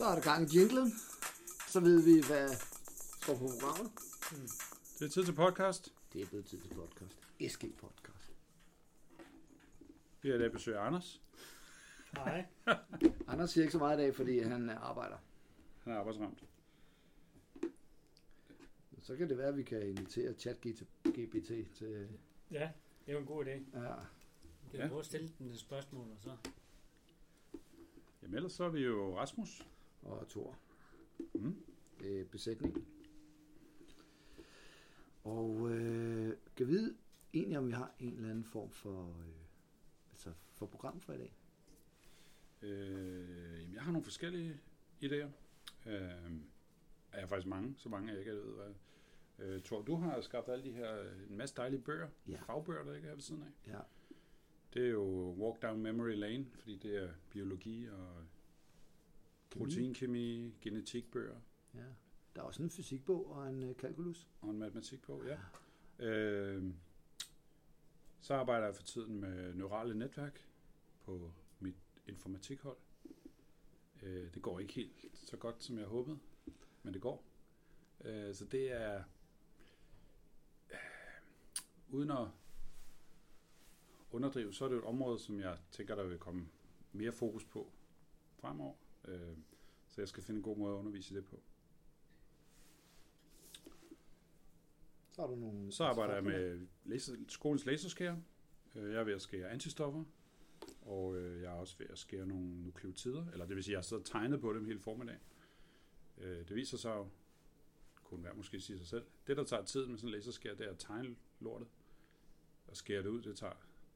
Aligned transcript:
Så 0.00 0.06
er 0.06 0.14
der 0.14 0.22
gang 0.22 0.54
i 0.54 0.58
jinglen. 0.58 0.92
Så 1.68 1.80
ved 1.80 2.02
vi, 2.02 2.26
hvad 2.26 2.48
står 3.22 3.34
på 3.34 3.46
programmet. 3.46 3.92
Det 4.98 5.04
er 5.04 5.08
tid 5.08 5.24
til 5.24 5.32
podcast. 5.32 5.94
Det 6.12 6.22
er 6.22 6.26
blevet 6.26 6.46
tid 6.46 6.60
til 6.60 6.68
podcast. 6.74 7.18
SG 7.48 7.64
Podcast. 7.78 8.32
Vi 10.22 10.28
har 10.28 10.36
i 10.36 10.38
dag 10.38 10.52
besøg 10.52 10.76
af 10.76 10.86
Anders. 10.86 11.20
Nej. 12.14 12.46
Anders 13.28 13.50
siger 13.50 13.62
ikke 13.62 13.72
så 13.72 13.78
meget 13.78 13.98
i 13.98 14.02
dag, 14.02 14.14
fordi 14.14 14.38
han 14.38 14.70
arbejder. 14.70 15.16
Han 15.84 15.92
er 15.92 15.98
arbejdsramt. 15.98 16.44
Så 19.02 19.16
kan 19.16 19.28
det 19.28 19.38
være, 19.38 19.48
at 19.48 19.56
vi 19.56 19.62
kan 19.62 19.88
invitere 19.88 20.34
ChatGPT 20.34 21.74
til... 21.74 22.08
Ja, 22.50 22.70
det 23.06 23.08
er 23.08 23.12
jo 23.12 23.18
en 23.18 23.26
god 23.26 23.44
idé. 23.44 23.78
Ja, 23.78 23.82
Jeg 23.82 23.96
kan 24.70 24.80
ja. 24.80 24.88
prøve 24.88 25.00
at 25.00 25.06
stille 25.06 25.30
den 25.38 25.50
et 25.50 25.58
spørgsmål, 25.58 26.10
og 26.10 26.18
så... 26.20 26.36
Jamen 28.22 28.36
ellers 28.36 28.52
så 28.52 28.64
er 28.64 28.68
vi 28.68 28.80
jo 28.80 29.18
Rasmus. 29.18 29.62
Og 30.02 30.28
Thor. 30.28 30.58
Mm. 31.34 31.56
øh, 32.04 32.26
besætningen. 32.26 32.86
Og 35.24 35.70
øh, 35.70 36.36
kan 36.56 36.66
vide 36.68 36.96
egentlig, 37.34 37.58
om 37.58 37.66
vi 37.66 37.72
har 37.72 37.94
en 37.98 38.14
eller 38.14 38.30
anden 38.30 38.44
form 38.44 38.70
for, 38.70 39.08
øh, 39.08 39.34
altså 40.10 40.32
for 40.54 40.66
program 40.66 41.00
for 41.00 41.12
i 41.12 41.18
dag. 41.18 41.34
Øh, 42.62 43.60
jamen, 43.62 43.74
jeg 43.74 43.82
har 43.82 43.92
nogle 43.92 44.04
forskellige 44.04 44.60
idéer. 45.02 45.28
Øh, 45.86 46.32
jeg 47.12 47.20
har 47.20 47.26
faktisk 47.26 47.46
mange, 47.48 47.74
så 47.78 47.88
mange 47.88 48.10
jeg 48.10 48.18
ikke 48.18 48.32
ved, 48.32 48.54
hvad... 48.54 48.74
Øh, 49.38 49.62
Thor, 49.62 49.82
du 49.82 49.94
har 49.96 50.20
skabt 50.20 50.48
alle 50.48 50.64
de 50.64 50.72
her, 50.72 51.02
en 51.30 51.36
masse 51.36 51.56
dejlige 51.56 51.80
bøger, 51.82 52.08
Ja. 52.28 52.36
fagbøger, 52.46 52.84
der 52.84 52.94
ikke 52.94 53.08
er 53.08 53.14
ved 53.14 53.22
siden 53.22 53.42
af. 53.42 53.72
Ja, 53.72 53.78
Det 54.74 54.84
er 54.86 54.90
jo 54.90 55.34
Walk 55.38 55.62
Down 55.62 55.82
Memory 55.82 56.14
Lane, 56.14 56.46
fordi 56.54 56.76
det 56.76 56.96
er 57.04 57.08
biologi 57.30 57.86
og 57.88 58.24
proteinkemi, 59.50 60.54
genetikbøger 60.60 61.40
ja. 61.74 61.84
Der 62.34 62.40
er 62.40 62.46
også 62.46 62.62
en 62.62 62.70
fysikbog 62.70 63.30
og 63.30 63.48
en 63.48 63.62
øh, 63.62 63.76
kalkulus. 63.76 64.28
og 64.40 64.50
en 64.50 64.58
matematikbog, 64.58 65.22
ja. 65.26 65.38
Øh, 66.06 66.74
så 68.20 68.34
arbejder 68.34 68.66
jeg 68.66 68.74
for 68.74 68.82
tiden 68.82 69.20
med 69.20 69.54
neurale 69.54 69.98
netværk 69.98 70.46
på 71.04 71.32
mit 71.60 71.74
informatikhold. 72.06 72.76
Øh, 74.02 74.34
det 74.34 74.42
går 74.42 74.60
ikke 74.60 74.72
helt 74.72 75.10
så 75.14 75.36
godt, 75.36 75.62
som 75.62 75.78
jeg 75.78 75.86
håbede, 75.86 76.18
men 76.82 76.94
det 76.94 77.02
går. 77.02 77.24
Øh, 78.04 78.34
så 78.34 78.44
det 78.44 78.72
er, 78.72 79.02
øh, 80.70 80.78
uden 81.90 82.10
at 82.10 82.28
underdrive, 84.10 84.54
så 84.54 84.64
er 84.64 84.68
det 84.68 84.76
jo 84.76 84.80
et 84.80 84.86
område, 84.86 85.18
som 85.18 85.40
jeg 85.40 85.58
tænker, 85.70 85.94
der 85.94 86.04
vil 86.04 86.18
komme 86.18 86.48
mere 86.92 87.12
fokus 87.12 87.44
på 87.44 87.72
fremover. 88.38 88.74
Øh, 89.08 89.36
så 89.88 90.00
jeg 90.00 90.08
skal 90.08 90.22
finde 90.22 90.38
en 90.38 90.42
god 90.44 90.56
måde 90.56 90.72
at 90.74 90.78
undervise 90.78 91.14
i 91.14 91.16
det 91.16 91.24
på. 91.24 91.40
Så 95.10 95.22
har 95.22 95.28
du 95.28 95.34
nogle... 95.36 95.72
Så 95.72 95.84
arbejder 95.84 96.14
jeg 96.14 96.24
med 96.24 96.66
laser, 96.84 97.16
skolens 97.28 97.66
laserskærer. 97.66 98.16
Øh, 98.74 98.92
Jeg 98.92 99.00
er 99.00 99.04
ved 99.04 99.14
at 99.14 99.22
skære 99.22 99.48
antistoffer, 99.50 100.04
og 100.82 101.16
øh, 101.16 101.42
jeg 101.42 101.48
er 101.50 101.54
også 101.56 101.78
ved 101.78 101.86
at 101.90 101.98
skære 101.98 102.26
nogle 102.26 102.62
nukleotider, 102.62 103.26
eller 103.32 103.46
det 103.46 103.56
vil 103.56 103.64
sige, 103.64 103.72
jeg 103.72 103.78
har 103.78 103.82
siddet 103.82 104.04
og 104.04 104.10
tegnet 104.10 104.40
på 104.40 104.52
dem 104.52 104.64
hele 104.64 104.80
formiddagen. 104.80 105.20
Øh, 106.18 106.48
Det 106.48 106.56
viser 106.56 106.76
sig 106.78 106.90
jo, 106.90 107.08
kunne 108.04 108.24
være 108.24 108.34
måske 108.34 108.60
sige 108.60 108.78
sig 108.78 108.86
selv, 108.86 109.04
det 109.26 109.36
der 109.36 109.44
tager 109.44 109.64
tid 109.64 109.86
med 109.86 109.98
sådan 109.98 110.08
en 110.08 110.12
laserskær, 110.14 110.54
det 110.54 110.66
er 110.66 110.70
at 110.70 110.78
tegne 110.78 111.16
lortet, 111.40 111.68
og 112.66 112.76
skære 112.76 113.02
det 113.02 113.08
ud, 113.08 113.22
det 113.22 113.36
tager 113.36 113.52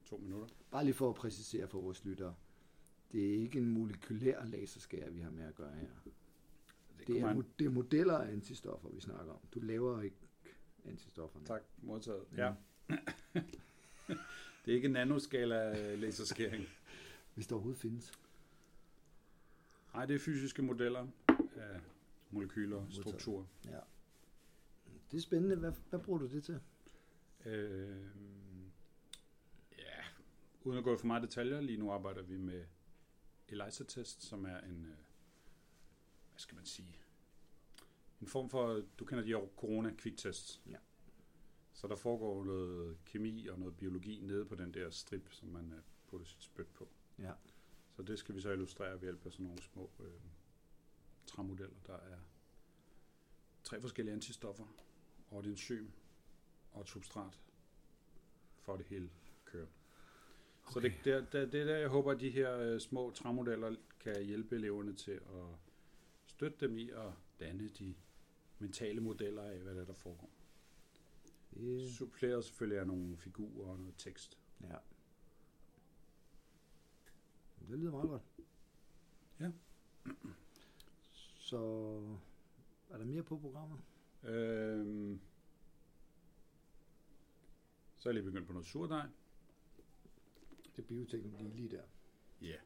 to 0.07 0.17
minutter. 0.17 0.49
Bare 0.71 0.85
lige 0.85 0.95
for 0.95 1.09
at 1.11 1.15
præcisere 1.15 1.69
for 1.69 1.81
vores 1.81 2.05
lyttere. 2.05 2.35
Det 3.15 3.35
er 3.35 3.39
ikke 3.39 3.59
en 3.59 3.69
molekylær 3.69 4.45
laserskær, 4.45 5.11
vi 5.11 5.21
har 5.21 5.31
med 5.31 5.45
at 5.45 5.55
gøre 5.55 5.75
her. 5.75 5.89
Det 6.99 7.07
kunne 7.07 7.19
er, 7.21 7.35
man- 7.35 7.45
det 7.59 7.65
er 7.65 7.71
modeller 7.71 8.19
af 8.19 8.33
antistoffer, 8.33 8.89
vi 8.89 9.01
snakker 9.01 9.33
om. 9.33 9.39
Du 9.55 9.61
laver 9.61 10.03
ikke 10.03 10.17
antistofferne. 10.85 11.47
Tak, 11.47 11.63
modtaget. 11.83 12.25
Ja. 12.37 12.55
Ja. 12.91 12.97
det 14.65 14.71
er 14.71 14.75
ikke 14.75 14.89
nanoskala 14.89 15.93
øh, 15.93 15.99
laserskæring. 15.99 16.65
Hvis 17.35 17.47
der 17.47 17.55
overhovedet 17.55 17.81
findes. 17.81 18.13
Nej, 19.95 20.07
det 20.07 20.15
er 20.15 20.19
fysiske 20.19 20.63
modeller 20.63 21.07
af 21.57 21.81
molekyler, 22.31 22.77
Modtaget. 22.81 22.95
strukturer. 23.07 23.45
Ja. 23.65 23.79
Det 25.11 25.17
er 25.17 25.21
spændende. 25.21 25.57
Hvad, 25.57 25.73
hvad 25.91 26.01
bruger 26.01 26.19
du 26.19 26.27
det 26.27 26.45
til? 26.45 26.61
Øh, 27.47 27.97
ja, 29.79 30.03
uden 30.65 30.79
at 30.79 30.85
gå 30.85 30.95
i 30.95 30.99
for 30.99 31.07
meget 31.07 31.23
detaljer, 31.23 31.61
lige 31.61 31.79
nu 31.79 31.91
arbejder 31.91 32.23
vi 32.23 32.37
med 32.37 32.65
ELISA-test, 33.55 34.23
som 34.23 34.45
er 34.45 34.61
en, 34.61 34.85
øh, 34.85 34.97
hvad 36.31 36.39
skal 36.39 36.57
man 36.57 36.67
sige, 36.67 37.01
en 38.21 38.27
form 38.27 38.51
for, 38.51 38.83
du 38.99 39.05
kender 39.05 39.25
de 39.25 39.31
her 39.31 39.47
corona-kviktest. 39.57 40.63
Ja. 40.67 40.79
Så 41.73 41.87
der 41.87 41.97
foregår 41.97 42.45
noget 42.45 42.99
kemi 43.05 43.47
og 43.47 43.59
noget 43.59 43.77
biologi 43.77 44.21
nede 44.21 44.47
på 44.47 44.55
den 44.55 44.75
der 44.75 44.91
strip, 44.91 45.33
som 45.33 45.49
man 45.49 45.73
øh, 45.73 45.83
putter 46.07 46.27
sit 46.27 46.43
spyt 46.43 46.69
på. 46.75 46.89
Ja. 47.19 47.33
Så 47.97 48.03
det 48.03 48.19
skal 48.19 48.35
vi 48.35 48.41
så 48.41 48.51
illustrere 48.51 48.93
ved 48.93 49.01
hjælp 49.01 49.27
af 49.27 49.33
sådan 49.33 49.47
nogle 49.47 49.63
små 49.63 49.91
øh, 50.01 50.21
træmodeller, 51.27 51.77
der 51.87 51.97
er 51.97 52.19
tre 53.65 53.81
forskellige 53.81 54.15
antistoffer, 54.15 54.67
og 55.31 55.41
et 55.41 55.47
enzym 55.47 55.87
og 56.73 56.81
et 56.81 56.89
substrat, 56.89 57.41
for 58.61 58.77
det 58.77 58.87
hele 58.87 59.11
kører. 59.45 59.67
Okay. 60.67 60.73
Så 60.73 60.81
det, 60.81 60.93
det, 61.05 61.33
det, 61.33 61.53
det 61.53 61.61
er 61.61 61.65
der, 61.65 61.77
jeg 61.77 61.89
håber, 61.89 62.13
at 62.13 62.21
de 62.21 62.31
her 62.31 62.59
øh, 62.59 62.81
små 62.81 63.11
træmodeller 63.11 63.77
kan 64.01 64.25
hjælpe 64.25 64.57
eleverne 64.57 64.95
til 64.95 65.11
at 65.13 65.59
støtte 66.27 66.67
dem 66.67 66.77
i 66.79 66.91
at 66.91 67.13
danne 67.41 67.69
de 67.69 67.95
mentale 68.59 69.01
modeller 69.01 69.43
af, 69.43 69.59
hvad 69.59 69.75
der, 69.75 69.81
er, 69.81 69.85
der 69.85 69.95
foregår. 69.95 70.31
Det, 71.55 71.91
Suppleret 71.93 72.45
selvfølgelig 72.45 72.81
af 72.81 72.87
nogle 72.87 73.17
figurer 73.17 73.71
og 73.71 73.79
noget 73.79 73.95
tekst. 73.99 74.39
ja. 74.61 74.77
Det 77.69 77.79
lyder 77.79 77.91
meget 77.91 78.09
godt. 78.09 78.23
Ja. 79.41 79.51
Så 81.39 81.57
er 82.91 82.99
der 82.99 83.05
mere 83.05 83.23
på 83.23 83.39
programmet? 83.39 83.81
Øhm, 84.23 85.21
så 87.97 88.09
er 88.09 88.13
jeg 88.13 88.15
lige 88.15 88.25
begyndt 88.31 88.47
på 88.47 88.53
noget 88.53 88.67
surdej. 88.67 89.07
Det 90.77 90.83
er 90.83 90.87
bioteknologi 90.87 91.49
lige 91.49 91.69
der. 91.69 91.83
Ja. 92.41 92.47
Yeah. 92.47 92.61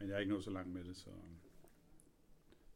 Men 0.00 0.08
jeg 0.08 0.14
er 0.14 0.18
ikke 0.18 0.32
nået 0.32 0.44
så 0.44 0.50
langt 0.50 0.72
med 0.72 0.84
det, 0.84 0.96
så 0.96 1.10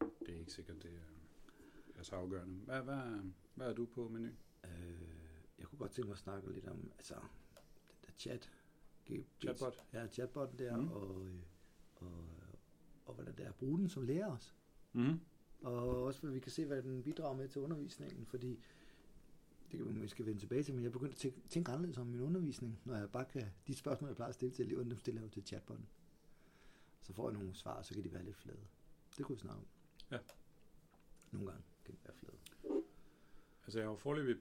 det 0.01 0.35
er 0.35 0.39
ikke 0.39 0.53
sikkert, 0.53 0.83
det 0.83 0.91
er, 0.91 1.99
er 1.99 2.03
så 2.03 2.17
afgørende. 2.17 2.55
Hvad, 2.55 2.83
hvad, 2.83 3.33
hvad 3.55 3.69
er 3.69 3.75
du 3.75 3.87
på 3.87 4.09
menu? 4.09 4.29
Øh, 4.65 4.71
jeg 5.59 5.67
kunne 5.67 5.79
godt 5.79 5.93
tænke 5.93 6.07
mig 6.07 6.15
at 6.15 6.19
snakke 6.19 6.53
lidt 6.53 6.67
om, 6.67 6.91
altså, 6.99 7.15
den 7.15 7.97
der 8.07 8.13
chat. 8.19 8.51
Chatbot? 9.41 9.85
Ja, 9.93 10.07
chatbotten 10.07 10.59
der, 10.59 10.77
mm. 10.77 10.89
og, 10.89 11.27
øh, 11.27 11.35
og, 11.97 12.27
og 13.05 13.15
hvordan 13.15 13.37
det 13.37 13.45
er 13.45 13.49
at 13.49 13.55
bruge 13.55 13.79
den 13.79 13.89
som 13.89 14.03
lærer 14.03 14.33
os. 14.33 14.55
Mm-hmm. 14.93 15.21
Og 15.63 16.05
også, 16.05 16.27
at 16.27 16.35
vi 16.35 16.41
kan 16.41 16.53
se, 16.53 16.67
hvad 16.67 16.83
den 16.83 17.03
bidrager 17.03 17.37
med 17.37 17.49
til 17.49 17.61
undervisningen, 17.61 18.27
fordi 18.27 18.61
det 19.79 19.87
kan 19.87 19.95
vi 19.95 20.01
måske 20.01 20.27
vende 20.27 20.41
tilbage 20.41 20.63
til, 20.63 20.75
men 20.75 20.83
jeg 20.83 20.89
er 20.89 20.93
begyndt 20.93 21.13
at 21.13 21.19
tænke, 21.19 21.41
tænke 21.49 21.71
anderledes 21.71 21.99
om 21.99 22.07
min 22.07 22.21
undervisning, 22.21 22.81
når 22.85 22.97
jeg 22.97 23.11
bare 23.11 23.25
kan, 23.25 23.47
de 23.67 23.75
spørgsmål, 23.75 24.09
jeg 24.09 24.17
plejer 24.17 24.29
at 24.29 24.35
stille 24.35 24.55
til 24.55 24.67
eleverne, 24.67 24.91
dem 24.91 24.99
stiller 24.99 25.21
jeg 25.21 25.27
jo 25.27 25.33
til 25.33 25.47
chatbotten. 25.47 25.87
Så 27.03 27.13
får 27.13 27.31
jeg 27.31 27.39
nogle 27.39 27.55
svar, 27.55 27.83
så 27.83 27.95
kan 27.95 28.05
de 28.05 28.13
være 28.13 28.25
lidt 28.25 28.37
flade. 28.37 28.67
Det 29.17 29.25
kunne 29.25 29.37
vi 29.37 29.41
snakke 29.41 29.61
om. 29.61 29.67
Ja. 30.11 30.19
Nogle 31.33 31.47
gange 31.51 31.65
kan 31.85 31.95
de 31.95 31.99
være 32.05 32.15
flade. 32.17 32.37
Altså, 33.65 33.79
jeg 33.79 33.87
har 33.87 33.91
jo 33.91 33.97
forløbig 33.97 34.37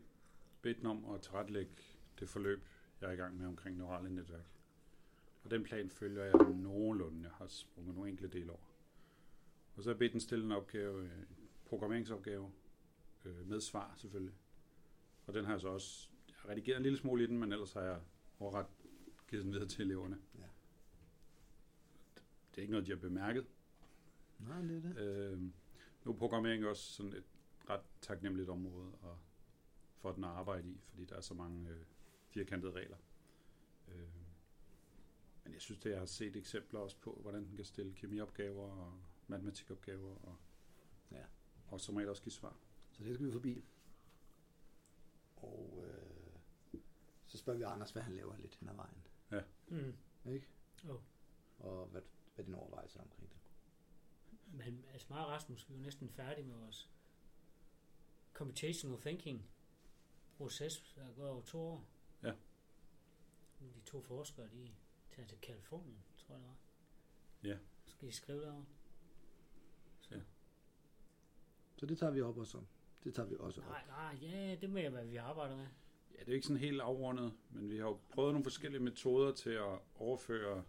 bedt 0.61 0.85
om 0.85 1.05
at 1.05 1.21
tilrettelægge 1.21 1.71
det 2.19 2.29
forløb, 2.29 2.67
jeg 3.01 3.09
er 3.09 3.13
i 3.13 3.15
gang 3.15 3.37
med 3.37 3.47
omkring 3.47 3.77
neurale 3.77 4.15
netværk. 4.15 4.45
Og 5.43 5.51
den 5.51 5.63
plan 5.63 5.89
følger 5.89 6.23
jeg 6.23 6.33
nogenlunde. 6.55 7.23
Jeg 7.23 7.31
har 7.31 7.47
sprunget 7.47 7.95
nogle 7.95 8.09
enkelte 8.09 8.39
dele 8.39 8.51
over. 8.51 8.73
Og 9.75 9.83
så 9.83 9.89
har 9.89 9.93
jeg 9.93 9.99
bedt 9.99 10.11
den 10.11 10.21
stille 10.21 10.45
en 10.45 10.51
opgave, 10.51 11.03
en 11.05 11.27
programmeringsopgave, 11.65 12.51
øh, 13.25 13.47
med 13.47 13.61
svar 13.61 13.93
selvfølgelig. 13.97 14.33
Og 15.27 15.33
den 15.33 15.45
har 15.45 15.51
jeg 15.51 15.61
så 15.61 15.67
også 15.67 16.09
jeg 16.27 16.35
har 16.37 16.49
redigeret 16.49 16.77
en 16.77 16.83
lille 16.83 16.97
smule 16.97 17.23
i 17.23 17.27
den, 17.27 17.37
men 17.37 17.51
ellers 17.51 17.73
har 17.73 17.81
jeg 17.81 18.01
overret 18.39 18.65
givet 19.29 19.43
den 19.45 19.53
videre 19.53 19.67
til 19.67 19.85
eleverne. 19.85 20.21
Ja. 20.39 20.43
Det 22.51 22.57
er 22.57 22.61
ikke 22.61 22.71
noget, 22.71 22.85
de 22.87 22.91
har 22.91 22.99
bemærket. 22.99 23.45
Nej, 24.39 24.61
det 24.61 24.77
er 24.77 24.81
det. 24.81 24.97
Øh, 24.97 25.41
nu 26.03 26.11
er 26.11 26.17
programmering 26.17 26.65
også 26.65 26.93
sådan 26.93 27.13
et 27.13 27.23
ret 27.69 27.81
taknemmeligt 28.01 28.49
område 28.49 28.91
og 29.01 29.17
for 29.97 30.11
den 30.11 30.23
at 30.23 30.29
arbejde 30.29 30.69
i, 30.69 30.77
fordi 30.81 31.05
der 31.05 31.15
er 31.15 31.21
så 31.21 31.33
mange 31.33 31.69
øh, 31.69 31.85
firkantede 32.27 32.71
regler. 32.71 32.97
Øh, 33.87 34.07
men 35.43 35.53
jeg 35.53 35.61
synes, 35.61 35.79
det 35.79 35.89
jeg 35.89 35.99
har 35.99 36.05
set 36.05 36.35
eksempler 36.35 36.79
også 36.79 36.97
på, 37.01 37.19
hvordan 37.21 37.45
den 37.45 37.55
kan 37.55 37.65
stille 37.65 37.93
kemiopgaver 37.93 38.71
og 38.71 38.93
matematikopgaver 39.27 40.15
og, 40.15 40.35
Ja. 41.11 41.23
og 41.67 41.81
som 41.81 41.95
regel 41.95 42.09
også 42.09 42.23
give 42.23 42.33
svar. 42.33 42.57
Så 42.91 43.03
det 43.03 43.13
skal 43.15 43.25
vi 43.27 43.31
forbi. 43.31 43.63
Og 45.43 45.85
øh, 45.87 46.79
så 47.27 47.37
spørger 47.37 47.57
vi 47.57 47.63
Anders, 47.63 47.91
hvad 47.91 48.01
han 48.01 48.15
laver 48.15 48.37
lidt 48.37 48.55
hen 48.55 48.69
ad 48.69 48.75
vejen. 48.75 49.07
Mm. 49.67 49.97
Ikke? 50.25 50.47
Jo. 50.87 51.01
Og 51.59 51.85
hvad, 51.87 52.01
hvad 52.35 52.43
er 52.43 52.45
dine 52.45 52.57
overvejelser 52.57 53.01
omkring 53.01 53.29
det? 53.29 53.37
Men 54.47 54.85
altså 54.91 55.07
mig 55.09 55.25
og 55.25 55.31
Rasmus, 55.31 55.69
vi 55.69 55.73
er 55.73 55.77
jo 55.77 55.83
næsten 55.83 56.09
færdige 56.09 56.47
med 56.47 56.55
vores 56.55 56.89
computational 58.33 59.01
thinking 59.01 59.49
proces, 60.37 60.93
der 60.95 61.13
går 61.15 61.27
over 61.27 61.41
to 61.41 61.59
år. 61.59 61.87
Ja. 62.23 62.29
Er 62.29 63.71
de 63.75 63.81
to 63.85 64.01
forskere, 64.01 64.47
de 64.49 64.71
tager 65.11 65.27
til 65.27 65.37
Kalifornien, 65.41 66.03
tror 66.17 66.35
jeg 66.35 66.41
det 66.41 66.49
var. 66.49 66.57
Ja. 67.43 67.57
Så 67.85 67.91
skal 67.91 68.07
de 68.07 68.13
skrive 68.13 68.41
derovre. 68.41 68.65
Så, 70.01 70.15
Ja. 70.15 70.21
Så 71.75 71.85
det 71.85 71.97
tager 71.97 72.11
vi 72.11 72.21
op 72.21 72.37
også 72.37 72.57
om. 72.57 72.67
Det 73.03 73.13
tager 73.15 73.29
vi 73.29 73.35
også 73.39 73.61
op. 73.61 73.67
nej, 73.67 73.83
nej, 73.87 74.17
ja, 74.21 74.55
det 74.61 74.69
med, 74.69 74.89
hvad 74.89 75.05
vi 75.05 75.15
arbejder 75.15 75.55
med. 75.55 75.67
Ja, 76.15 76.19
det 76.19 76.29
er 76.29 76.33
ikke 76.33 76.47
sådan 76.47 76.61
helt 76.61 76.81
afrundet, 76.81 77.33
men 77.49 77.69
vi 77.69 77.77
har 77.77 77.85
jo 77.85 77.99
prøvet 78.09 78.33
nogle 78.33 78.43
forskellige 78.43 78.83
metoder 78.83 79.31
til 79.31 79.49
at 79.49 79.79
overføre 79.95 80.63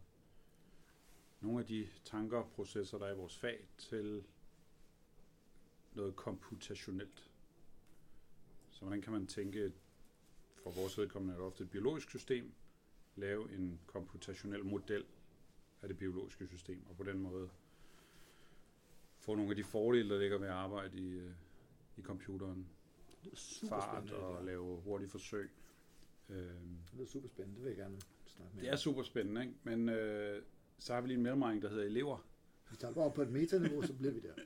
nogle 1.40 1.60
af 1.60 1.66
de 1.66 1.88
tanker 2.04 2.38
og 2.38 2.50
processer, 2.50 2.98
der 2.98 3.06
er 3.06 3.12
i 3.12 3.16
vores 3.16 3.36
fag, 3.36 3.66
til 3.78 4.25
noget 5.94 6.16
komputationelt. 6.16 7.31
Så 8.70 8.81
hvordan 8.81 9.02
kan 9.02 9.12
man 9.12 9.26
tænke, 9.26 9.72
for 10.62 10.70
vores 10.70 10.98
vedkommende 10.98 11.34
er 11.34 11.38
det 11.38 11.46
ofte 11.46 11.64
et 11.64 11.70
biologisk 11.70 12.10
system, 12.10 12.52
lave 13.16 13.54
en 13.54 13.81
komputationel 13.86 14.64
model 14.64 15.04
af 15.82 15.88
det 15.88 15.98
biologiske 15.98 16.46
system, 16.46 16.86
og 16.88 16.96
på 16.96 17.02
den 17.02 17.19
måde 17.19 17.50
få 19.19 19.34
nogle 19.34 19.50
af 19.50 19.56
de 19.56 19.64
fordele, 19.64 20.10
der 20.10 20.19
ligger 20.19 20.38
ved 20.38 20.46
at 20.46 20.52
arbejde 20.52 20.98
i, 20.98 21.10
øh, 21.10 21.31
i 21.96 22.02
computeren. 22.02 22.69
Det 23.25 23.32
er 23.32 23.37
super 23.37 23.81
Fart 23.81 24.11
og 24.11 24.38
der. 24.38 24.44
lave 24.44 24.81
hurtige 24.81 25.08
forsøg. 25.08 25.50
Øhm, 26.29 26.79
Det 26.93 27.00
er 27.02 27.06
super 27.06 27.29
spændende. 27.29 27.56
Det 27.56 27.64
vil 27.64 27.70
jeg 27.70 27.76
gerne 27.79 28.00
snakke 28.26 28.55
med. 28.56 28.62
Det 28.64 28.70
er 28.73 28.76
super 28.76 29.02
spændende, 29.02 29.41
ikke? 29.41 29.55
men 29.62 29.88
øh, 29.88 30.43
så 30.79 30.94
har 30.94 31.00
vi 31.00 31.08
lige 31.08 31.17
en 31.17 31.23
mellemregning, 31.23 31.62
der 31.62 31.69
hedder 31.69 31.85
elever. 31.85 32.26
Vi 32.70 32.76
tager 32.76 32.94
bare 32.94 33.05
op 33.05 33.14
på 33.14 33.23
et 33.23 33.31
metaniveau, 33.31 33.82
så 33.82 33.93
bliver 33.94 34.12
vi 34.12 34.20
der. 34.20 34.35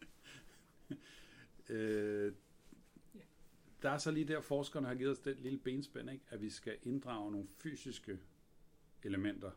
Øh, 1.71 2.33
der 3.83 3.91
er 3.91 3.99
så 3.99 4.11
lige 4.11 4.25
der, 4.29 4.41
forskerne 4.41 4.87
har 4.87 4.95
givet 4.95 5.13
os 5.13 5.19
den 5.19 5.37
lille 5.37 5.59
benspænd, 5.59 6.11
ikke? 6.11 6.25
at 6.29 6.41
vi 6.41 6.51
skal 6.51 6.79
inddrage 6.83 7.33
nogle 7.33 7.47
fysiske 7.49 8.19
elementer, 9.03 9.51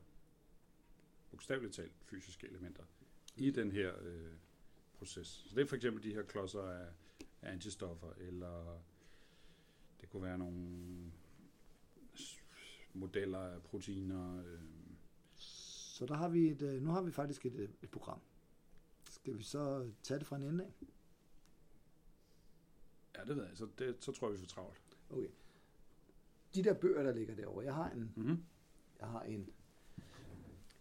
bogstaveligt 1.32 1.74
talt 1.74 1.92
fysiske 2.06 2.48
elementer, 2.48 2.84
i 3.38 3.52
den 3.52 3.72
her 3.72 3.94
øh, 4.02 4.32
proces. 4.94 5.28
Så 5.28 5.56
det 5.56 5.62
er 5.62 5.66
for 5.66 5.76
eksempel 5.76 6.04
de 6.04 6.14
her 6.14 6.22
klodser 6.24 6.62
af 6.62 6.88
antistoffer, 7.44 8.14
eller 8.18 8.82
det 10.02 10.10
kunne 10.10 10.24
være 10.24 10.38
nogle 10.38 11.12
modeller 12.94 13.40
af 13.40 13.64
proteiner. 13.64 14.44
Øh, 14.46 14.60
Så 15.36 16.06
der 16.06 16.14
har 16.16 16.30
vi 16.30 16.48
et, 16.48 16.62
øh, 16.62 16.82
nu 16.82 16.90
har 16.92 17.02
vi 17.02 17.12
faktisk 17.12 17.46
et, 17.46 17.54
øh, 17.56 17.70
et 17.82 17.90
program. 17.90 18.20
Skal 19.10 19.38
vi 19.38 19.44
så 19.44 19.92
tage 20.04 20.20
det 20.20 20.28
fra 20.28 20.36
en 20.36 20.44
ende 20.44 20.64
af? 20.64 20.74
ja, 23.18 23.24
det 23.26 23.36
ved 23.36 23.46
jeg. 23.48 23.58
Så, 23.58 23.68
det, 23.78 24.04
så 24.04 24.12
tror 24.12 24.28
jeg, 24.28 24.34
vi 24.34 24.40
får 24.40 24.48
travlt. 24.48 24.98
Okay. 25.10 25.30
De 26.56 26.64
der 26.64 26.74
bøger, 26.74 27.04
der 27.04 27.14
ligger 27.14 27.36
derovre, 27.36 27.66
jeg 27.66 27.76
har 27.76 27.90
en, 27.90 28.14
Mm-hmm. 28.16 28.44
jeg 29.00 29.08
har 29.08 29.22
en, 29.22 29.50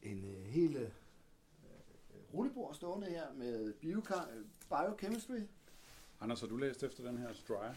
en 0.03 0.25
øh, 0.25 0.45
hel 0.45 0.77
øh, 0.77 0.91
rullebord 2.35 2.75
stående 2.75 3.07
her 3.07 3.33
med 3.33 3.75
biochemistry. 4.69 5.41
Anders, 6.20 6.40
har 6.40 6.46
du 6.49 6.56
læst 6.56 6.82
efter 6.82 7.05
den 7.05 7.19
her 7.19 7.32
Stryer? 7.32 7.75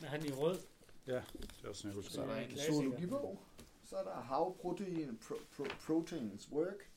Med 0.00 0.08
han 0.08 0.26
i 0.26 0.30
rød. 0.32 0.58
Ja, 1.06 1.22
det 1.32 1.64
er 1.64 1.68
også 1.68 1.82
sådan, 1.82 1.88
jeg 1.90 1.94
husker. 1.96 2.12
Så 2.14 2.22
er 2.22 2.26
der 2.26 2.36
Ja, 2.36 2.44
en 2.48 2.58
zoologibog. 2.58 3.42
Så 3.84 3.96
er 3.96 4.04
der 4.04 4.20
How 4.20 4.52
Protein, 4.52 5.18
pro, 5.18 5.34
pro, 5.56 5.64
Proteins 5.86 6.50
Work. 6.50 6.90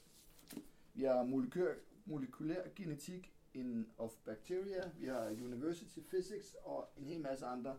Vi 0.93 1.03
har 1.03 1.23
molekylær, 1.23 1.73
molekylær 2.05 2.63
genetik 2.75 3.33
in, 3.53 3.87
of 3.97 4.11
bacteria. 4.25 4.89
Vi 4.99 5.07
har 5.07 5.25
University 5.29 5.99
Physics 6.09 6.55
og 6.63 6.89
en 6.97 7.05
hel 7.05 7.21
masse 7.21 7.45
andre. 7.45 7.77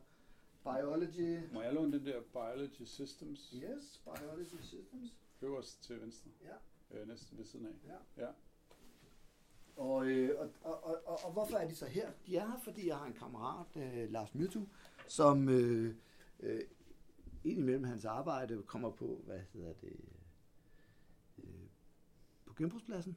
Biology. 0.64 1.52
Må 1.52 1.62
jeg 1.62 1.72
låne 1.74 1.92
den 1.98 2.06
der 2.06 2.20
Biology 2.32 2.82
Systems 2.84 3.54
Yes, 3.54 4.02
Biology 4.04 4.60
Systems. 4.62 5.14
øverst 5.42 5.82
til 5.82 6.00
venstre? 6.00 6.30
Ja. 6.44 6.98
Øh, 6.98 7.08
næsten 7.08 7.38
ved 7.38 7.44
siden 7.44 7.66
af. 7.66 7.72
Ja. 8.16 8.24
Ja. 8.26 8.30
Og, 9.76 10.06
øh, 10.06 10.40
og, 10.40 10.50
og, 10.62 11.06
og, 11.06 11.25
og, 11.25 11.32
hvorfor 11.32 11.56
er 11.56 11.69
de 11.69 11.75
så 11.75 11.87
her? 11.87 12.11
De 12.26 12.37
er 12.37 12.46
her, 12.46 12.58
fordi 12.64 12.88
jeg 12.88 12.96
har 12.96 13.06
en 13.06 13.12
kammerat, 13.12 13.76
øh, 13.76 14.11
Lars 14.11 14.34
Mytu, 14.34 14.61
som 15.08 15.49
øh, 15.49 15.94
øh, 16.40 16.61
indimellem 17.44 17.84
hans 17.84 18.05
arbejde 18.05 18.62
kommer 18.62 18.90
på, 18.90 19.23
hvad 19.26 19.40
hedder 19.52 19.73
det, 19.73 19.96
øh, 21.38 21.44
på 22.46 22.55
genbrugspladsen. 22.55 23.17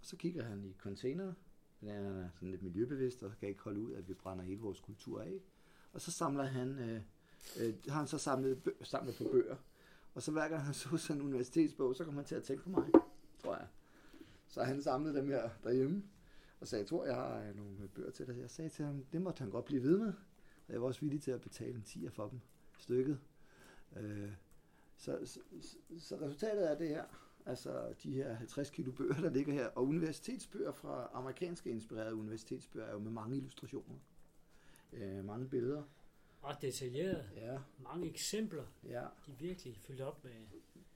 Og 0.00 0.06
så 0.06 0.16
kigger 0.16 0.44
han 0.44 0.64
i 0.64 0.74
container, 0.78 1.32
fordi 1.78 1.90
han 1.90 2.06
er 2.06 2.28
sådan 2.34 2.50
lidt 2.50 2.62
miljøbevidst, 2.62 3.22
og 3.22 3.32
kan 3.40 3.48
ikke 3.48 3.62
holde 3.62 3.80
ud, 3.80 3.92
at 3.92 4.08
vi 4.08 4.14
brænder 4.14 4.44
hele 4.44 4.60
vores 4.60 4.80
kultur 4.80 5.20
af. 5.20 5.40
Og 5.92 6.00
så 6.00 6.10
samler 6.10 6.44
han, 6.44 6.78
øh, 6.78 7.00
øh, 7.60 7.74
har 7.88 7.98
han 7.98 8.06
så 8.06 8.18
samlet, 8.18 8.62
bø- 8.68 8.84
samlet 8.84 9.14
på 9.16 9.24
bøger. 9.32 9.56
Og 10.14 10.22
så 10.22 10.32
hver 10.32 10.48
gang 10.48 10.62
han 10.62 10.74
så 10.74 10.96
sådan 10.96 11.22
en 11.22 11.26
universitetsbog, 11.26 11.96
så 11.96 12.04
kommer 12.04 12.20
han 12.20 12.28
til 12.28 12.34
at 12.34 12.42
tænke 12.42 12.62
på 12.62 12.70
mig, 12.70 12.90
tror 13.42 13.56
jeg. 13.56 13.66
Så 14.48 14.62
han 14.62 14.82
samlede 14.82 15.16
dem 15.16 15.28
her 15.28 15.50
derhjemme, 15.64 16.02
og 16.60 16.68
sagde, 16.68 16.80
jeg 16.80 16.88
tror, 16.88 17.06
jeg 17.06 17.14
har 17.14 17.40
øh, 17.40 17.56
nogle 17.56 17.88
bøger 17.94 18.10
til 18.10 18.26
dig. 18.26 18.38
Jeg 18.38 18.50
sagde 18.50 18.68
til 18.70 18.84
ham, 18.84 19.04
det 19.12 19.22
måtte 19.22 19.38
han 19.40 19.50
godt 19.50 19.64
blive 19.64 19.82
ved 19.82 19.98
med. 19.98 20.12
Og 20.66 20.72
jeg 20.72 20.80
var 20.80 20.86
også 20.86 21.00
villig 21.00 21.22
til 21.22 21.30
at 21.30 21.40
betale 21.40 21.74
en 21.74 21.84
10'er 21.88 22.10
for 22.10 22.28
dem, 22.28 22.40
stykket. 22.78 23.18
Øh, 23.96 24.30
så, 24.96 25.18
så, 25.24 25.40
så, 25.98 26.16
resultatet 26.20 26.70
er 26.70 26.78
det 26.78 26.88
her, 26.88 27.04
altså 27.46 27.94
de 28.02 28.12
her 28.12 28.34
50 28.34 28.70
kilo 28.70 28.92
bøger, 28.92 29.20
der 29.20 29.30
ligger 29.30 29.52
her, 29.52 29.66
og 29.66 29.86
universitetsbøger 29.86 30.72
fra 30.72 31.10
amerikanske 31.12 31.70
inspirerede 31.70 32.14
universitetsbøger 32.14 32.86
er 32.86 32.92
jo 32.92 32.98
med 32.98 33.10
mange 33.10 33.36
illustrationer. 33.36 33.94
Øh, 34.92 35.24
mange 35.24 35.48
billeder. 35.48 35.82
Ret 36.44 36.62
detaljeret. 36.62 37.30
Ja, 37.36 37.58
Mange 37.78 38.06
eksempler. 38.06 38.64
ja. 38.84 39.00
De 39.26 39.32
er 39.32 39.36
virkelig 39.38 39.76
fyldt 39.76 40.00
op 40.00 40.24
med... 40.24 40.32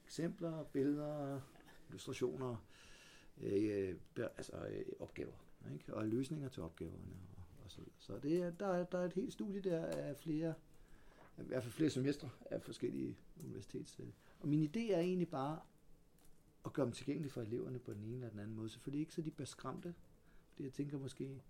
eksempler, 0.05 0.63
billeder, 0.63 1.41
illustrationer, 1.89 2.55
øh, 3.41 3.89
øh 4.17 4.27
altså 4.37 4.67
øh, 4.67 4.85
opgaver, 4.99 5.45
ikke? 5.73 5.93
og 5.93 6.07
løsninger 6.07 6.49
til 6.49 6.63
opgaverne. 6.63 7.13
Og, 7.37 7.43
og 7.65 7.71
så, 7.71 7.81
så 7.99 8.19
det 8.23 8.37
er, 8.37 8.51
der, 8.51 8.67
er, 8.67 8.83
der 8.83 8.97
er 8.97 9.05
et 9.05 9.13
helt 9.13 9.33
studie 9.33 9.61
der 9.61 9.85
af 9.85 10.17
flere, 10.17 10.53
i 11.39 11.43
hvert 11.43 11.63
fald 11.63 11.73
flere 11.73 11.89
semestre 11.89 12.29
af 12.45 12.61
forskellige 12.61 13.17
universitets. 13.43 13.99
Øh. 13.99 14.07
Og 14.39 14.47
min 14.47 14.63
idé 14.63 14.93
er 14.93 14.99
egentlig 14.99 15.29
bare 15.29 15.59
at 16.65 16.73
gøre 16.73 16.85
dem 16.85 16.93
tilgængelige 16.93 17.31
for 17.31 17.41
eleverne 17.41 17.79
på 17.79 17.93
den 17.93 18.03
ene 18.03 18.15
eller 18.15 18.29
den 18.29 18.39
anden 18.39 18.55
måde. 18.55 18.69
Selvfølgelig 18.69 18.99
ikke, 18.99 19.13
så 19.13 19.21
de 19.21 19.31
bliver 19.31 19.45
skræmte. 19.45 19.93
Fordi 20.51 20.63
jeg 20.63 20.73
tænker 20.73 20.97
måske, 20.97 21.41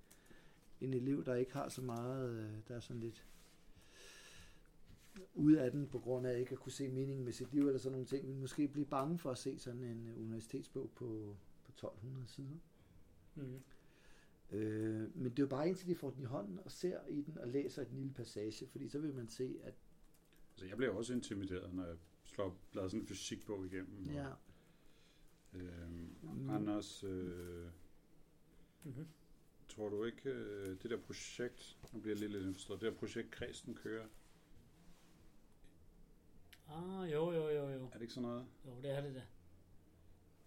en 0.81 0.93
elev, 0.93 1.25
der 1.25 1.35
ikke 1.35 1.53
har 1.53 1.69
så 1.69 1.81
meget, 1.81 2.29
øh, 2.29 2.49
der 2.67 2.75
er 2.75 2.79
sådan 2.79 2.99
lidt 2.99 3.25
ud 5.33 5.53
af 5.53 5.71
den, 5.71 5.87
på 5.87 5.99
grund 5.99 6.27
af 6.27 6.39
ikke 6.39 6.51
at 6.51 6.59
kunne 6.59 6.71
se 6.71 6.87
meningen 6.87 7.25
med 7.25 7.33
sit 7.33 7.53
liv 7.53 7.67
eller 7.67 7.79
sådan 7.79 7.91
nogle 7.91 8.07
ting, 8.07 8.27
vil 8.27 8.35
måske 8.35 8.67
blive 8.67 8.85
bange 8.85 9.17
for 9.17 9.31
at 9.31 9.37
se 9.37 9.59
sådan 9.59 9.83
en 9.83 10.13
universitetsbog 10.17 10.89
på 10.95 11.35
1200 11.71 12.27
sider. 12.27 12.57
Mm. 13.35 13.61
Øh, 14.51 15.15
men 15.17 15.31
det 15.31 15.39
er 15.39 15.43
jo 15.43 15.47
bare 15.47 15.67
indtil 15.69 15.87
de 15.87 15.95
får 15.95 16.09
den 16.09 16.21
i 16.21 16.25
hånden 16.25 16.59
og 16.65 16.71
ser 16.71 17.07
i 17.07 17.21
den 17.21 17.37
og 17.37 17.47
læser 17.47 17.81
en 17.85 17.91
lille 17.93 18.13
passage, 18.13 18.67
fordi 18.67 18.89
så 18.89 18.99
vil 18.99 19.13
man 19.13 19.29
se, 19.29 19.59
at 19.63 19.73
Altså, 20.51 20.65
jeg 20.65 20.77
bliver 20.77 20.93
også 20.93 21.13
intimideret, 21.13 21.73
når 21.73 21.85
jeg 21.85 21.97
slår 22.25 22.57
bladrer 22.71 22.87
sådan 22.89 23.01
en 23.01 23.07
fysikbog 23.07 23.65
igennem. 23.65 24.03
ja, 24.05 24.27
Og, 24.29 24.37
øhm, 25.59 26.15
Mm. 26.21 26.49
Anders, 26.49 27.03
øh, 27.03 27.67
Mm-hmm. 28.83 29.07
tror 29.69 29.89
du 29.89 30.03
ikke, 30.03 30.29
øh, 30.29 30.81
det 30.83 30.89
der 30.91 30.97
projekt, 30.97 31.77
nu 31.93 31.99
bliver 31.99 32.15
jeg 32.15 32.19
lidt 32.19 32.31
lidt 32.31 32.43
indforstået, 32.45 32.81
det 32.81 32.91
der 32.91 32.97
projekt 32.99 33.31
Kristen 33.31 33.75
kører, 33.75 34.07
Ah, 36.67 37.11
jo, 37.11 37.31
jo, 37.31 37.49
jo, 37.49 37.69
jo. 37.69 37.85
er 37.85 37.93
det 37.93 38.01
ikke 38.01 38.13
sådan 38.13 38.29
noget? 38.29 38.45
Jo, 38.65 38.81
det 38.81 38.91
er 38.91 39.01
det 39.01 39.15
da. 39.15 39.21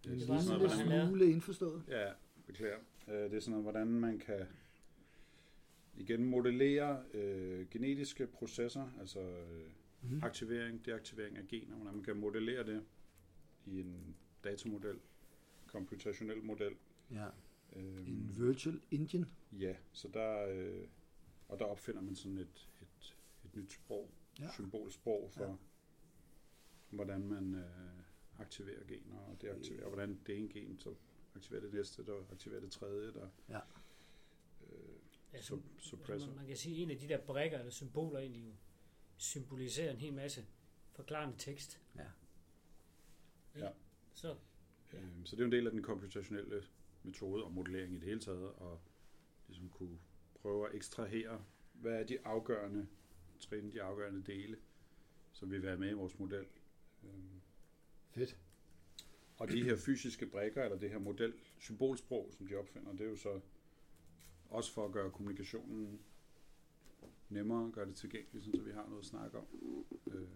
En 0.07 0.13
er 0.13 0.17
det 0.19 0.43
sådan 0.43 0.61
noget, 0.61 0.89
lavede. 0.89 1.07
smule 1.09 1.31
indforstået. 1.31 1.83
Ja, 1.89 2.13
beklager. 2.47 2.79
Øh, 3.09 3.15
det 3.15 3.35
er 3.35 3.41
sådan 3.41 3.51
noget, 3.51 3.65
hvordan 3.65 3.87
man 3.87 4.19
kan 4.19 4.47
igen 5.97 6.25
modellere 6.25 7.03
øh, 7.15 7.67
genetiske 7.71 8.27
processer, 8.27 8.91
altså 9.01 9.21
øh, 9.21 9.71
Mm. 10.11 10.21
aktivering, 10.23 10.87
deaktivering 10.87 11.37
af 11.37 11.47
gener, 11.47 11.77
hvordan 11.77 11.95
man 11.95 12.03
kan 12.05 12.17
modellere 12.17 12.67
det 12.67 12.83
i 13.67 13.81
en 13.81 14.17
datamodel, 14.45 14.99
computationel 15.67 16.43
model. 16.43 16.73
Ja, 17.11 17.27
Øhm, 17.77 17.99
en 17.99 18.35
virtual 18.39 18.81
engine. 18.91 19.27
Ja, 19.53 19.77
så 19.93 20.09
der, 20.15 20.47
øh, 20.49 20.87
og 21.49 21.59
der 21.59 21.65
opfinder 21.65 22.01
man 22.01 22.15
sådan 22.15 22.39
et, 22.39 22.69
et, 22.83 23.17
et 23.45 23.57
nyt 23.57 23.73
sprog, 23.73 24.11
Ja. 24.41 24.49
symbolsprog 24.53 25.31
for, 25.33 25.45
ja. 25.45 25.55
hvordan 26.91 27.27
man 27.29 27.55
øh, 27.55 28.04
aktiverer 28.39 28.85
gener, 28.85 29.19
og 29.19 29.43
deaktiverer, 29.43 29.85
og 29.85 29.89
hvordan 29.91 30.21
det 30.27 30.37
ene 30.39 30.49
gen 30.49 30.79
så 30.79 30.95
aktiverer 31.35 31.63
det 31.63 31.73
næste, 31.75 32.07
der 32.07 32.25
aktiverer 32.33 32.61
det 32.61 32.71
tredje, 32.73 33.13
der 33.13 33.29
Ja. 33.49 33.61
øh, 34.71 34.95
Ja, 35.33 35.41
sup, 35.41 35.61
så, 35.79 35.89
suppressor. 35.89 36.27
man, 36.27 36.37
man 36.37 36.47
kan 36.47 36.57
sige, 36.57 36.77
at 36.77 36.83
en 36.83 36.91
af 36.91 36.99
de 36.99 37.09
der 37.09 37.19
brækker 37.21 37.59
eller 37.59 37.71
symboler 37.71 38.19
egentlig 38.19 38.45
jo 38.45 38.53
symboliserer 39.17 39.91
en 39.91 39.97
hel 39.99 40.13
masse 40.15 40.47
forklarende 40.93 41.35
tekst. 41.39 41.81
Ja. 41.97 42.07
Ja. 43.57 43.71
Så, 44.15 44.37
Øh, 44.93 45.01
så 45.25 45.37
det 45.37 45.43
er 45.43 45.45
jo 45.45 45.47
en 45.47 45.53
del 45.53 45.67
af 45.67 45.73
den 45.73 45.83
computationelle 45.83 46.65
metode 47.03 47.45
og 47.45 47.53
modellering 47.53 47.93
i 47.95 47.99
det 47.99 48.05
hele 48.09 48.21
taget, 48.21 48.53
og 48.53 48.81
ligesom 49.49 49.69
kunne 49.69 49.99
prøve 50.35 50.69
at 50.69 50.75
ekstrahere, 50.75 51.45
hvad 51.73 51.93
er 52.01 52.05
de 52.05 52.27
afgørende 52.27 52.87
trin, 53.41 53.73
de 53.73 53.83
afgørende 53.83 54.23
dele, 54.23 54.57
som 55.33 55.51
vil 55.51 55.63
være 55.63 55.77
med 55.77 55.91
i 55.91 55.93
vores 55.93 56.19
model. 56.19 56.47
Øhm, 57.05 57.41
Fedt. 58.15 58.39
Og 59.39 59.51
de 59.51 59.63
her 59.63 59.77
fysiske 59.77 60.27
brækker, 60.27 60.65
eller 60.65 60.79
det 60.79 60.91
her 60.91 60.99
model, 60.99 61.33
symbolsprog, 61.59 62.29
som 62.31 62.47
de 62.47 62.55
opfinder, 62.55 62.93
det 62.93 63.01
er 63.01 63.11
jo 63.11 63.17
så 63.17 63.41
også 64.51 64.73
for 64.73 64.85
at 64.85 64.93
gøre 64.93 65.11
kommunikationen 65.11 66.01
nemmere, 67.29 67.71
gøre 67.73 67.87
det 67.87 67.95
tilgængeligt, 67.95 68.45
så 68.45 68.63
vi 68.63 68.71
har 68.71 68.87
noget 68.87 69.01
at 69.01 69.07
snakke 69.07 69.39
om, 69.39 69.47
øh, 70.07 70.29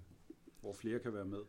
hvor 0.60 0.72
flere 0.72 0.98
kan 0.98 1.14
være 1.14 1.24
med. 1.24 1.42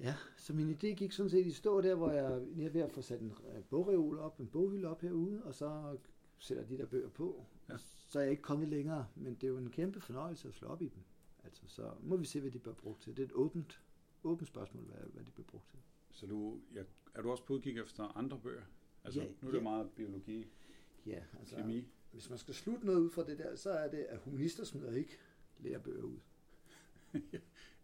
Ja, 0.00 0.14
så 0.36 0.52
min 0.52 0.70
idé 0.70 0.86
gik 0.86 1.12
sådan 1.12 1.30
set 1.30 1.46
i 1.46 1.52
stå 1.52 1.80
der, 1.80 1.94
hvor 1.94 2.10
jeg 2.10 2.42
lige 2.52 2.66
er 2.66 2.72
ved 2.72 2.80
at 2.80 2.92
få 2.92 3.02
sat 3.02 3.20
en 3.20 3.32
øh, 3.56 3.64
bogreol 3.64 4.18
op, 4.18 4.40
en 4.40 4.46
boghylde 4.46 4.88
op 4.88 5.00
herude, 5.00 5.42
og 5.44 5.54
så 5.54 5.98
sætter 6.38 6.64
de 6.64 6.78
der 6.78 6.86
bøger 6.86 7.08
på. 7.08 7.46
Ja. 7.68 7.72
Ja. 7.72 7.78
Så 8.08 8.18
er 8.18 8.22
jeg 8.22 8.30
ikke 8.30 8.42
kommet 8.42 8.68
længere, 8.68 9.06
men 9.14 9.34
det 9.34 9.44
er 9.44 9.48
jo 9.48 9.58
en 9.58 9.70
kæmpe 9.70 10.00
fornøjelse 10.00 10.48
at 10.48 10.54
slå 10.54 10.68
op 10.68 10.82
i 10.82 10.88
dem. 10.88 11.02
Altså, 11.44 11.62
så 11.66 11.90
må 12.02 12.16
vi 12.16 12.24
se, 12.24 12.40
hvad 12.40 12.50
de 12.50 12.58
bliver 12.58 12.74
brugt 12.74 13.02
til. 13.02 13.16
Det 13.16 13.22
er 13.22 13.26
et 13.26 13.32
åbent, 13.32 13.80
åbent 14.24 14.48
spørgsmål, 14.48 14.84
hvad, 14.84 15.10
hvad 15.12 15.24
de 15.24 15.30
bliver 15.30 15.46
brugt 15.46 15.68
til. 15.70 15.78
Så 16.10 16.26
du, 16.26 16.60
ja, 16.74 16.82
er 17.14 17.22
du 17.22 17.30
også 17.30 17.44
på 17.44 17.52
udkig 17.54 17.78
efter 17.78 18.16
andre 18.16 18.38
bøger? 18.40 18.62
Altså, 19.04 19.20
Ja, 19.20 19.26
nu 19.42 19.48
er 19.48 19.52
det 19.52 19.58
ja. 19.58 19.62
meget 19.62 19.90
biologi, 19.90 20.46
Ja, 21.06 21.22
altså, 21.38 21.56
kemi. 21.56 21.86
hvis 22.12 22.28
man 22.30 22.38
skal 22.38 22.54
slutte 22.54 22.86
noget 22.86 22.98
ud 23.00 23.10
fra 23.10 23.24
det 23.24 23.38
der, 23.38 23.56
så 23.56 23.70
er 23.70 23.90
det, 23.90 23.98
at 23.98 24.18
humanister 24.18 24.64
smider 24.64 24.92
ikke 24.92 25.18
lærebøger 25.58 26.02
ud. 26.02 26.18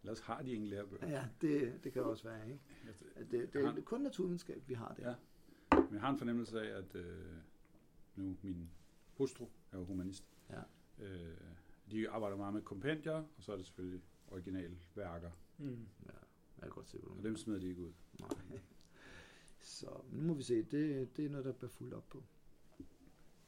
Ellers 0.03 0.19
har 0.19 0.41
de 0.41 0.51
ingen 0.51 0.69
lærebøger. 0.69 1.09
Ja, 1.09 1.25
det, 1.41 1.83
det 1.83 1.93
kan 1.93 2.03
også 2.03 2.23
være, 2.23 2.45
ikke? 2.45 2.59
At 3.15 3.31
det, 3.31 3.53
det 3.53 3.59
Jeg 3.59 3.61
er 3.67 3.71
har- 3.71 3.81
kun 3.81 4.01
naturvidenskab, 4.01 4.63
vi 4.67 4.73
har 4.73 4.93
der. 4.93 5.09
Ja. 5.09 5.15
Men 5.81 5.93
jeg 5.93 6.01
har 6.01 6.09
en 6.09 6.17
fornemmelse 6.17 6.61
af, 6.61 6.77
at 6.77 6.95
øh, 6.95 7.17
nu 8.15 8.37
min 8.41 8.69
hustru 9.13 9.47
er 9.71 9.77
jo 9.77 9.83
humanist. 9.85 10.27
Ja. 10.49 10.61
Øh, 11.05 11.37
de 11.91 12.09
arbejder 12.09 12.37
meget 12.37 12.53
med 12.53 12.61
kompendier, 12.61 13.13
og 13.13 13.43
så 13.43 13.51
er 13.51 13.55
det 13.55 13.65
selvfølgelig 13.65 14.01
originale 14.27 14.77
værker. 14.95 15.31
Mm. 15.57 15.87
ja 16.05 16.11
jeg 16.57 16.63
kan 16.63 16.69
godt 16.71 16.89
se, 16.89 16.97
hvor 16.97 17.15
Og 17.15 17.17
du 17.23 17.27
dem 17.27 17.37
smider 17.37 17.59
de 17.59 17.67
ikke 17.67 17.81
ud. 17.81 17.91
Nej. 18.19 18.29
Så 19.59 19.87
nu 20.11 20.23
må 20.27 20.33
vi 20.33 20.43
se. 20.43 20.63
Det, 20.63 21.17
det 21.17 21.25
er 21.25 21.29
noget, 21.29 21.45
der 21.45 21.51
bliver 21.51 21.69
fuldt 21.71 21.93
op 21.93 22.07
på. 22.09 22.23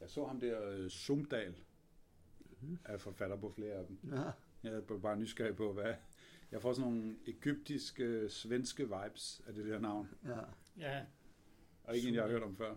Jeg 0.00 0.10
så 0.10 0.26
ham 0.26 0.40
der, 0.40 0.68
øh, 0.70 0.90
Sumdal, 0.90 1.54
Mhm. 2.62 2.78
er 2.84 2.98
forfatter 2.98 3.36
på 3.36 3.50
flere 3.50 3.72
af 3.74 3.86
dem. 3.86 3.98
Ja, 4.12 4.22
Jeg 4.62 4.72
er 4.72 4.98
bare 4.98 5.16
nysgerrig 5.16 5.56
på, 5.56 5.72
hvad... 5.72 5.94
Jeg 6.50 6.62
får 6.62 6.72
sådan 6.72 6.90
nogle 6.92 7.16
egyptiske, 7.26 8.28
svenske 8.30 8.82
vibes 8.82 9.42
af 9.46 9.54
det 9.54 9.64
der 9.66 9.78
navn. 9.78 10.08
ja. 10.24 10.40
Ja. 10.78 11.04
Og 11.84 11.96
ikke 11.96 12.08
en, 12.08 12.14
jeg 12.14 12.22
har 12.22 12.30
hørt 12.30 12.42
om 12.42 12.56
før. 12.56 12.76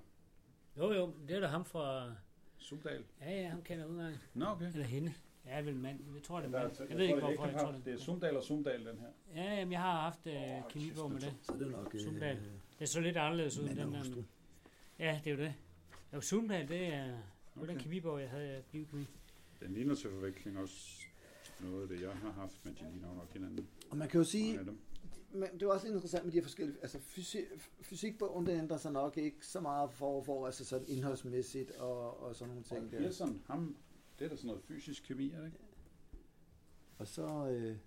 Jo, 0.77 0.91
jo, 0.93 1.13
det 1.27 1.35
er 1.35 1.39
da 1.39 1.47
ham 1.47 1.65
fra... 1.65 2.15
Sumdal? 2.57 3.05
Ja, 3.21 3.31
ja, 3.41 3.49
ham 3.49 3.61
kender 3.61 3.83
jeg 3.85 3.91
udgang. 3.91 4.15
Nå, 4.33 4.45
okay. 4.45 4.67
Eller 4.67 4.83
hende. 4.85 5.13
Ja, 5.45 5.61
vel 5.61 5.75
mand. 5.75 5.99
Jeg 6.15 6.23
tror, 6.23 6.41
det 6.41 6.53
er 6.53 6.59
er- 6.59 6.63
mand. 6.63 6.75
Jeg 6.89 6.97
ved 6.97 7.03
ikke, 7.05 7.15
er 7.15 7.19
hvorfor 7.19 7.47
jeg 7.47 7.59
tror 7.59 7.71
det. 7.71 7.85
Det 7.85 7.93
er 7.93 7.97
Sumdal 7.97 8.37
og 8.37 8.43
Sumdal, 8.43 8.85
den 8.85 8.97
her. 8.99 9.07
Ja, 9.43 9.53
jamen, 9.55 9.71
jeg 9.71 9.81
har 9.81 10.01
haft 10.01 10.27
øh, 10.27 10.33
Åh, 10.35 10.67
kemibog 10.69 11.11
med 11.11 11.19
det. 11.21 11.33
Så 11.41 11.51
er 11.53 11.57
det 11.57 11.71
nok... 11.71 11.95
Sundal. 11.99 12.37
Øh, 12.37 12.43
Det 12.79 12.89
så 12.89 12.99
lidt 13.01 13.17
anderledes 13.17 13.59
ud 13.59 13.67
den 13.69 13.79
og 13.79 13.91
der. 14.05 14.23
Ja, 14.99 15.19
det 15.23 15.31
er 15.31 15.35
jo 15.35 15.41
det. 15.43 15.53
Jo, 16.13 16.21
Sundal, 16.21 16.67
det 16.67 16.85
er, 16.93 17.05
det 17.05 17.15
var 17.55 17.65
den 17.65 17.77
kemibog, 17.79 18.19
jeg 18.21 18.29
havde 18.29 18.47
af 18.49 18.63
biokemi. 18.71 19.05
Den 19.59 19.73
ligner 19.73 19.95
til 19.95 20.09
forveksling 20.09 20.57
også 20.59 21.01
noget 21.59 21.81
af 21.81 21.87
det, 21.87 22.01
jeg 22.01 22.11
har 22.11 22.31
haft, 22.31 22.65
men 22.65 22.73
de 22.73 22.79
ligner 22.91 23.07
jo 23.09 23.13
nok 23.15 23.33
hinanden. 23.33 23.67
Og 23.91 23.97
man 23.97 24.07
kan 24.09 24.17
jo 24.17 24.23
sige, 24.23 24.59
men 25.31 25.43
det 25.53 25.63
er 25.63 25.67
også 25.71 25.87
interessant 25.87 26.23
med 26.25 26.31
de 26.31 26.37
her 26.37 26.43
forskellige... 26.43 26.77
Altså, 26.81 26.99
fysi, 26.99 27.37
fysikbogen, 27.81 28.45
den 28.47 28.59
ændrer 28.59 28.77
sig 28.77 28.91
nok 28.91 29.17
ikke 29.17 29.47
så 29.47 29.59
meget 29.59 29.91
for, 29.91 30.21
for 30.23 30.45
altså 30.45 30.65
sådan 30.65 30.85
indholdsmæssigt 30.87 31.71
og, 31.71 32.23
og 32.23 32.35
sådan 32.35 32.47
nogle 32.49 32.59
Og 32.61 32.65
ting 32.77 32.91
der. 32.91 32.97
Pearson, 32.99 33.41
ham, 33.47 33.75
det 34.19 34.25
er 34.25 34.29
da 34.29 34.35
sådan 34.35 34.47
noget 34.47 34.63
fysisk 34.63 35.03
kemi, 35.03 35.31
er 35.31 35.37
det 35.39 35.45
ikke? 35.45 35.57
Og 36.97 37.07
så... 37.07 37.47
Øh, 37.49 37.77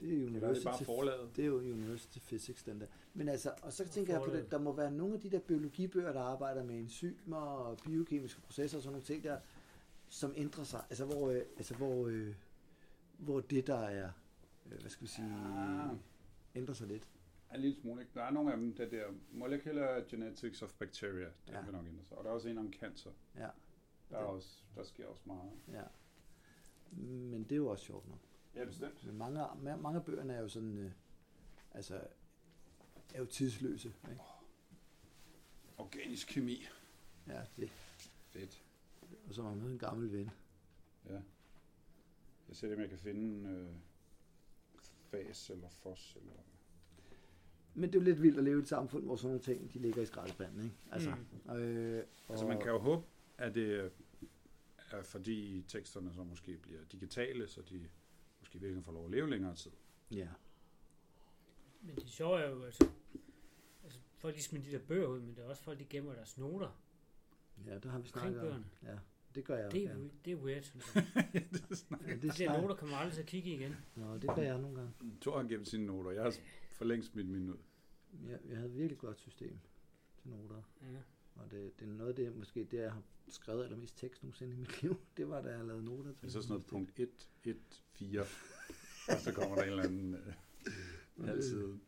det 0.00 0.14
er 0.14 0.18
jo 0.20 0.26
Eller 0.26 0.48
er 0.48 0.54
det 0.54 0.64
bare 0.64 0.72
University, 0.72 0.84
forlaget? 0.84 1.30
det 1.36 1.42
er 1.42 1.46
jo 1.46 1.56
University 1.58 2.18
Physics, 2.18 2.62
den 2.62 2.80
der. 2.80 2.86
Men 3.14 3.28
altså, 3.28 3.54
og 3.62 3.72
så 3.72 3.88
tænker 3.88 4.12
jeg 4.14 4.22
på 4.22 4.30
det, 4.36 4.50
der 4.50 4.58
må 4.58 4.72
være 4.72 4.90
nogle 4.90 5.14
af 5.14 5.20
de 5.20 5.30
der 5.30 5.38
biologibøger, 5.38 6.12
der 6.12 6.20
arbejder 6.20 6.64
med 6.64 6.78
enzymer 6.78 7.36
og 7.36 7.78
biokemiske 7.84 8.40
processer 8.40 8.78
og 8.78 8.82
sådan 8.82 8.92
nogle 8.92 9.04
ting 9.06 9.24
der, 9.24 9.40
som 10.08 10.32
ændrer 10.36 10.64
sig. 10.64 10.84
Altså, 10.90 11.04
hvor, 11.04 11.30
øh, 11.30 11.36
altså, 11.56 11.74
hvor, 11.74 12.06
øh, 12.06 12.34
hvor 13.18 13.40
det, 13.40 13.66
der 13.66 13.78
er, 13.78 14.10
øh, 14.66 14.80
hvad 14.80 14.90
skal 14.90 15.02
vi 15.02 15.08
sige, 15.08 15.26
Ah. 15.26 15.96
ændrer 16.54 16.74
sig 16.74 16.86
lidt. 16.86 17.08
En 17.54 17.60
lille 17.60 17.76
smule? 17.80 18.06
Der 18.14 18.22
er 18.22 18.30
nogle 18.30 18.52
af 18.52 18.58
dem, 18.58 18.74
der 18.74 18.88
der 18.88 19.04
Molecular 19.32 20.00
Genetics 20.08 20.62
of 20.62 20.72
Bacteria, 20.78 21.24
det 21.46 21.52
Ja. 21.52 21.62
vil 21.64 21.72
nok 21.72 21.86
ændre 21.86 22.04
sig. 22.04 22.18
Og 22.18 22.24
der 22.24 22.30
er 22.30 22.34
også 22.34 22.48
en 22.48 22.58
om 22.58 22.72
cancer. 22.72 23.10
Ja. 23.36 23.48
Der, 24.12 24.18
er 24.18 24.24
også, 24.24 24.58
der 24.76 24.84
sker 24.84 25.06
også 25.06 25.22
meget. 25.26 25.50
Ja. 25.72 25.82
Men 27.02 27.42
det 27.44 27.52
er 27.52 27.56
jo 27.56 27.66
også 27.66 27.84
sjovt 27.84 28.08
nok. 28.08 28.18
Ja, 28.54 28.64
bestemt. 28.64 29.06
Men 29.06 29.18
mange, 29.18 29.44
ma- 29.44 29.76
mange 29.76 29.98
af 29.98 30.04
bøgerne 30.04 30.32
er 30.32 30.40
jo 30.40 30.48
sådan, 30.48 30.78
øh, 30.78 30.90
altså, 31.70 32.00
er 33.14 33.18
jo 33.18 33.24
tidsløse. 33.26 33.88
Ikke? 34.10 34.22
Organisk 35.78 36.28
kemi. 36.28 36.66
Ja, 37.26 37.40
det. 37.56 37.70
Fedt. 38.30 38.62
Og 39.28 39.34
så 39.34 39.42
har 39.42 39.50
man 39.50 39.58
mødt 39.58 39.72
en 39.72 39.78
gammel 39.78 40.12
ven. 40.12 40.30
Ja. 41.08 41.20
Jeg 42.48 42.56
ser, 42.56 42.74
om 42.74 42.80
jeg 42.80 42.88
kan 42.88 42.98
finde 42.98 43.48
øh, 43.50 43.68
fas 45.10 45.50
eller 45.50 45.68
fos. 45.68 46.16
Eller... 46.20 46.32
Men 47.74 47.82
det 47.92 47.94
er 47.98 48.00
jo 48.00 48.04
lidt 48.04 48.22
vildt 48.22 48.38
at 48.38 48.44
leve 48.44 48.58
i 48.58 48.62
et 48.62 48.68
samfund, 48.68 49.04
hvor 49.04 49.16
sådan 49.16 49.28
nogle 49.28 49.42
ting, 49.42 49.72
de 49.74 49.78
ligger 49.78 50.02
i 50.02 50.06
skraldespanden, 50.06 50.62
ikke? 50.64 50.76
Altså, 50.92 51.14
Mm. 51.44 51.50
øh, 51.50 52.04
og, 52.28 52.32
Altså 52.34 52.46
man 52.46 52.58
kan 52.60 52.68
jo 52.70 52.78
håbe, 52.78 53.06
at 53.38 53.54
det 53.54 53.92
er 54.96 55.02
fordi 55.02 55.64
teksterne 55.68 56.14
så 56.14 56.22
måske 56.24 56.56
bliver 56.56 56.84
digitale, 56.92 57.48
så 57.48 57.62
de 57.62 57.88
måske 58.40 58.60
virkelig 58.60 58.84
får 58.84 58.92
lov 58.92 59.04
at 59.04 59.10
leve 59.10 59.30
længere 59.30 59.54
tid. 59.54 59.70
Ja, 60.10 60.28
Men 61.80 61.96
det 61.96 62.08
sjove 62.10 62.40
er 62.40 62.50
jo, 62.50 62.62
altså, 62.64 62.88
altså 63.84 63.98
folk 64.16 64.36
de 64.36 64.42
smider 64.42 64.64
de 64.64 64.72
der 64.72 64.78
bøger 64.78 65.06
ud, 65.06 65.20
men 65.20 65.34
det 65.36 65.44
er 65.44 65.48
også 65.48 65.62
folk, 65.62 65.78
de 65.78 65.84
gemmer 65.84 66.14
deres 66.14 66.38
noter 66.38 66.80
ja, 67.66 67.78
der 67.78 67.88
har 67.90 67.98
vi 67.98 68.08
snakket 68.08 68.40
om. 68.40 68.46
bøgerne. 68.46 68.64
Ja, 68.82 68.98
det 69.34 69.44
gør 69.44 69.56
jeg 69.56 69.72
Det 69.72 69.84
er, 69.84 69.88
gerne. 69.88 70.04
we- 70.06 70.10
det 70.24 70.32
er 70.32 70.36
weird, 70.36 70.62
synes 70.62 70.94
jeg. 70.94 71.04
Ja, 71.34 71.40
det 72.14 72.22
De 72.22 72.26
der 72.28 72.32
snakker- 72.34 72.60
noter 72.62 72.74
kommer 72.74 72.96
aldrig 72.96 73.14
til 73.14 73.20
at 73.22 73.26
kigge 73.28 73.50
igen. 73.54 73.76
Nå, 73.96 74.14
det 74.18 74.30
gør 74.34 74.42
jeg 74.42 74.58
nogle 74.58 74.76
gange. 74.76 74.92
Thor 75.20 75.36
har 75.42 75.48
gemt 75.48 75.68
sine 75.68 75.86
noter. 75.86 76.10
Jeg 76.10 76.22
har 76.22 76.34
for 76.72 76.84
længst 76.84 77.12
smidt 77.12 77.28
mine 77.28 77.52
ud. 77.52 77.58
Jeg, 78.28 78.38
jeg 78.48 78.56
havde 78.56 78.70
et 78.70 78.76
virkelig 78.76 78.98
godt 78.98 79.20
system 79.20 79.58
til 80.22 80.30
noter. 80.30 80.62
Ja. 80.82 80.86
Og 81.42 81.50
det, 81.50 81.80
det 81.80 81.88
er 81.88 81.92
noget 81.92 82.08
af 82.08 82.14
det, 82.14 82.36
måske 82.36 82.64
det, 82.64 82.78
jeg 82.78 82.92
har 82.92 83.02
skrevet 83.28 83.64
allermest 83.64 83.98
tekst 83.98 84.22
nogensinde 84.22 84.54
i 84.54 84.58
mit 84.58 84.82
liv. 84.82 84.96
Det 85.16 85.28
var, 85.28 85.42
da 85.42 85.48
jeg 85.48 85.64
lavede 85.64 85.84
noter 85.84 86.12
til. 86.12 86.20
Det 86.20 86.26
er 86.26 86.30
så 86.30 86.42
sådan 86.42 86.52
noget 86.52 86.66
punkt 86.66 87.00
1, 87.00 87.28
1, 87.44 87.56
4. 87.92 88.20
og 89.08 89.20
så 89.20 89.32
kommer 89.32 89.56
der 89.56 89.62
en 89.62 89.68
eller 89.68 89.82
anden 89.82 90.14
øh, 91.18 91.42
side. 91.42 91.78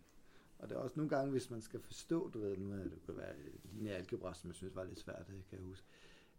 Og 0.58 0.68
det 0.68 0.76
er 0.76 0.80
også 0.80 0.96
nogle 0.96 1.10
gange, 1.10 1.30
hvis 1.30 1.50
man 1.50 1.62
skal 1.62 1.80
forstå, 1.80 2.30
du 2.30 2.40
ved, 2.40 2.50
er 2.50 2.82
det 2.84 3.02
kan 3.06 3.16
være 3.16 3.34
lineær 3.72 3.96
algebra, 3.96 4.34
som 4.34 4.48
jeg 4.48 4.54
synes 4.54 4.74
var 4.74 4.84
lidt 4.84 4.98
svært, 4.98 5.26
det 5.26 5.44
kan 5.48 5.58
jeg 5.58 5.66
huske. 5.66 5.86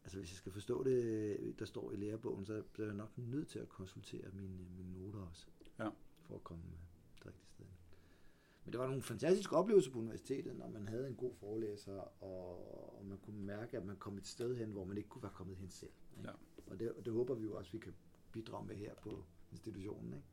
Altså 0.04 0.18
hvis 0.18 0.32
jeg 0.32 0.38
skal 0.38 0.52
forstå 0.52 0.84
det, 0.84 1.60
der 1.60 1.66
står 1.66 1.92
i 1.92 1.96
lærebogen, 1.96 2.46
så 2.46 2.64
bliver 2.74 2.88
jeg 2.88 2.96
nok 2.96 3.18
nødt 3.18 3.48
til 3.48 3.60
at 3.60 3.70
konsultere 3.70 4.32
mine, 4.34 4.66
mine 4.78 4.94
noter 4.94 5.20
også. 5.20 5.46
Ja. 5.80 5.90
For 6.22 6.36
at 6.36 6.44
komme 6.44 6.64
øh, 6.64 7.18
det 7.18 7.26
rigtige 7.26 7.48
sted. 7.48 7.66
Men 8.66 8.72
det 8.72 8.80
var 8.80 8.88
nogle 8.88 9.02
fantastiske 9.02 9.56
oplevelser 9.56 9.92
på 9.92 10.00
universitetet, 10.00 10.56
når 10.56 10.70
man 10.70 10.88
havde 10.88 11.08
en 11.08 11.16
god 11.16 11.34
forelæser, 11.36 12.24
og, 12.24 12.98
og 12.98 13.06
man 13.06 13.18
kunne 13.18 13.40
mærke, 13.46 13.78
at 13.78 13.86
man 13.86 13.96
kom 13.98 14.18
et 14.18 14.28
sted 14.28 14.56
hen, 14.56 14.72
hvor 14.72 14.86
man 14.86 14.98
ikke 14.98 15.10
kunne 15.10 15.24
være 15.24 15.32
kommet 15.36 15.58
hen 15.58 15.70
selv. 15.70 15.92
Ikke? 16.18 16.30
Ja. 16.30 16.36
Og, 16.72 16.80
det, 16.80 16.92
og 16.92 17.06
det 17.06 17.14
håber 17.14 17.34
vi 17.36 17.44
jo 17.44 17.56
også, 17.58 17.72
vi 17.72 17.78
kan 17.78 17.94
bidrage 18.32 18.66
med 18.68 18.76
her 18.76 18.94
på 19.02 19.24
institutionen. 19.52 20.14
Ikke? 20.14 20.26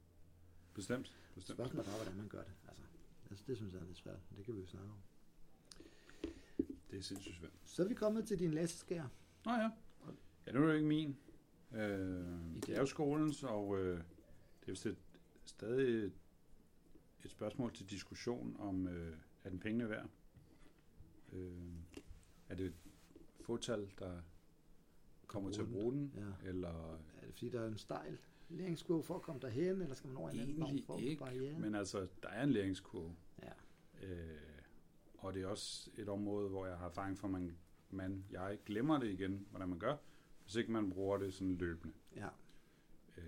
Bestemt. 0.74 1.16
Bestemt. 1.34 1.56
Spørgsmålet 1.56 1.86
er 1.86 1.90
bare, 1.90 2.02
hvordan 2.02 2.16
man 2.18 2.28
gør 2.28 2.42
det. 2.42 2.52
Altså, 2.68 2.82
altså, 3.30 3.44
det 3.46 3.56
synes 3.56 3.72
jeg 3.72 3.80
er 3.80 3.86
lidt 3.86 3.96
svært, 3.98 4.18
det 4.36 4.44
kan 4.44 4.54
vi 4.54 4.60
jo 4.60 4.66
snakke 4.66 4.90
om. 4.90 4.98
Det 6.90 6.98
er 6.98 7.02
sindssygt 7.02 7.36
svært. 7.36 7.52
Så 7.64 7.84
er 7.84 7.88
vi 7.88 7.94
kommet 7.94 8.26
til 8.26 8.38
din 8.38 8.50
læseskær. 8.54 9.04
Nå 9.44 9.52
ja. 9.52 9.70
Ja, 10.46 10.52
nu 10.52 10.62
er 10.62 10.66
det 10.66 10.74
ikke 10.74 10.88
min. 10.88 11.16
Øh, 11.72 11.80
det 12.66 12.68
er 12.68 12.78
jo 12.80 12.86
skolens, 12.86 13.42
og 13.44 13.78
øh, 13.78 13.96
det 14.60 14.68
er 14.68 14.68
jo 14.68 14.74
st- 14.74 14.96
stadig 15.44 16.12
et, 17.24 17.30
spørgsmål 17.30 17.72
til 17.72 17.90
diskussion 17.90 18.56
om, 18.58 18.88
øh, 18.88 19.16
er 19.44 19.50
den 19.50 19.58
pengene 19.58 19.88
værd? 19.88 20.08
Øh, 21.32 21.72
er 22.48 22.54
det 22.54 22.66
et 22.66 22.74
fåtal, 23.40 23.90
der 23.98 24.20
kommer 25.26 25.50
til 25.50 25.60
at 25.60 25.68
bruge 25.68 25.92
den? 25.92 26.12
Ja. 26.16 26.48
Eller 26.48 26.92
Er 26.94 27.26
det 27.26 27.32
fordi, 27.34 27.48
der 27.48 27.60
er 27.60 27.68
en 27.68 27.78
stejl 27.78 28.18
læringskurve 28.48 29.02
for 29.02 29.14
at 29.16 29.22
komme 29.22 29.40
derhen, 29.40 29.82
eller 29.82 29.94
skal 29.94 30.08
man 30.08 30.16
over 30.16 30.30
en 30.30 30.40
anden 30.40 30.56
form 30.56 30.66
egentlig 30.66 30.84
for 30.86 30.98
ikke, 30.98 31.24
barriere? 31.24 31.58
men 31.58 31.74
altså, 31.74 32.08
der 32.22 32.28
er 32.28 32.42
en 32.42 32.50
læringskurve. 32.50 33.16
Ja. 33.42 33.52
Øh, 34.06 34.38
og 35.18 35.34
det 35.34 35.42
er 35.42 35.46
også 35.46 35.90
et 35.96 36.08
område, 36.08 36.48
hvor 36.48 36.66
jeg 36.66 36.78
har 36.78 36.86
erfaring 36.86 37.18
for, 37.18 37.26
at 37.26 37.32
man, 37.32 37.56
man, 37.90 38.24
jeg 38.30 38.58
glemmer 38.66 38.98
det 38.98 39.10
igen, 39.10 39.46
hvordan 39.50 39.68
man 39.68 39.78
gør, 39.78 39.96
hvis 40.42 40.54
ikke 40.54 40.72
man 40.72 40.90
bruger 40.90 41.18
det 41.18 41.34
sådan 41.34 41.54
løbende. 41.54 41.94
ja. 42.16 42.28
Øh, 43.16 43.24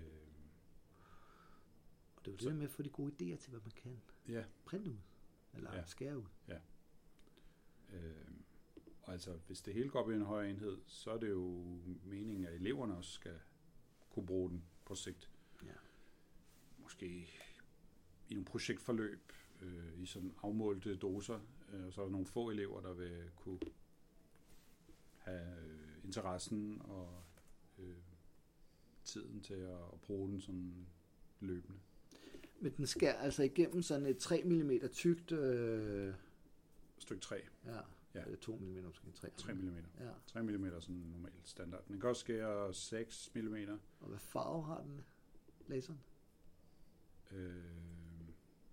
Og 2.14 2.14
det 2.25 2.31
er 2.31 2.31
jo 2.31 2.37
det 2.37 2.45
der 2.47 2.53
med 2.53 2.63
at 2.63 2.71
få 2.71 2.81
de 2.83 2.89
gode 2.89 3.11
idéer 3.11 3.37
til, 3.37 3.49
hvad 3.49 3.59
man 3.59 3.71
kan. 3.71 4.01
ja, 4.27 4.43
Print 4.65 4.87
ud. 4.87 4.97
Eller 5.53 5.71
Ja. 5.71 5.77
ja. 5.79 5.85
skære 5.85 6.17
ud. 6.17 6.25
øh, 7.93 8.15
Og 9.03 9.13
altså, 9.13 9.33
hvis 9.47 9.61
det 9.61 9.73
hele 9.73 9.89
går 9.89 9.99
op 9.99 10.11
i 10.11 10.13
en 10.13 10.21
højere 10.21 10.49
enhed, 10.49 10.77
så 10.87 11.11
er 11.11 11.17
det 11.17 11.29
jo 11.29 11.77
meningen, 12.03 12.45
at 12.45 12.53
eleverne 12.53 12.97
også 12.97 13.11
skal 13.11 13.39
kunne 14.09 14.25
bruge 14.25 14.49
den 14.49 14.63
på 14.85 14.95
sigt. 14.95 15.29
Ja. 15.63 15.71
Måske 16.77 17.07
i 18.29 18.33
nogle 18.33 18.45
projektforløb, 18.45 19.31
øh, 19.61 20.01
i 20.01 20.05
sådan 20.05 20.33
afmålte 20.43 20.95
doser, 20.95 21.39
øh, 21.73 21.85
og 21.85 21.93
så 21.93 22.01
er 22.01 22.05
der 22.05 22.11
nogle 22.11 22.25
få 22.27 22.49
elever, 22.49 22.81
der 22.81 22.93
vil 22.93 23.31
kunne 23.35 23.59
have 25.17 25.57
øh, 25.65 26.03
interessen 26.03 26.81
og 26.81 27.23
øh, 27.79 27.95
tiden 29.03 29.41
til 29.41 29.53
at, 29.53 29.79
at 29.93 30.01
bruge 30.01 30.29
den 30.29 30.41
sådan 30.41 30.87
løbende. 31.39 31.79
Men 32.59 32.73
den 32.77 32.87
skærer 32.87 33.17
altså 33.19 33.43
igennem 33.43 33.81
sådan 33.81 34.05
et 34.05 34.17
3 34.17 34.41
mm 34.43 34.71
tykt... 34.93 35.31
Øh, 35.31 36.13
Stykke 36.97 37.21
3, 37.21 37.35
ja, 37.65 37.71
Ja. 38.15 38.29
ja. 38.29 38.35
2 38.41 38.55
mm 38.55 38.83
måske. 38.85 39.11
3, 39.15 39.29
3 39.37 39.53
mm. 39.53 39.75
Ja. 39.99 40.09
3 40.27 40.43
mm 40.43 40.63
er 40.65 40.79
sådan 40.79 40.95
normalt 40.95 41.33
standard. 41.47 41.83
Den 41.87 41.99
kan 41.99 42.09
også 42.09 42.19
skære 42.19 42.73
6 42.73 43.31
mm. 43.35 43.55
Og 43.99 44.07
hvad 44.07 44.19
farve 44.19 44.63
har 44.63 44.81
den, 44.81 45.01
laseren? 45.67 45.99
Øh, 47.31 47.55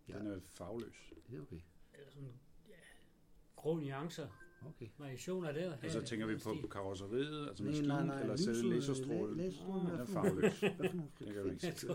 Ja. 0.08 0.18
Den 0.18 0.26
er 0.26 0.40
farveløs. 0.46 1.12
Det 1.30 1.36
er 1.38 1.42
okay. 1.42 1.60
Eller 1.94 2.10
sådan, 2.10 2.32
ja, 2.68 2.74
grå 3.56 3.76
nuancer, 3.76 4.28
Okay. 4.66 4.88
variationer 4.98 5.52
der. 5.52 5.72
Og 5.72 5.90
så 5.90 5.98
her, 5.98 6.06
tænker 6.06 6.26
vi 6.26 6.36
på 6.36 6.66
karosseriet, 6.70 7.48
altså 7.48 7.64
maskinen, 7.64 7.88
nej, 7.88 8.06
nej, 8.06 8.20
eller 8.20 8.32
lyset, 8.36 8.56
selv 8.56 8.68
laserstrålen. 8.70 9.40
la- 9.40 9.42
laserstrålen, 9.42 9.86
Ah, 9.86 10.00
er 10.00 10.04
farveløs. 10.04 10.60
Hvad 10.60 10.70
for 10.76 10.82
nogle 10.96 11.10
Det 11.18 11.34
kan 11.34 11.44
vi 11.44 11.50
ikke 11.50 11.72
se. 11.72 11.86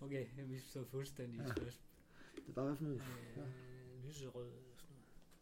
Okay, 0.00 0.26
jeg 0.36 0.46
misforstod 0.46 0.86
fuldstændig 0.86 1.38
Ja. 1.38 1.42
ja. 1.46 1.52
spørgsmål. 1.54 1.86
Det 2.36 2.48
er 2.48 2.52
bare, 2.52 2.66
hvad 2.66 2.76
for 2.76 2.84
nogle... 2.84 3.02
Ja. 3.36 3.42
Øh, 3.42 4.04
lyserød 4.06 4.46
eller 4.46 4.76
sådan 4.76 4.96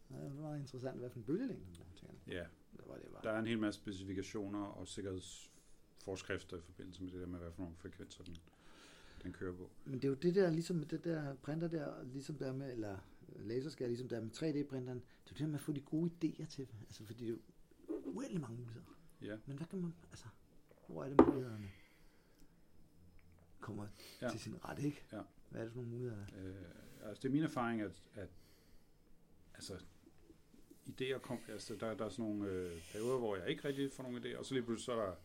noget. 0.09 0.23
Ja, 0.23 0.29
det 0.29 0.35
var 0.37 0.41
meget 0.41 0.59
interessant, 0.59 0.97
hvad 0.99 1.09
for 1.09 1.17
en 1.19 1.23
bølgelængde 1.25 1.65
man 1.65 1.73
bruger, 1.75 1.93
tænker 1.95 2.15
jeg. 2.27 2.33
Ja, 2.33 2.45
Det 2.77 2.87
var 2.87 2.95
det 2.95 3.05
bare. 3.13 3.21
der 3.23 3.31
er 3.31 3.39
en 3.39 3.47
hel 3.47 3.59
masse 3.59 3.81
specifikationer 3.81 4.59
og 4.65 4.87
sikkerhedsforskrifter 4.87 6.57
i 6.57 6.61
forbindelse 6.61 7.03
med 7.03 7.11
det 7.11 7.19
der 7.21 7.27
med, 7.27 7.39
hvad 7.39 7.51
for 7.51 7.61
nogle 7.61 7.75
frekvenser 7.77 8.23
den, 8.23 8.37
den 9.23 9.33
kører 9.33 9.53
på. 9.55 9.69
Men 9.85 9.93
det 9.93 10.03
er 10.03 10.09
jo 10.09 10.15
det 10.15 10.35
der, 10.35 10.49
ligesom 10.51 10.75
med 10.75 10.85
det 10.85 11.03
der 11.03 11.35
printer 11.35 11.67
der, 11.67 12.03
ligesom 12.03 12.35
der 12.37 12.53
med, 12.53 12.71
eller 12.71 12.97
laserskær, 13.35 13.87
ligesom 13.87 14.07
der 14.09 14.21
med 14.21 14.29
3D-printeren, 14.31 14.99
det 15.25 15.31
er 15.31 15.31
jo 15.31 15.33
det 15.33 15.39
der 15.39 15.47
med 15.47 15.55
at 15.55 15.61
få 15.61 15.71
de 15.71 15.81
gode 15.81 16.11
idéer 16.23 16.45
til, 16.45 16.67
altså 16.81 17.05
fordi 17.05 17.19
det 17.25 17.25
er 17.25 17.29
jo 17.29 17.39
uendelig 18.05 18.41
mange 18.41 18.57
muligheder. 18.57 18.85
Ja, 19.21 19.37
Men 19.45 19.57
hvad 19.57 19.67
kan 19.67 19.79
man, 19.81 19.93
altså, 20.11 20.25
hvor 20.87 21.03
er 21.03 21.09
det 21.09 21.27
mulighederne 21.27 21.69
kommer 23.69 23.87
Ja. 24.21 24.29
til 24.31 24.39
sin 24.39 24.65
ret, 24.65 24.79
ikke? 24.83 25.03
Ja. 25.11 25.21
Hvad 25.49 25.61
er 25.61 25.65
det 25.65 25.73
for 25.73 25.79
nogle 25.81 25.91
muligheder? 25.91 26.25
der 26.25 26.37
er? 26.37 26.47
øh, 26.47 27.07
altså 27.09 27.21
det 27.21 27.27
er 27.29 27.33
min 27.33 27.43
erfaring, 27.43 27.81
at, 27.81 28.03
at 28.15 28.29
altså, 29.53 29.83
idéer 30.87 31.17
kom, 31.19 31.39
altså 31.47 31.75
der, 31.75 31.93
der 31.93 32.05
er 32.05 32.09
sådan 32.09 32.25
nogle 32.25 32.49
øh, 32.49 32.81
perioder, 32.91 33.17
hvor 33.17 33.35
jeg 33.35 33.49
ikke 33.49 33.67
rigtig 33.67 33.91
får 33.91 34.03
nogle 34.03 34.19
idéer, 34.19 34.37
og 34.37 34.45
så 34.45 34.53
lige 34.53 34.63
pludselig 34.63 34.85
så 34.85 34.91
er 35.01 35.05
der 35.05 35.15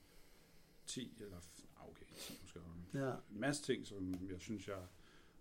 10, 0.87 1.17
eller 1.21 1.37
ah, 1.81 1.89
okay, 1.89 2.05
10 2.19 2.39
måske, 2.43 2.61
Ja, 2.95 3.11
en 3.31 3.41
masse 3.41 3.63
ting, 3.63 3.87
som 3.87 4.29
jeg 4.31 4.41
synes, 4.41 4.69
jeg 4.69 4.87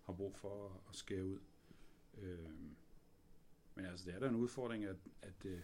har 0.03 0.13
brug 0.13 0.35
for 0.37 0.65
at, 0.65 0.71
at 0.89 0.95
skære 0.95 1.25
ud. 1.25 1.39
Øh, 2.17 2.49
men 3.75 3.85
altså, 3.85 4.05
det 4.05 4.15
er 4.15 4.19
da 4.19 4.27
en 4.27 4.35
udfordring, 4.35 4.83
at, 4.85 4.95
at 5.21 5.43
det 5.43 5.63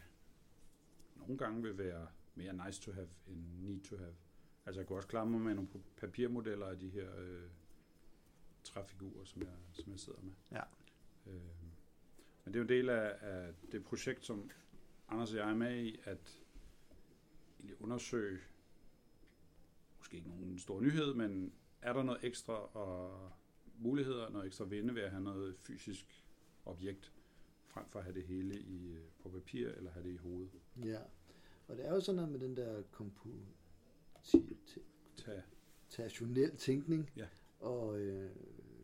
nogle 1.16 1.38
gange 1.38 1.62
vil 1.64 1.78
være 1.78 2.08
mere 2.36 2.66
nice 2.66 2.82
to 2.82 2.92
have 2.92 3.10
end 3.28 3.44
need 3.62 3.82
to 3.82 3.98
have. 3.98 4.16
Altså, 4.70 4.82
jeg 4.82 4.88
kunne 4.88 5.00
også 5.00 5.08
klare 5.08 5.26
mig 5.26 5.42
med 5.42 5.54
nogle 5.56 5.70
papirmodeller 5.98 6.66
af 6.66 6.80
de 6.80 6.90
her 6.90 7.16
øh, 7.18 7.44
træfigurer, 8.64 9.26
som 9.26 9.42
jeg, 9.42 9.52
som 9.74 9.92
jeg 9.92 10.00
sidder 10.00 10.20
med. 10.22 10.32
Ja. 10.52 10.62
Øh, 11.28 11.42
men 12.46 12.54
det 12.54 12.56
er 12.56 12.60
jo 12.60 12.62
en 12.62 12.70
del 12.70 12.90
af, 12.90 13.16
af 13.22 13.54
det 13.72 13.84
projekt, 13.84 14.26
som 14.26 14.50
Anders 15.08 15.32
og 15.32 15.38
jeg 15.38 15.50
er 15.50 15.54
med 15.54 15.84
i, 15.84 16.00
at 16.04 16.40
undersøge, 17.80 18.40
måske 19.98 20.18
ikke 20.18 20.30
nogen 20.30 20.60
stor 20.60 20.82
nyhed, 20.82 21.14
men 21.14 21.54
er 21.82 21.94
der 21.94 22.04
noget 22.04 22.24
ekstra 22.24 22.78
og 22.78 23.32
muligheder, 23.80 24.30
noget 24.30 24.48
ekstra 24.48 24.66
vinde 24.66 24.96
ved 24.96 25.02
at 25.02 25.12
have 25.12 25.24
noget 25.24 25.56
fysisk 25.58 26.26
objekt, 26.66 27.14
frem 27.68 27.86
for 27.90 28.00
at 28.00 28.06
have 28.06 28.16
det 28.16 28.24
hele 28.24 28.60
i, 28.60 28.92
øh, 28.92 29.04
på 29.24 29.30
papir 29.30 29.70
eller 29.70 29.92
have 29.92 30.06
det 30.06 30.14
i 30.14 30.18
hovedet. 30.18 30.62
ja. 30.84 31.00
Og 31.68 31.78
det 31.78 31.86
er 31.86 31.94
jo 31.94 32.02
sådan 32.02 32.16
noget 32.16 32.32
med 32.32 32.40
den 32.40 32.58
der 32.58 32.84
komputationel 32.92 33.59
Tag, 35.90 36.12
tænkning, 36.58 37.10
Ja. 37.16 37.28
og 37.60 38.00
øh, 38.00 38.32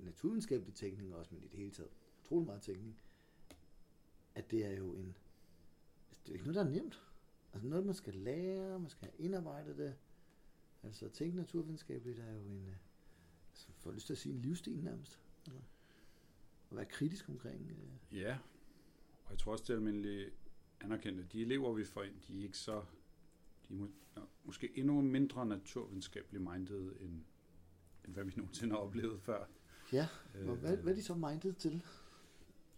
naturvidenskabelig 0.04 0.74
tænkning 0.74 1.16
også, 1.16 1.34
men 1.34 1.44
i 1.44 1.48
det 1.48 1.60
hele 1.60 1.72
taget 1.72 1.90
utrolig 2.24 2.46
meget 2.46 2.62
tænkning, 2.62 3.00
at 4.36 4.52
det 4.52 4.66
er 4.66 4.72
jo 4.78 4.94
en, 4.94 5.16
altså, 6.10 6.24
det 6.24 6.30
er 6.30 6.34
ikke 6.34 6.46
noget, 6.46 6.56
der 6.56 6.66
er 6.66 6.70
nemt. 6.70 7.02
Altså 7.54 7.68
noget, 7.68 7.86
man 7.86 7.96
skal 7.96 8.14
lære, 8.14 8.80
man 8.80 8.90
skal 8.90 9.08
have 9.08 9.26
indarbejdet 9.26 9.78
det. 9.78 9.96
Altså 10.84 11.06
at 11.06 11.12
tænke 11.12 11.38
naturvidenskabeligt 11.38 12.20
er 12.20 12.34
jo 12.34 12.40
en, 12.42 12.68
øh, 12.68 12.76
altså, 13.52 13.68
får 13.72 13.92
lyst 13.92 14.06
til 14.06 14.14
at 14.14 14.18
sige 14.18 14.36
en 14.36 14.42
livsstil 14.42 14.84
nærmest. 14.84 15.20
Altså, 15.46 15.60
at 16.72 16.78
være 16.78 16.86
kritisk 16.86 17.30
omkring. 17.30 17.72
Øh, 17.72 18.20
ja, 18.20 18.38
og 19.26 19.32
jeg 19.32 19.40
tror 19.40 19.52
også, 19.52 19.64
det 19.64 19.70
er 19.70 19.74
almindeligt 19.78 20.34
anerkendt, 20.82 21.20
at 21.20 21.34
de 21.34 21.42
elever, 21.42 21.74
vi 21.74 21.86
får 21.86 22.04
ind, 22.04 22.16
de 22.28 22.40
er 22.40 22.44
ikke 22.44 22.58
så, 22.58 22.86
de 23.70 23.74
er 23.74 23.78
må, 23.78 23.90
måske 24.44 24.78
endnu 24.78 25.02
mindre 25.02 25.46
naturvidenskabeligt 25.46 26.44
minded, 26.44 26.96
end, 27.00 27.22
end 28.06 28.14
hvad 28.14 28.24
vi 28.24 28.34
nogensinde 28.38 28.72
har 28.76 28.80
oplevet 28.80 29.22
før. 29.22 29.46
ja, 29.94 30.08
og 30.48 30.56
hvad, 30.56 30.78
hvad 30.78 30.92
er 30.94 30.96
de 30.96 31.04
så 31.04 31.16
minded 31.16 31.54
til? 31.54 31.82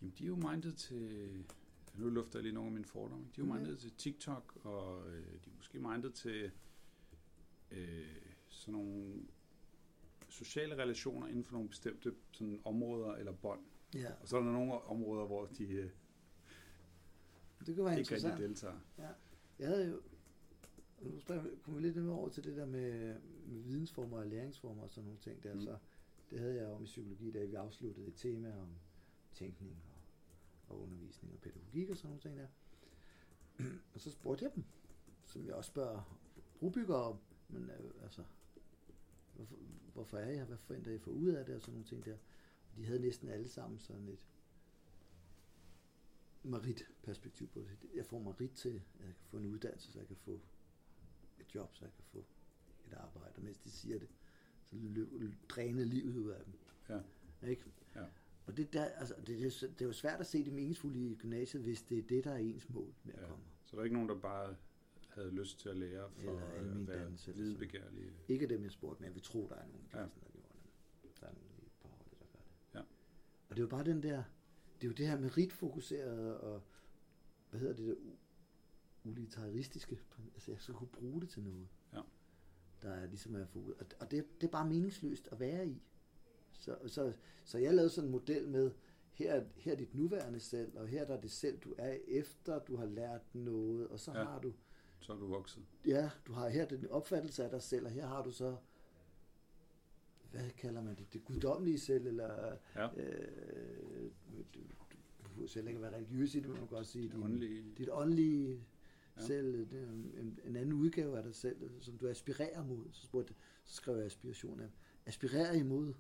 Jamen, 0.02 0.14
de 0.18 0.24
er 0.24 0.28
jo 0.28 0.36
mindet 0.36 0.76
til... 0.76 1.46
Nu 1.96 2.10
lufter 2.10 2.40
jeg 2.40 2.44
lige 2.44 2.54
nogle 2.54 2.68
af 2.68 2.72
mine 2.74 2.86
fordomme. 2.86 3.26
De 3.36 3.42
er 3.42 3.46
jo 3.46 3.54
Ja. 3.54 3.60
mindet 3.60 3.80
til 3.80 3.92
TikTok, 3.92 4.58
og 4.64 5.10
øh, 5.10 5.24
de 5.46 5.50
er 5.50 5.56
måske 5.58 5.80
mindet 5.80 6.14
til 6.14 6.52
øh, 7.72 8.06
sådan 8.48 8.72
nogle 8.72 9.14
sociale 10.30 10.76
relationer 10.78 11.28
inden 11.28 11.44
for 11.44 11.54
nogle 11.54 11.70
bestemte 11.70 12.14
sådan, 12.32 12.62
områder 12.66 13.14
eller 13.16 13.32
bånd. 13.32 13.60
Ja, 13.96 14.12
Og 14.22 14.28
så 14.28 14.38
er 14.38 14.42
der 14.44 14.52
nogle 14.52 14.74
områder, 14.74 15.26
hvor 15.26 15.46
de 15.46 15.64
øh, 15.64 15.90
det 17.66 17.76
kan 17.76 17.86
være 17.86 18.00
ikke 18.00 18.16
rigtig 18.16 18.38
deltager. 18.38 18.80
Jeg 19.60 19.68
havde 19.68 19.90
jo, 19.90 20.02
og 20.98 21.06
nu 21.06 21.20
kommer 21.64 21.80
vi 21.80 21.82
lidt 21.82 21.96
ned 21.96 22.08
over 22.08 22.30
til 22.30 22.44
det 22.44 22.56
der 22.56 22.66
med, 22.66 23.16
med 23.46 23.62
vidensformer 23.62 24.18
og 24.18 24.28
læringsformer 24.28 24.84
og 24.84 24.90
sådan 24.90 25.04
nogle 25.04 25.20
ting 25.20 25.44
der, 25.44 25.54
Mm. 25.54 25.62
så 25.62 25.78
det 26.30 26.40
havde 26.40 26.56
jeg 26.56 26.68
om 26.68 26.84
i 26.84 26.86
psykologi, 26.86 27.32
da 27.32 27.46
vi 27.46 27.54
afsluttede 27.54 28.08
et 28.08 28.16
tema 28.16 28.62
om 28.62 28.70
tænkning 29.34 29.72
og, 29.72 30.76
og 30.76 30.82
undervisning 30.82 31.34
og 31.34 31.40
pædagogik 31.40 31.90
og 31.90 31.98
sådan 31.98 32.08
nogle 32.10 32.22
ting 32.22 32.38
der. 32.38 32.48
og 33.94 34.02
så 34.02 34.12
spurgte 34.12 34.46
jeg 34.46 34.56
dem, 34.56 34.64
som 35.26 35.46
jeg 35.46 35.54
også 35.54 35.68
spørger 35.68 36.20
brobyggere 36.60 37.04
om, 37.04 37.18
men 37.50 37.70
øh, 37.70 38.04
altså, 38.04 38.24
hvorfor, 39.36 39.56
hvorfor 39.94 40.18
er 40.18 40.32
jeg, 40.32 40.46
hvad 40.46 40.58
forventer 40.58 40.92
I 40.92 40.98
for 40.98 41.12
ud 41.12 41.28
af 41.28 41.46
det 41.46 41.56
og 41.56 41.62
sådan 41.62 41.74
nogle 41.74 41.88
ting 41.88 42.06
der. 42.06 42.18
Og 42.72 42.78
de 42.78 42.86
havde 42.86 43.00
næsten 43.00 43.30
alle 43.30 43.48
sammen 43.48 43.80
sådan 43.80 44.08
et 44.08 44.26
merit-perspektiv 46.44 47.48
på 47.48 47.60
det. 47.60 47.78
Jeg 47.96 48.06
får 48.06 48.20
merit 48.20 48.52
til, 48.52 48.82
at 49.00 49.06
jeg 49.06 49.16
kan 49.16 49.26
få 49.26 49.38
en 49.38 49.46
uddannelse, 49.46 49.92
så 49.92 50.00
jeg 50.00 50.08
kan 50.08 50.16
få 50.16 50.40
job, 51.58 51.76
så 51.76 51.86
jeg 51.86 51.92
kan 51.94 52.04
få 52.04 52.26
et 52.88 52.94
arbejde. 52.94 53.34
Og 53.36 53.44
mens 53.44 53.58
de 53.58 53.72
siger 53.72 54.00
det, 54.00 54.08
så 54.64 54.76
dræner 55.50 55.84
livet 55.86 56.16
ud 56.18 56.30
af 56.30 56.42
dem. 56.46 56.54
Ja. 56.90 57.00
Ikke? 57.50 57.64
Ja. 57.96 58.04
Og 58.46 58.58
det, 58.58 58.74
der, 58.74 58.86
altså, 58.86 59.14
det, 59.18 59.28
det, 59.28 59.46
er- 59.64 59.68
det 59.68 59.82
er 59.82 59.86
jo 59.86 59.94
svært 59.94 60.20
at 60.20 60.28
se 60.28 60.46
det 60.46 60.54
meningsfulde 60.54 61.00
i 61.12 61.16
gymnasiet, 61.16 61.64
hvis 61.64 61.82
det 61.82 61.98
er 61.98 62.02
det, 62.02 62.24
der 62.24 62.32
er 62.32 62.38
ens 62.38 62.70
mål 62.70 62.94
med 63.04 63.14
at 63.14 63.22
Ja. 63.22 63.28
komme. 63.28 63.44
Så 63.66 63.76
der 63.76 63.80
er 63.80 63.84
ikke 63.84 63.94
nogen, 63.96 64.10
der 64.10 64.16
bare 64.20 64.56
havde 65.10 65.32
lyst 65.32 65.60
til 65.60 65.70
at 65.70 65.78
lære 65.78 66.10
for 66.12 66.22
Eller 66.30 66.42
at 66.72 66.88
være 66.88 67.18
sådan. 67.18 67.38
videnbegærlige. 67.44 68.12
Ikke 68.28 68.48
dem, 68.48 68.64
jeg 68.64 68.72
spurgte, 68.72 69.02
men 69.02 69.08
jeg 69.08 69.16
vil 69.16 69.24
tro, 69.24 69.48
der 69.50 69.56
er 69.56 69.66
nogle 69.68 69.84
Ja. 69.94 70.00
ja. 70.00 70.04
der 70.04 70.10
gjorde 70.32 70.48
det. 71.04 71.20
Der 71.22 71.28
er 71.28 71.32
nogle 71.34 71.50
lige 71.60 71.70
på 71.82 71.88
holdet, 71.88 72.12
der 72.20 72.26
gør 72.34 72.40
det. 72.40 72.76
Ja. 72.76 72.80
Og 73.50 73.56
det 73.56 73.58
er 73.58 73.62
jo 73.64 73.68
bare 73.68 73.84
den 73.84 74.04
der, 74.04 74.24
det 74.82 74.84
er 74.84 74.88
jo 74.88 74.94
det 74.94 75.08
her 75.08 75.20
meritfokuserede 75.20 76.40
og, 76.42 76.62
hvad 77.50 77.60
hedder 77.60 77.76
det 77.76 77.88
der, 77.88 77.96
utilitaristiske. 79.10 80.00
Altså 80.34 80.52
jeg 80.52 80.60
skal 80.62 80.76
kunne 80.76 80.88
bruge 80.88 81.22
det 81.22 81.30
til 81.30 81.44
noget. 81.44 81.68
Ja. 81.94 82.02
Der 82.82 82.90
er 82.90 83.06
ligesom 83.08 83.36
er 83.36 83.46
fokus. 83.46 83.74
Og, 83.80 83.86
og 84.00 84.12
det, 84.12 84.26
det 84.42 84.48
er 84.48 84.52
bare 84.52 84.68
meningsløst 84.70 85.30
at 85.32 85.40
være 85.40 85.68
i. 85.68 85.82
Så, 86.60 86.78
så, 86.88 87.14
så 87.44 87.58
jeg 87.58 87.74
lavede 87.74 87.90
sådan 87.90 88.08
en 88.08 88.12
model 88.12 88.48
med, 88.48 88.72
her, 89.14 89.34
er- 89.34 89.46
her 89.56 89.72
er 89.72 89.76
dit 89.76 89.96
nuværende 89.96 90.40
selv, 90.40 90.78
og 90.78 90.88
her 90.88 91.02
er 91.02 91.06
der 91.08 91.22
det 91.22 91.32
selv, 91.32 91.60
du 91.60 91.74
er 91.78 91.98
efter, 92.08 92.60
du 92.60 92.76
har 92.76 92.86
lært 92.86 93.36
noget, 93.36 93.88
og 93.88 94.00
så 94.00 94.12
Ja. 94.12 94.24
har 94.24 94.40
du 94.40 94.54
Så 95.00 95.14
er 95.14 95.18
du 95.18 95.28
vokset. 95.28 95.64
ja, 95.86 96.10
du 96.28 96.34
har 96.34 96.50
her 96.50 96.66
den 96.68 96.88
opfattelse 96.88 97.44
af 97.44 97.50
dig 97.50 97.62
selv, 97.62 97.86
og 97.86 97.92
her 97.92 98.08
har 98.08 98.24
du 98.24 98.32
så, 98.32 98.56
hvad 100.32 100.50
kalder 100.58 100.82
man 100.82 100.96
det, 100.96 101.14
det 101.14 101.26
guddommelige 101.26 101.80
selv, 101.80 102.08
eller 102.08 102.58
Ja. 102.76 102.88
øh, 102.98 104.12
du, 104.32 104.38
du, 104.54 104.60
du 105.20 105.24
behøver 105.30 105.48
selv 105.48 105.68
ikke 105.68 105.78
at 105.78 105.82
være 105.82 105.96
religiøs 105.96 106.36
i 106.36 106.40
det, 106.40 106.46
men 106.50 106.58
man 106.60 106.68
kan 106.68 106.78
godt 106.78 106.88
sige, 106.88 107.10
Det 107.10 107.16
åndelige. 107.24 107.64
dit 107.78 107.90
åndelige 107.92 108.64
Ja. 109.20 109.26
selv, 109.26 109.74
er 109.74 109.90
en, 109.92 110.40
en 110.46 110.56
anden 110.56 110.74
udgave 110.74 111.18
af 111.18 111.24
dig 111.24 111.36
selv, 111.36 111.82
som 111.82 111.98
du 111.98 112.08
aspirerer 112.08 112.64
mod. 112.64 112.86
Så, 112.92 113.02
spurgte, 113.06 113.34
så 113.66 113.76
skrev 113.76 113.96
jeg 113.96 114.06
aspiration 114.06 114.60
af, 114.60 114.70
aspirerer 115.06 115.54
imod 115.54 115.94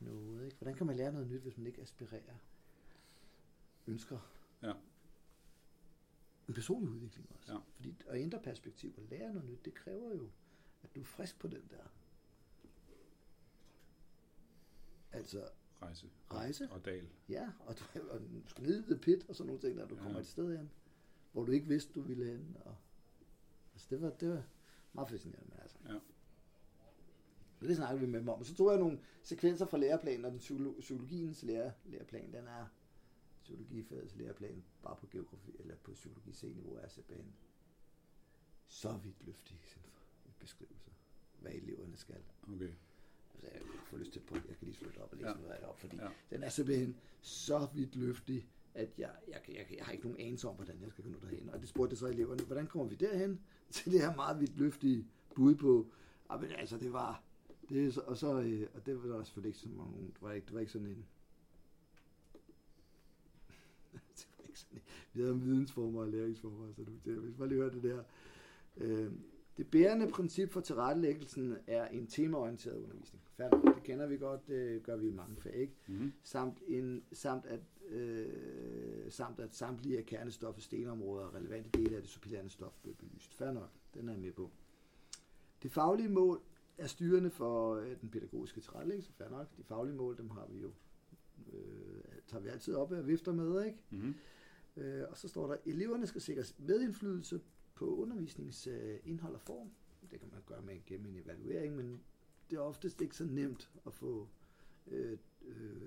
noget, 0.00 0.44
ikke? 0.44 0.56
Hvordan 0.56 0.74
kan 0.74 0.86
man 0.86 0.96
lære 0.96 1.12
noget 1.12 1.28
nyt, 1.28 1.40
hvis 1.42 1.56
man 1.58 1.66
ikke 1.66 1.82
aspirerer? 1.82 2.36
Ønsker. 3.86 4.18
Ja. 4.62 4.72
en 6.48 6.54
personlig 6.54 6.90
udvikling 6.90 7.26
også. 7.34 7.52
Ja. 7.52 7.58
Fordi 7.74 7.94
at 8.06 8.20
ændre 8.20 8.40
perspektiv 8.42 8.94
og 8.96 9.02
lære 9.10 9.32
noget 9.34 9.50
nyt, 9.50 9.64
det 9.64 9.74
kræver 9.74 10.14
jo, 10.14 10.28
at 10.82 10.94
du 10.94 11.00
er 11.00 11.04
frisk 11.04 11.38
på 11.38 11.48
den 11.48 11.62
der. 11.70 11.84
Altså, 15.12 15.48
Rejse. 15.82 16.06
Rejse? 16.30 16.68
Og 16.70 16.84
dal. 16.84 17.08
ja, 17.28 17.52
og 17.60 17.78
du, 17.78 17.84
og 18.10 18.20
du 18.20 18.48
skal 18.48 18.62
ned 18.64 18.78
i 18.80 18.82
the 18.82 18.98
pit 18.98 19.24
og 19.28 19.36
sådan 19.36 19.46
nogle 19.46 19.60
ting, 19.60 19.76
når 19.76 19.86
du 19.86 19.94
Ja. 19.94 20.02
kommer 20.02 20.20
et 20.20 20.26
sted 20.26 20.56
hen, 20.56 20.70
hvor 21.36 21.44
du 21.44 21.52
ikke 21.52 21.66
vidste, 21.68 21.92
du 21.92 22.00
ville 22.00 22.24
hen. 22.24 22.56
Og, 22.64 22.74
altså, 23.72 23.86
det 23.90 24.00
var, 24.02 24.10
det 24.10 24.28
var 24.28 24.42
meget 24.92 25.08
fascinerende, 25.08 25.48
men 25.50 25.58
altså. 25.62 25.78
Ja. 25.88 25.94
Og 27.60 27.68
det 27.68 27.76
snakkede 27.76 28.00
vi 28.00 28.06
med 28.06 28.20
dem 28.20 28.28
om. 28.28 28.38
Og 28.38 28.46
så 28.46 28.54
tog 28.54 28.70
jeg 28.70 28.78
nogle 28.80 29.00
sekvenser 29.22 29.66
fra 29.66 29.78
læreplanen, 29.78 30.24
og 30.24 30.30
den 30.30 30.38
psykolo- 30.40 30.80
psykologiens 30.80 31.42
lære, 31.42 31.72
læreplan, 31.84 32.32
den 32.32 32.46
er 32.46 32.66
psykologifagets 33.42 34.16
læreplan, 34.16 34.64
bare 34.82 34.96
på 34.96 35.06
geografi, 35.10 35.56
eller 35.58 35.74
på 35.76 35.92
psykologi 35.92 36.32
C-niveau 36.32 36.74
er 36.74 36.88
simpelthen 36.88 37.32
så 38.68 38.92
vidt 38.96 39.26
løftig 39.26 39.56
i 39.56 39.68
sin 39.68 39.82
beskrivelser, 40.40 40.92
hvad 41.40 41.52
eleverne 41.52 41.96
skal. 41.96 42.22
Okay. 42.42 42.72
Altså, 43.34 43.48
jeg 43.52 43.62
får 43.90 43.96
lyst 43.96 44.12
til 44.12 44.20
at 44.20 44.34
jeg 44.34 44.56
kan 44.58 44.68
lige 44.68 44.84
det 44.84 44.98
op 44.98 45.12
og 45.12 45.18
læse 45.18 45.28
Ja. 45.28 45.34
noget 45.34 45.50
af 45.50 45.58
det 45.60 45.68
op, 45.68 45.78
fordi 45.78 45.96
ja. 45.96 46.08
den 46.30 46.42
er 46.42 46.48
simpelthen 46.48 46.96
så 47.20 47.68
vidt 47.74 47.96
løftig, 47.96 48.48
at 48.76 48.98
jeg, 48.98 49.10
jeg, 49.28 49.40
jeg, 49.48 49.66
jeg 49.76 49.84
har 49.84 49.92
ikke 49.92 50.04
nogen 50.04 50.20
anelse 50.20 50.48
om, 50.48 50.54
hvordan 50.54 50.80
jeg 50.80 50.90
skal 50.90 51.04
nå 51.04 51.18
derhen. 51.22 51.50
Og 51.50 51.60
det 51.60 51.68
spurgte 51.68 51.92
jeg 51.92 51.98
så 51.98 52.06
eleverne, 52.06 52.44
hvordan 52.44 52.66
kommer 52.66 52.86
vi 52.86 52.94
derhen? 52.94 53.40
Til 53.70 53.92
det 53.92 54.00
her 54.00 54.14
meget 54.14 54.40
vidt 54.40 54.58
løftige 54.58 55.06
bud 55.34 55.54
på, 55.54 55.86
ah, 56.28 56.40
men 56.40 56.50
altså 56.50 56.78
det 56.78 56.92
var, 56.92 57.22
det, 57.68 57.98
og, 57.98 58.16
så, 58.16 58.40
øh, 58.40 58.66
og 58.74 58.86
det 58.86 59.02
var 59.02 59.16
der 59.16 59.24
selvfølgelig 59.24 59.48
ikke 59.48 59.58
sådan 59.58 59.76
nogen, 59.76 60.06
det 60.06 60.22
var 60.22 60.32
ikke, 60.32 60.46
det 60.46 60.54
var 60.54 60.60
ikke 60.60 60.72
sådan 60.72 60.86
en, 60.86 61.06
det 64.16 64.28
var 64.38 64.44
ikke 64.48 64.60
sådan 64.60 64.78
en, 64.78 64.82
vi 65.12 65.20
havde 65.20 65.40
vidensformer 65.40 66.00
og 66.00 66.08
læringsformer, 66.08 66.72
så 66.72 66.82
du, 66.82 66.92
det, 67.04 67.18
hvis 67.18 67.38
man 67.38 67.48
lige 67.48 67.60
hørte 67.60 67.74
det 67.74 67.82
der. 67.82 68.02
Øh, 68.76 69.12
det 69.56 69.70
bærende 69.70 70.08
princip 70.08 70.50
for 70.50 70.60
tilrettelæggelsen 70.60 71.56
er 71.66 71.88
en 71.88 72.06
temaorienteret 72.06 72.76
undervisning. 72.76 73.22
Færdig. 73.36 73.74
Det 73.74 73.82
kender 73.82 74.06
vi 74.06 74.16
godt, 74.16 74.48
det 74.48 74.82
gør 74.82 74.96
vi 74.96 75.08
i 75.08 75.12
mange 75.12 75.36
fag, 75.36 75.54
ikke? 75.54 75.72
Mm-hmm. 75.86 76.12
Samt, 76.22 76.62
en, 76.68 77.02
samt, 77.12 77.46
at, 77.46 77.60
øh, 77.88 79.10
samt 79.10 79.40
at 79.40 79.54
samtlige 79.54 79.98
af 79.98 80.06
kernestoffets 80.06 80.68
delområder 80.68 81.24
og 81.24 81.34
relevante 81.34 81.70
dele 81.70 81.96
af 81.96 82.02
det 82.02 82.10
supplerende 82.10 82.50
stof 82.50 82.72
bliver 82.82 82.96
belyst. 82.96 83.34
Fair 83.34 83.52
nok, 83.52 83.70
den 83.94 84.08
er 84.08 84.12
jeg 84.12 84.20
med 84.20 84.32
på. 84.32 84.50
Det 85.62 85.72
faglige 85.72 86.08
mål 86.08 86.40
er 86.78 86.86
styrende 86.86 87.30
for 87.30 87.74
øh, 87.74 88.00
den 88.00 88.10
pædagogiske 88.10 88.60
tilrettelæggelse. 88.60 89.12
Fair 89.12 89.28
nok, 89.28 89.56
de 89.56 89.64
faglige 89.64 89.96
mål, 89.96 90.16
dem 90.16 90.30
har 90.30 90.46
vi 90.46 90.58
jo, 90.58 90.72
øh, 91.52 92.02
tager 92.26 92.42
vi 92.42 92.48
altid 92.48 92.74
op 92.74 92.92
og 92.92 93.06
vifter 93.06 93.32
med, 93.32 93.64
ikke? 93.64 93.78
Mm-hmm. 93.90 94.14
Øh, 94.76 95.04
og 95.10 95.16
så 95.16 95.28
står 95.28 95.46
der, 95.46 95.56
eleverne 95.66 96.06
skal 96.06 96.20
sikres 96.20 96.54
medindflydelse 96.58 97.40
på 97.74 97.96
undervisningens 97.96 98.66
øh, 98.66 98.98
indhold 99.04 99.34
og 99.34 99.40
form. 99.40 99.70
Det 100.10 100.20
kan 100.20 100.28
man 100.32 100.42
gøre 100.46 100.62
med 100.62 100.84
gennem 100.86 101.06
en 101.06 101.16
evaluering, 101.16 101.76
men 101.76 102.00
det 102.50 102.56
er 102.56 102.60
oftest 102.60 103.00
ikke 103.00 103.16
så 103.16 103.24
nemt 103.24 103.70
at 103.86 103.94
få 103.94 104.28
øh, 104.86 105.18
øh, 105.42 105.80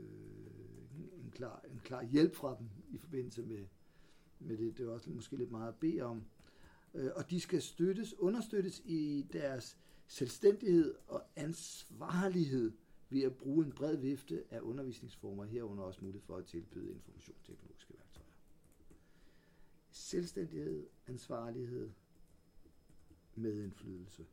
klar, 1.39 1.61
en 1.71 1.79
klar 1.83 2.03
hjælp 2.03 2.35
fra 2.35 2.55
dem 2.59 2.69
i 2.91 2.97
forbindelse 2.97 3.41
med, 3.41 3.65
med 4.39 4.57
det. 4.57 4.77
Det 4.77 4.85
er 4.85 4.91
også 4.91 5.09
måske 5.09 5.37
lidt 5.37 5.51
meget 5.51 5.67
at 5.67 5.79
bede 5.79 6.01
om. 6.01 6.23
Øh, 6.93 7.11
og 7.15 7.29
de 7.29 7.39
skal 7.39 7.61
støttes, 7.61 8.19
understøttes 8.19 8.81
i 8.85 9.25
deres 9.33 9.77
selvstændighed 10.07 10.95
og 11.07 11.23
ansvarlighed 11.35 12.71
ved 13.09 13.21
at 13.21 13.35
bruge 13.35 13.65
en 13.65 13.71
bred 13.71 13.97
vifte 13.97 14.43
af 14.51 14.59
undervisningsformer, 14.61 15.45
herunder 15.45 15.83
også 15.83 15.99
mulighed 16.01 16.25
for 16.25 16.37
at 16.37 16.45
tilbyde 16.45 16.91
informationsteknologiske 16.91 17.93
værktøjer 17.97 18.29
selvstændighed, 19.91 20.87
ansvarlighed, 21.07 21.89
medindflydelse. 23.35 24.25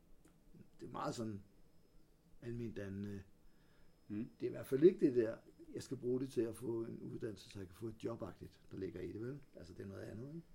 Det 0.79 0.87
er 0.87 0.91
meget 0.91 1.15
sådan 1.15 1.41
almindeligt 2.41 2.77
dannende. 2.77 3.23
Mm. 4.07 4.29
Det 4.39 4.45
er 4.45 4.49
i 4.49 4.51
hvert 4.51 4.65
fald 4.65 4.83
ikke 4.83 5.05
det 5.05 5.15
der, 5.15 5.37
jeg 5.77 5.83
skal 5.83 5.97
bruge 5.97 6.19
det 6.19 6.29
til 6.29 6.41
at 6.41 6.55
få 6.55 6.83
en 6.83 6.99
uddannelse, 7.13 7.49
så 7.49 7.59
jeg 7.59 7.67
kan 7.67 7.75
få 7.75 7.87
et 7.87 8.03
jobagtigt, 8.03 8.51
der 8.71 8.77
ligger 8.77 9.01
i 9.01 9.11
det, 9.11 9.21
vel? 9.21 9.39
Altså 9.55 9.73
det 9.73 9.83
er 9.83 9.87
noget 9.87 10.01
andet, 10.01 10.27
ikke? 10.27 10.47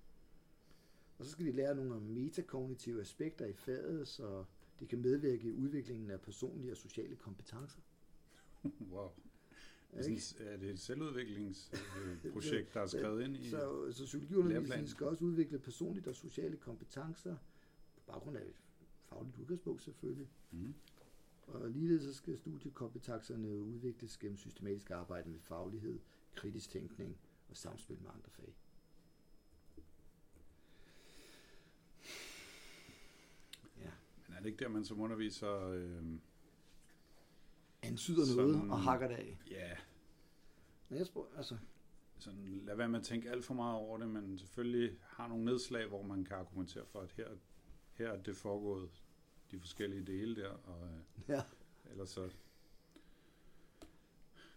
Og 1.18 1.24
så 1.24 1.30
skal 1.30 1.46
de 1.46 1.52
lære 1.52 1.74
nogle 1.74 2.00
metakognitive 2.00 3.00
aspekter 3.00 3.46
i 3.46 3.52
faget, 3.52 4.08
så 4.08 4.44
de 4.80 4.87
kan 4.87 4.98
medvirke 4.98 5.48
i 5.48 5.52
udviklingen 5.52 6.11
af 6.11 6.20
personlige 6.20 6.72
og 6.72 6.76
sociale 6.76 7.16
kompetencer. 7.16 7.80
Wow. 8.92 9.11
Det 9.90 10.12
er, 10.12 10.20
sådan, 10.20 10.46
er 10.46 10.56
det 10.56 10.70
et 10.70 10.80
selvudviklingsprojekt, 10.80 12.68
der 12.74 12.80
er 12.80 12.87
skrevet 12.87 13.24
ind 13.24 13.37
i? 13.37 13.50
Så, 13.50 13.92
så 13.92 14.04
psykologiundervisningen 14.04 14.88
skal 14.88 15.06
også 15.06 15.24
udvikle 15.24 15.58
personlige 15.58 16.08
og 16.08 16.14
sociale 16.16 16.56
kompetencer, 16.56 17.37
på 17.94 18.00
baggrund 18.06 18.37
af 18.37 18.42
et 18.42 18.54
fagligt 19.08 19.38
udgangspunkt 19.38 19.82
selvfølgelig. 19.82 20.28
Mm. 20.50 20.74
Og 21.46 21.70
ligeledes 21.70 22.02
så 22.02 22.14
skal 22.14 22.38
studiekompetencerne 22.38 23.61
udvikles 23.61 24.16
gennem 24.18 24.37
systematisk 24.38 24.90
arbejde 24.90 25.28
med 25.28 25.40
faglighed, 25.40 26.00
kritisk 26.35 26.70
tænkning 26.70 27.18
og 27.48 27.57
samspil 27.57 28.02
med 28.02 28.11
andre 28.11 28.31
fag. 28.31 28.55
Ja. 33.78 33.90
Men 34.26 34.37
er 34.37 34.40
det 34.40 34.46
ikke 34.46 34.64
der, 34.64 34.68
man 34.68 34.85
som 34.85 35.00
underviser... 35.00 35.68
Øh, 35.68 36.02
Ansyder 37.85 38.37
noget 38.37 38.55
Sådan- 38.55 38.70
og 38.70 38.81
hakker 38.81 39.09
det 39.09 39.14
af. 39.14 39.38
ja, 39.50 39.76
Men 40.88 40.98
jeg 40.98 41.07
spørger, 41.07 41.28
altså, 41.37 41.57
sådan, 42.18 42.61
lad 42.64 42.76
være 42.76 42.88
med 42.88 42.98
at 42.98 43.05
tænke 43.05 43.31
alt 43.31 43.44
for 43.44 43.55
meget 43.55 43.76
over 43.76 43.98
det, 43.98 44.09
men 44.09 44.38
selvfølgelig 44.38 44.98
har 45.02 45.28
nogle 45.28 45.44
nedslag, 45.44 45.87
hvor 45.88 46.02
man 46.02 46.24
kan 46.24 46.37
argumentere 46.37 46.87
for, 46.87 47.00
at 47.00 47.12
her, 47.12 47.28
her 47.92 48.09
er 48.09 48.22
det 48.22 48.37
foregået 48.37 49.02
de 49.53 49.61
forskellige 49.61 50.03
dele 50.07 50.37
der, 50.37 50.49
og 50.49 50.87
øh, 50.87 51.01
ja. 51.29 51.43
ellers 51.91 52.11
så 52.11 52.31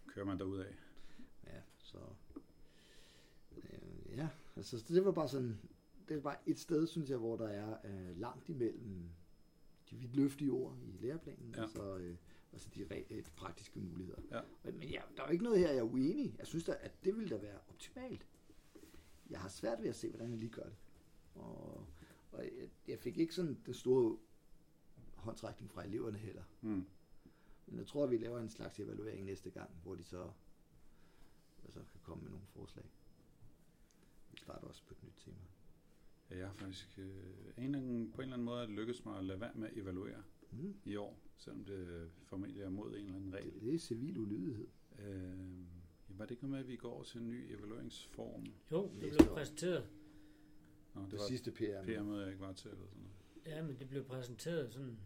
kører 0.07 0.25
man 0.25 0.39
derud 0.39 0.59
af. 0.59 0.75
Ja, 1.47 1.61
så... 1.77 1.97
Øh, 3.57 4.17
ja, 4.17 4.29
altså 4.55 4.83
det 4.87 5.05
var 5.05 5.11
bare 5.11 5.27
sådan... 5.29 5.59
Det 6.09 6.17
er 6.17 6.21
bare 6.21 6.37
et 6.45 6.59
sted, 6.59 6.87
synes 6.87 7.09
jeg, 7.09 7.17
hvor 7.17 7.37
der 7.37 7.47
er 7.47 7.77
øh, 7.85 8.19
langt 8.19 8.49
imellem 8.49 9.09
de 9.89 9.95
vidtløftige 9.95 10.51
ord 10.51 10.77
i 10.83 10.97
læreplanen, 11.01 11.53
Ja. 11.55 11.63
og 11.63 11.69
så 11.69 11.97
øh, 11.97 12.17
altså 12.53 12.69
de 12.75 12.83
re- 12.85 13.13
øh, 13.13 13.23
praktiske 13.35 13.79
muligheder. 13.79 14.21
Ja. 14.31 14.41
Men, 14.63 14.77
men 14.79 14.89
ja, 14.89 15.01
der 15.17 15.23
er 15.23 15.27
jo 15.27 15.31
ikke 15.31 15.43
noget 15.43 15.59
her, 15.59 15.67
jeg 15.69 15.77
er 15.77 15.83
uenig. 15.83 16.35
Jeg 16.37 16.47
synes 16.47 16.63
da, 16.63 16.77
at 16.81 17.05
det 17.05 17.15
ville 17.15 17.29
da 17.29 17.41
være 17.41 17.59
optimalt. 17.69 18.25
Jeg 19.29 19.39
har 19.39 19.49
svært 19.49 19.81
ved 19.81 19.89
at 19.89 19.95
se, 19.95 20.09
hvordan 20.09 20.29
jeg 20.29 20.37
lige 20.39 20.51
gør 20.51 20.63
det. 20.63 20.75
Og, 21.35 21.87
og 22.31 22.43
jeg, 22.43 22.69
jeg 22.87 22.99
fik 22.99 23.17
ikke 23.17 23.35
sådan 23.35 23.57
den 23.65 23.73
store 23.73 24.17
håndtrækning 25.25 25.71
fra 25.71 25.83
eleverne 25.85 26.17
heller. 26.17 26.43
Mm. 26.61 26.85
Men 27.67 27.77
jeg 27.79 27.87
tror, 27.87 28.03
at 28.03 28.11
vi 28.11 28.17
laver 28.17 28.39
en 28.39 28.49
slags 28.49 28.79
evaluering 28.79 29.25
næste 29.25 29.49
gang, 29.49 29.69
hvor 29.83 29.95
de 29.95 30.03
så, 30.03 30.31
så 31.69 31.79
kan 31.91 31.99
komme 32.03 32.23
med 32.23 32.31
nogle 32.31 32.45
forslag. 32.47 32.85
Vi 34.31 34.37
starter 34.37 34.67
også 34.67 34.83
på 34.87 34.93
et 34.93 35.03
nyt 35.03 35.13
tema. 35.17 35.37
Ja, 36.29 36.37
jeg 36.37 36.47
har 36.47 36.53
faktisk 36.53 36.99
øh, 36.99 37.07
en 37.57 37.63
eller 37.63 37.77
anden, 37.77 38.11
på 38.11 38.21
en 38.21 38.23
eller 38.23 38.33
anden 38.33 38.45
måde 38.45 38.67
lykkes 38.67 39.05
mig 39.05 39.17
at 39.17 39.25
lade 39.25 39.39
være 39.39 39.51
med 39.55 39.67
at 39.67 39.77
evaluere 39.77 40.23
Mm. 40.51 40.75
i 40.85 40.95
år, 40.95 41.19
selvom 41.37 41.65
det 41.65 42.09
formentlig 42.23 42.61
er 42.63 42.69
mod 42.69 42.89
en 42.89 42.95
eller 43.05 43.15
anden 43.15 43.33
regel. 43.33 43.53
Det, 43.53 43.61
det 43.61 43.73
er 43.75 43.79
civil 43.79 44.17
ulydighed. 44.17 44.67
Øh, 44.99 45.37
var 46.07 46.25
det 46.25 46.31
ikke 46.31 46.43
noget 46.43 46.51
med, 46.51 46.59
at 46.59 46.67
vi 46.67 46.75
går 46.75 46.91
over 46.93 47.03
til 47.03 47.21
en 47.21 47.29
ny 47.29 47.53
evalueringsform? 47.53 48.45
Jo, 48.71 48.91
det 49.01 49.09
blev 49.17 49.27
præsenteret. 49.27 49.89
Nå, 50.93 51.01
det 51.01 51.11
Det 51.11 51.19
var 51.19 51.25
sidste 51.27 51.51
PR. 51.51 51.83
PR-møde, 51.85 52.21
jeg 52.21 52.29
ikke 52.31 52.41
var 52.41 52.53
til, 52.53 52.71
eller 52.71 52.85
sådan 52.87 53.01
noget. 53.03 53.15
Ja, 53.45 53.63
men 53.63 53.79
det 53.79 53.89
blev 53.89 54.03
præsenteret 54.03 54.73
sådan 54.73 54.97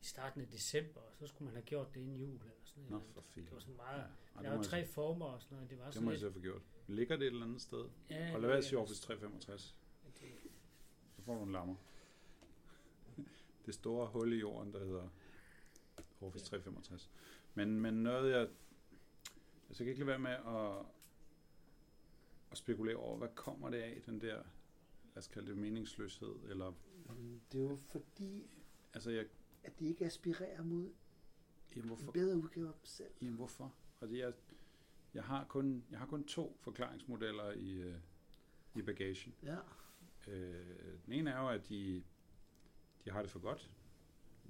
i 0.00 0.04
starten 0.04 0.40
af 0.40 0.48
december, 0.48 1.00
og 1.00 1.16
så 1.18 1.26
skulle 1.26 1.44
man 1.46 1.54
have 1.54 1.64
gjort 1.64 1.94
det 1.94 2.00
inden 2.00 2.16
jul 2.16 2.34
eller 2.34 2.50
sådan 2.64 2.82
Nå, 2.84 2.90
noget. 2.90 3.06
for 3.12 3.20
Det 3.20 3.30
filen. 3.30 3.48
var 3.52 3.58
sådan 3.58 3.76
meget... 3.76 4.04
Ej, 4.36 4.42
Der 4.42 4.56
var 4.56 4.62
tre 4.62 4.86
former 4.86 5.26
og 5.26 5.40
sådan 5.42 5.56
noget. 5.56 5.70
Det 5.70 5.78
var 5.78 5.84
Det 5.84 5.94
sådan 5.94 6.04
må 6.04 6.10
jeg 6.10 6.14
lidt... 6.14 6.20
selv 6.20 6.32
få 6.32 6.40
gjort. 6.40 6.62
Ligger 6.86 7.16
det 7.16 7.26
et 7.26 7.32
eller 7.32 7.46
andet 7.46 7.62
sted? 7.62 7.88
Ja, 8.10 8.34
Og 8.34 8.40
lad 8.40 8.48
være 8.48 8.58
at 8.58 8.64
sige 8.64 8.78
ja, 8.78 8.82
Office 8.82 9.02
365. 9.02 9.76
det- 10.20 10.50
Så 11.16 11.22
får 11.22 11.34
du 11.38 11.42
en 11.44 11.52
lammer. 11.52 11.74
Det 13.66 13.74
store 13.74 14.06
hul 14.06 14.32
i 14.32 14.36
jorden, 14.36 14.72
der 14.72 14.84
hedder 14.84 15.08
Office 16.20 16.44
365. 16.44 17.10
Men, 17.54 17.80
men 17.80 17.94
noget, 17.94 18.30
jeg... 18.32 18.40
Altså, 19.68 19.84
jeg 19.84 19.86
kan 19.86 19.88
ikke 19.88 19.98
lade 19.98 20.06
være 20.08 20.18
med 20.18 20.30
at, 20.30 20.86
at 22.50 22.58
spekulere 22.58 22.96
over, 22.96 23.16
hvad 23.18 23.28
kommer 23.34 23.70
det 23.70 23.78
af, 23.78 24.02
den 24.06 24.20
der, 24.20 24.34
lad 25.14 25.16
os 25.16 25.28
kalde 25.28 25.48
det 25.48 25.56
meningsløshed, 25.56 26.34
eller, 26.50 26.72
Det 27.52 27.60
er 27.64 27.68
jo 27.68 27.76
fordi, 27.76 28.50
altså, 28.94 29.10
jeg, 29.10 29.26
at 29.64 29.78
de 29.78 29.86
ikke 29.88 30.04
aspirerer 30.06 30.62
mod 30.62 30.82
jamen, 31.76 31.82
en 31.84 31.86
hvorfor, 31.86 32.12
bedre 32.12 32.36
udgave 32.36 32.66
af 32.68 32.72
dem 32.74 32.84
selv. 32.84 33.10
jamen, 33.22 33.34
hvorfor? 33.36 33.74
Fordi 33.98 34.18
jeg, 34.20 34.32
jeg, 35.14 35.24
har 35.24 35.44
kun, 35.44 35.84
jeg 35.90 35.98
har 35.98 36.06
kun 36.06 36.24
to 36.24 36.56
forklaringsmodeller 36.60 37.50
i, 37.52 37.70
øh, 37.72 37.94
i 38.74 38.82
bagagen. 38.82 39.34
Ja. 39.42 39.56
Øh, 40.28 40.98
den 41.06 41.12
ene 41.12 41.30
er 41.30 41.40
jo, 41.40 41.48
at 41.48 41.68
de, 41.68 42.02
de 43.04 43.10
har 43.10 43.22
det 43.22 43.30
for 43.30 43.38
godt. 43.38 43.70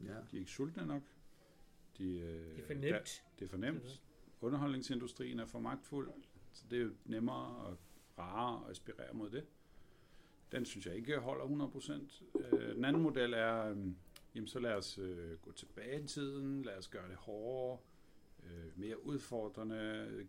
ja. 0.05 0.13
De 0.31 0.37
er 0.37 0.39
ikke 0.39 0.51
sultne 0.51 0.87
nok. 0.87 1.03
De, 1.99 2.19
øh, 2.19 2.57
Det 2.57 2.63
er 2.63 2.67
for 2.67 2.75
nemt. 2.75 3.25
Det 3.39 3.45
er 3.45 3.49
for 3.49 3.57
nemt. 3.57 4.03
Underholdningsindustrien 4.41 5.39
er 5.39 5.47
for 5.47 5.61
magtfuld, 5.61 6.11
så 6.53 6.65
det 6.71 6.79
er 6.79 6.83
jo 6.83 6.91
nemmere 7.05 7.57
og 7.57 7.79
rarere 8.19 8.65
at 8.65 8.71
aspirere 8.71 9.15
mod 9.15 9.31
det. 9.31 9.47
Den 10.53 10.65
synes 10.65 10.87
jeg 10.87 10.97
ikke 10.97 11.19
holder 11.19 11.45
100%. 11.45 12.23
Øh, 12.41 12.75
den 12.75 12.85
anden 12.85 13.03
model 13.03 13.33
er, 13.33 13.71
øh, 13.71 13.77
jamen 14.39 14.49
så 14.49 14.59
lad 14.59 14.73
os 14.75 14.99
øh, 14.99 15.39
gå 15.43 15.53
tilbage 15.53 16.03
i 16.03 16.07
tiden, 16.07 16.63
lad 16.63 16.79
os 16.79 16.89
gøre 16.89 17.09
det 17.09 17.17
hårdere, 17.17 17.79
øh, 18.45 18.79
mere 18.79 19.05
udfordrende. 19.07 20.27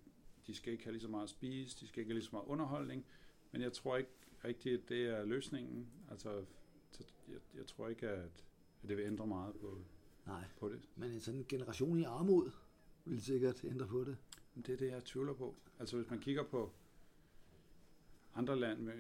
De 0.48 0.56
skal 0.56 0.74
ikke 0.74 0.84
have 0.84 0.92
lige 0.92 1.02
så 1.02 1.08
meget 1.08 1.24
at 1.24 1.30
spise, 1.30 1.80
de 1.80 1.88
skal 1.88 2.00
ikke 2.00 2.10
have 2.10 2.20
lige 2.20 2.26
så 2.26 2.30
meget 2.32 2.46
underholdning, 2.46 3.06
men 3.52 3.62
jeg 3.62 3.74
tror 3.74 3.98
ikke 3.98 4.10
rigtigt, 4.46 4.82
at 4.82 4.90
det 4.90 5.06
er 5.06 5.26
løsningen. 5.26 5.88
Altså, 6.12 6.46
så 6.92 7.04
jeg, 7.28 7.40
jeg 7.58 7.68
tror 7.68 7.88
ikke, 7.88 8.10
at, 8.10 8.20
at 8.84 8.90
det 8.90 8.98
vil 8.98 9.06
ændre 9.06 9.28
meget 9.28 9.56
på, 9.56 9.82
Nej, 10.26 10.44
på 10.60 10.70
det. 10.70 10.82
men 10.96 11.12
en 11.12 11.22
sådan 11.22 11.46
generation 11.50 12.00
i 12.00 12.04
armod 12.04 12.52
vil 13.06 13.22
sikkert 13.22 13.64
ændre 13.64 13.88
på 13.88 14.04
det. 14.04 14.18
Men 14.56 14.64
Det 14.64 14.74
er 14.74 14.78
det, 14.78 14.88
jeg 14.92 15.04
tvivler 15.04 15.34
på. 15.34 15.56
Altså 15.80 15.98
hvis 15.98 16.10
man 16.10 16.20
kigger 16.20 16.44
på 16.44 16.72
andre 18.36 18.60
lande, 18.60 18.94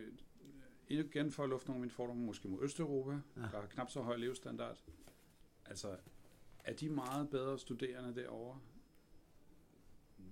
igen 0.90 1.32
for 1.32 1.44
at 1.44 1.50
lufte 1.50 1.68
nogle 1.68 1.78
af 1.78 1.82
mine 1.82 1.92
fordomme, 1.92 2.24
måske 2.26 2.48
mod 2.48 2.64
Østeuropa, 2.64 3.12
Ja. 3.12 3.42
der 3.42 3.48
har 3.48 3.66
knap 3.68 3.90
så 3.90 4.02
høj 4.02 4.16
levestandard. 4.18 4.78
Altså, 5.66 5.98
er 6.64 6.74
de 6.74 6.90
meget 6.90 7.30
bedre 7.30 7.60
studerende 7.60 8.16
derovre? 8.22 8.60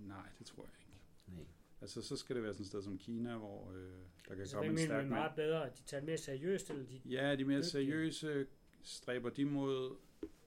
Nej, 0.07 0.27
det 0.39 0.45
tror 0.47 0.63
jeg 0.63 0.71
ikke. 0.79 0.91
Nej. 1.37 1.45
Altså, 1.81 2.01
så 2.01 2.17
skal 2.17 2.35
det 2.35 2.43
være 2.43 2.53
sådan 2.53 2.61
et 2.63 2.67
sted 2.67 2.81
som 2.83 2.97
Kina, 2.97 3.37
hvor 3.37 3.71
øh, 3.75 3.91
der 4.27 4.35
kan 4.35 4.47
Så 4.47 4.55
komme 4.57 4.71
en 4.71 4.77
stærk 4.77 4.89
mand. 4.97 5.09
meget 5.09 5.31
bedre? 5.35 5.65
At 5.69 5.77
de 5.77 5.83
tager 5.83 6.03
mere 6.03 6.17
seriøst, 6.17 6.69
eller 6.69 6.85
de... 6.85 7.01
Ja, 7.05 7.35
de 7.35 7.45
mere 7.45 7.63
seriøse 7.63 8.47
stræber 8.83 9.29
de 9.29 9.45
mod 9.45 9.95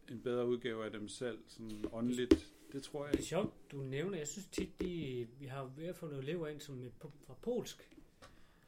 en 0.09 0.21
bedre 0.23 0.47
udgave 0.47 0.85
af 0.85 0.91
dem 0.91 1.09
selv, 1.09 1.39
sådan 1.47 1.85
åndeligt. 1.93 2.53
Det 2.73 2.83
tror 2.83 3.05
jeg 3.05 3.13
Det 3.13 3.17
er 3.17 3.21
ikke. 3.21 3.29
sjovt, 3.29 3.55
du 3.73 3.77
nævner. 3.83 4.19
Jeg 4.19 4.29
synes 4.29 4.47
tit, 4.47 4.81
de, 4.81 5.29
vi 5.39 5.47
har 5.47 5.65
ved 5.65 5.85
at 5.87 5.97
få 5.97 6.07
noget 6.07 6.23
elever 6.23 6.49
ind, 6.49 6.61
som 6.61 6.83
er 6.85 6.89
på- 7.01 7.13
fra 7.27 7.35
polsk 7.35 7.97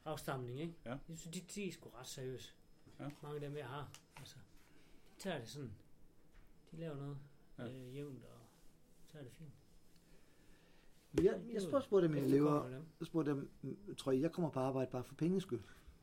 afstamning, 0.04 0.60
ikke? 0.60 0.74
Ja. 0.84 0.90
Jeg 0.90 1.18
synes, 1.18 1.36
de, 1.36 1.40
de 1.54 1.68
er 1.68 1.72
sgu 1.72 1.88
ret 1.88 2.06
seriøse. 2.06 2.52
Ja. 3.00 3.08
Mange 3.22 3.34
af 3.34 3.40
dem, 3.40 3.56
jeg 3.56 3.66
har. 3.66 3.90
Altså, 4.16 4.36
de 5.16 5.20
tager 5.22 5.38
det 5.38 5.48
sådan. 5.48 5.72
De 6.70 6.76
laver 6.76 6.96
noget 6.96 7.18
Ja. 7.58 7.64
ja. 7.64 7.72
øh, 7.72 7.94
jævnt 7.96 8.24
og 8.24 8.38
tager 9.12 9.24
det 9.24 9.32
fint. 9.32 9.50
Jeg, 11.24 11.40
jeg 11.52 11.62
spurgte, 11.62 11.86
spurgte 11.86 12.08
mine 12.08 12.32
dem. 12.36 12.46
jeg 13.00 13.06
spurgte 13.06 13.30
dem, 13.30 13.50
"Mm, 13.62 13.94
tror 13.94 14.12
I, 14.12 14.20
jeg 14.20 14.32
kommer 14.32 14.50
på 14.50 14.60
arbejde 14.60 14.90
bare 14.90 15.04
for 15.04 15.14
penges 15.14 15.42
skyld? 15.42 15.60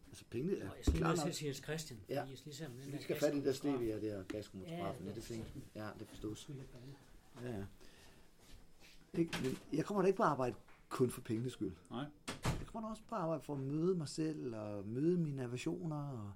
Altså 0.07 0.25
penge 0.29 0.57
er 0.59 0.69
Og 0.69 0.77
jeg 0.77 0.85
skal 0.85 1.01
nødt 1.03 1.17
til 1.19 1.25
nok. 1.27 1.43
Jens 1.43 1.57
Christian, 1.57 1.99
Ja. 2.09 2.23
jeg 2.23 2.37
skal 2.37 2.45
lige 2.49 2.55
se, 2.55 2.65
om 2.65 2.71
den 2.71 2.85
Vi 2.87 2.91
der 2.91 2.99
skal 3.01 3.19
fat 3.19 3.35
i 3.35 3.43
der 3.43 3.51
stevia 3.53 3.99
der 4.01 4.23
gaskommotografen. 4.23 5.03
Ja, 5.03 5.09
Ja, 5.09 5.15
det 5.15 5.17
er 5.17 5.43
fint. 5.43 5.65
Ja, 5.75 5.89
det 5.99 6.07
forstås. 6.07 6.49
Jeg? 6.49 6.57
Ja, 7.43 7.57
ja. 7.57 7.65
Ikke, 9.13 9.37
men 9.43 9.57
jeg 9.73 9.85
kommer 9.85 10.01
da 10.01 10.07
ikke 10.07 10.17
på 10.17 10.23
arbejde 10.23 10.55
kun 10.89 11.09
for 11.11 11.21
pengenes 11.21 11.53
skyld. 11.53 11.71
Nej. 11.89 12.05
Kommer 12.71 12.89
også 12.89 13.03
på 13.07 13.15
arbejde 13.15 13.43
for 13.43 13.53
at 13.53 13.59
møde 13.59 13.95
mig 13.95 14.07
selv, 14.07 14.55
og 14.55 14.87
møde 14.87 15.17
mine 15.17 15.43
aversioner, 15.43 15.95
og 16.07 16.31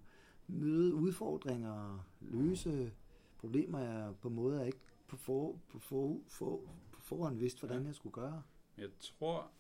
møde 0.47 0.93
udfordringer, 0.93 1.71
og 1.71 2.01
løse 2.21 2.91
problemer, 3.37 3.79
jeg 3.79 4.13
på 4.21 4.29
måder 4.29 4.57
jeg 4.57 4.65
ikke 4.67 4.79
på, 5.07 5.15
for, 5.17 5.59
på, 5.69 5.79
for, 5.79 6.19
for, 6.27 6.61
på 6.91 7.01
forhånd 7.01 7.37
vidste, 7.37 7.59
hvordan 7.59 7.81
Ja. 7.81 7.87
jeg 7.87 7.95
skulle 7.95 8.13
gøre. 8.13 8.43
Jeg 8.77 8.89
tror, 8.99 9.51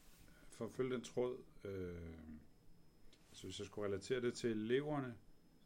for 0.49 0.65
at 0.65 0.71
følge 0.71 0.93
den 0.95 1.01
tråd, 1.01 1.37
øh, 1.63 1.95
altså 3.31 3.43
hvis 3.47 3.59
jeg 3.59 3.67
skulle 3.67 3.87
relatere 3.87 4.21
det 4.21 4.33
til 4.33 4.49
eleverne, 4.51 5.15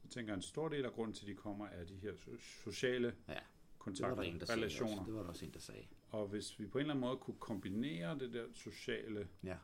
så 0.04 0.08
tænker 0.08 0.32
jeg, 0.34 0.36
en 0.38 0.42
stor 0.42 0.70
del 0.70 0.86
af 0.86 0.92
grunden 0.92 1.14
til, 1.14 1.24
at 1.26 1.30
de 1.30 1.36
kommer, 1.36 1.66
er 1.68 1.86
de 1.86 1.96
her 1.96 2.14
so- 2.14 2.38
sociale 2.64 3.08
Ja, 3.28 3.34
Det 3.34 3.40
var 3.40 3.78
kontakter, 3.80 4.16
der 4.16 4.22
en, 4.24 4.40
der 4.40 4.50
relationer. 4.54 4.92
også. 5.00 5.06
Det 5.06 5.14
var 5.14 5.22
der 5.22 5.30
også 5.30 5.46
en, 5.46 5.52
der 5.54 5.60
sagde. 5.60 5.86
Og 6.10 6.28
hvis 6.28 6.60
vi 6.60 6.68
på 6.68 6.78
en 6.78 6.82
eller 6.82 6.94
anden 6.94 7.02
måde 7.08 7.18
kunne 7.18 7.38
kombinere 7.40 8.20
det 8.20 8.34
der 8.34 8.46
sociale 8.54 9.28
Ja. 9.44 9.58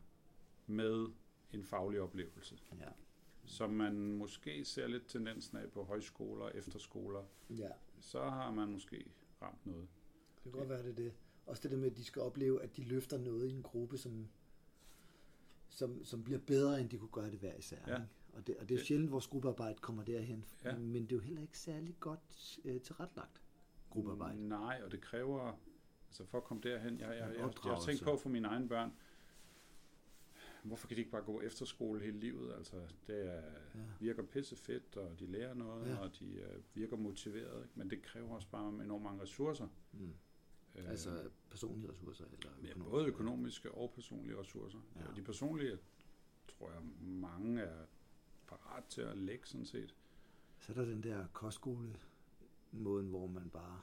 med 0.67 1.07
en 1.53 1.63
faglig 1.63 2.01
oplevelse, 2.01 2.55
Ja. 2.79 2.87
som 3.45 3.69
man 3.69 4.11
måske 4.13 4.65
ser 4.65 4.87
lidt 4.87 5.07
tendensen 5.07 5.57
af 5.57 5.71
på 5.71 5.83
højskoler 5.83 6.45
og 6.45 6.51
efterskoler, 6.55 7.23
ja. 7.49 7.69
så 7.99 8.23
har 8.23 8.51
man 8.51 8.67
måske 8.69 9.05
ramt 9.41 9.65
noget. 9.65 9.87
Det 10.35 10.43
kan 10.43 10.51
godt 10.51 10.69
være, 10.69 10.83
det 10.83 10.89
er 10.89 10.95
det. 10.95 11.13
Også 11.45 11.63
det 11.63 11.71
der 11.71 11.77
med, 11.77 11.91
at 11.91 11.97
de 11.97 12.03
skal 12.03 12.21
opleve, 12.21 12.63
at 12.63 12.77
de 12.77 12.83
løfter 12.83 13.17
noget 13.17 13.47
i 13.47 13.51
en 13.51 13.63
gruppe, 13.63 13.97
som, 13.97 14.27
som, 15.69 16.03
som 16.03 16.23
bliver 16.23 16.39
bedre, 16.39 16.81
end 16.81 16.89
de 16.89 16.97
kunne 16.97 17.09
gøre 17.11 17.31
det 17.31 17.39
hver 17.39 17.55
især. 17.55 17.77
Ja. 17.87 17.95
Ikke? 17.95 18.07
Og, 18.33 18.47
det, 18.47 18.57
og 18.57 18.69
det 18.69 18.75
er 18.75 18.79
jo 18.79 18.85
sjældent, 18.85 19.11
vores 19.11 19.27
gruppearbejde 19.27 19.79
kommer 19.79 20.03
derhen. 20.03 20.45
Ja. 20.63 20.77
Men 20.77 21.03
det 21.03 21.11
er 21.11 21.15
jo 21.15 21.21
heller 21.21 21.41
ikke 21.41 21.59
særlig 21.59 21.95
godt 21.99 22.59
øh, 22.65 22.81
tilrettelagt 22.81 23.41
gruppearbejde. 23.89 24.47
Nej, 24.47 24.81
og 24.85 24.91
det 24.91 25.01
kræver, 25.01 25.59
altså 26.07 26.25
for 26.25 26.37
at 26.37 26.43
komme 26.43 26.63
derhen, 26.63 26.99
jeg, 26.99 27.07
jeg, 27.09 27.15
jeg, 27.17 27.29
jeg, 27.37 27.53
jeg 27.65 27.71
har 27.73 27.81
tænkt 27.85 28.03
på 28.03 28.17
for 28.17 28.29
mine 28.29 28.47
egne 28.47 28.67
børn, 28.69 28.93
hvorfor 30.63 30.87
kan 30.87 30.95
de 30.97 31.01
ikke 31.01 31.11
bare 31.11 31.21
gå 31.23 31.41
efterskole 31.41 31.99
hele 32.01 32.19
livet? 32.19 32.53
Altså, 32.53 32.75
det 33.07 33.25
er, 33.35 33.41
Ja. 33.75 33.79
virker 33.99 34.23
pisse 34.23 34.55
fedt, 34.55 34.97
og 34.97 35.19
de 35.19 35.25
lærer 35.27 35.53
noget, 35.53 35.85
Ja. 35.85 35.91
ja. 35.91 35.97
og 35.97 36.19
de 36.19 36.25
uh, 36.55 36.75
virker 36.75 36.97
motiveret, 36.97 37.63
ikke? 37.63 37.73
men 37.75 37.89
det 37.89 38.01
kræver 38.01 38.29
også 38.35 38.47
bare 38.49 38.69
enormt 38.83 39.03
mange 39.03 39.21
ressourcer. 39.21 39.67
Mm. 39.91 40.13
Øh, 40.75 40.89
Altså 40.89 41.29
personlige 41.49 41.89
ressourcer 41.91 42.25
eller 42.25 42.37
ja, 42.63 42.69
økonomiske. 42.69 42.89
både 42.91 43.05
økonomiske 43.07 43.71
og 43.71 43.91
personlige 43.95 44.39
ressourcer. 44.39 44.79
Ja. 44.95 45.01
Ja. 45.01 45.15
De 45.15 45.21
personlige, 45.21 45.77
tror 46.47 46.71
jeg, 46.71 46.81
mange 47.01 47.61
er 47.61 47.85
parat 48.47 48.83
til 48.85 49.01
at 49.01 49.17
lægge 49.17 49.47
sådan 49.47 49.65
set. 49.65 49.95
Så 50.59 50.71
er 50.71 50.75
der 50.75 50.85
den 50.85 51.03
der 51.03 51.27
kostskole 51.33 51.95
måden, 52.71 53.07
hvor 53.07 53.27
man 53.27 53.49
bare 53.49 53.81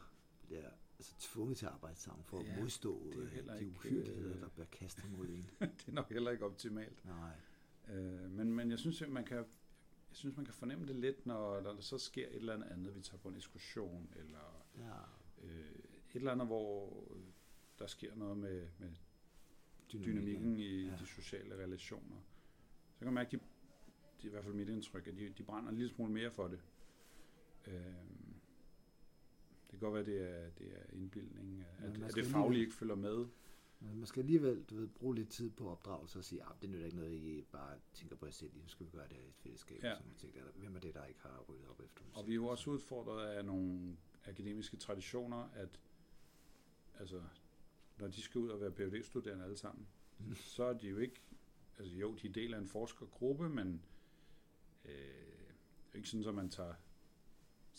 bliver 0.51 0.71
altså, 0.99 1.15
tvunget 1.19 1.57
til 1.57 1.67
at 1.67 1.73
arbejde 1.73 1.97
sammen 1.99 2.25
for 2.25 2.39
at 2.41 2.47
Ja, 2.47 2.61
modstå 2.61 3.13
det 3.13 3.17
er 3.39 3.55
øh, 3.55 3.59
de 3.59 3.65
ikke, 3.65 3.77
uhyrligheder, 3.77 4.35
øh, 4.37 4.41
der 4.41 4.49
bliver 4.49 4.67
kastet 4.67 5.11
mod 5.19 5.27
en. 5.27 5.51
det 5.61 5.89
er 5.89 5.93
nok 5.93 6.11
heller 6.13 6.31
ikke 6.31 6.45
optimalt. 6.45 7.05
Nej. 7.05 7.33
Øh, 7.89 8.31
men, 8.31 8.53
men 8.53 8.71
jeg 8.71 8.79
synes, 8.79 9.03
at 9.03 9.09
man 9.09 9.25
kan, 9.25 9.37
jeg 9.37 9.47
synes, 10.13 10.37
man 10.37 10.45
kan 10.45 10.55
fornemme 10.55 10.87
det 10.87 10.97
lidt, 10.97 11.27
når 11.27 11.61
der 11.61 11.81
så 11.81 11.99
sker 11.99 12.27
et 12.29 12.35
eller 12.37 12.65
andet 12.65 12.95
vi 12.97 13.01
tager 13.01 13.19
på 13.19 13.29
en 13.29 13.37
ekskursion, 13.37 14.11
eller 14.17 14.67
Ja. 14.79 14.97
øh, 15.43 15.61
et 15.61 16.15
eller 16.15 16.33
andet, 16.33 16.47
hvor 16.47 17.05
der 17.79 17.87
sker 17.87 18.15
noget 18.15 18.37
med, 18.37 18.69
med 18.79 18.91
dynamikken 19.93 20.57
i 20.57 20.85
Ja. 20.87 20.97
de 20.97 21.07
sociale 21.07 21.55
relationer. 21.65 22.17
Så 22.93 22.99
kan 22.99 23.07
man 23.07 23.15
mærke, 23.15 23.37
de, 23.37 23.43
det 24.17 24.23
er 24.25 24.27
i 24.27 24.31
hvert 24.31 24.45
fald 24.45 24.55
mit 24.55 24.69
indtryk, 24.69 25.07
at 25.07 25.17
de, 25.17 25.29
de 25.39 25.43
brænder 25.43 25.71
en 25.71 25.77
lille 25.77 25.91
smule 25.91 26.13
mere 26.13 26.31
for 26.31 26.49
det. 26.49 26.61
Øh, 27.67 27.85
det 29.71 29.79
kan 29.79 29.91
godt 29.91 29.95
være, 29.95 30.05
det 30.05 30.31
er, 30.31 30.51
det 30.51 30.67
er 30.73 30.83
indbildning, 30.93 31.65
at, 31.79 31.85
at 32.03 32.15
det 32.15 32.27
faglige 32.27 32.27
alligevel- 32.27 32.61
ikke 32.61 32.75
følger 32.75 32.95
med. 32.95 33.27
Men 33.83 33.97
man 33.99 34.07
skal 34.07 34.21
alligevel 34.21 34.63
du 34.71 34.77
ved, 34.77 34.89
bruge 34.89 35.15
lidt 35.15 35.29
tid 35.31 35.51
på 35.51 35.71
opdragelse 35.71 36.19
og 36.19 36.25
sige, 36.25 36.43
at 36.43 36.63
det 36.63 36.71
nytter 36.71 36.85
ikke 36.85 36.97
noget, 36.97 37.13
I 37.13 37.43
bare 37.53 37.79
tænker 37.95 38.17
på 38.17 38.27
jer 38.27 38.33
selv. 38.33 38.51
Nu 38.57 38.69
skal 38.69 38.87
vi 38.87 38.91
gøre 38.91 39.09
det 39.09 39.17
her 39.17 39.23
i 39.25 39.29
et 39.29 39.35
fællesskab. 39.37 39.83
Ja. 39.85 39.95
Så 39.97 40.03
man 40.07 40.15
tænker, 40.17 40.41
hvem 40.57 40.77
er 40.77 40.81
det, 40.81 40.95
der 40.95 41.05
ikke 41.05 41.21
har 41.21 41.45
ryddet 41.49 41.67
op 41.69 41.81
efter 41.81 42.03
Og 42.15 42.27
vi 42.27 42.33
er 42.33 42.35
jo 42.35 42.47
også 42.47 42.71
udfordret 42.71 43.27
af 43.29 43.45
nogle 43.45 43.97
akademiske 44.25 44.77
traditioner, 44.77 45.49
at 45.55 45.81
altså, 46.99 47.23
når 47.99 48.09
de 48.09 48.23
skal 48.23 48.39
ud 48.39 48.49
og 48.49 48.61
være 48.61 48.71
phd 48.73 49.03
studerende 49.03 49.45
alle 49.45 49.57
sammen, 49.57 49.87
Mm. 50.19 50.35
så 50.57 50.65
er 50.65 50.73
de 50.73 50.89
jo 50.89 50.99
ikke, 50.99 51.21
altså 51.79 51.95
jo, 51.95 52.15
de 52.15 52.29
er 52.29 52.33
del 52.33 52.55
af 52.55 52.59
en 52.59 52.67
forskergruppe, 52.67 53.49
men 53.49 53.83
øh, 54.85 54.91
ikke 55.95 56.09
sådan, 56.09 56.27
at 56.29 56.35
man 56.35 56.49
tager 56.49 56.75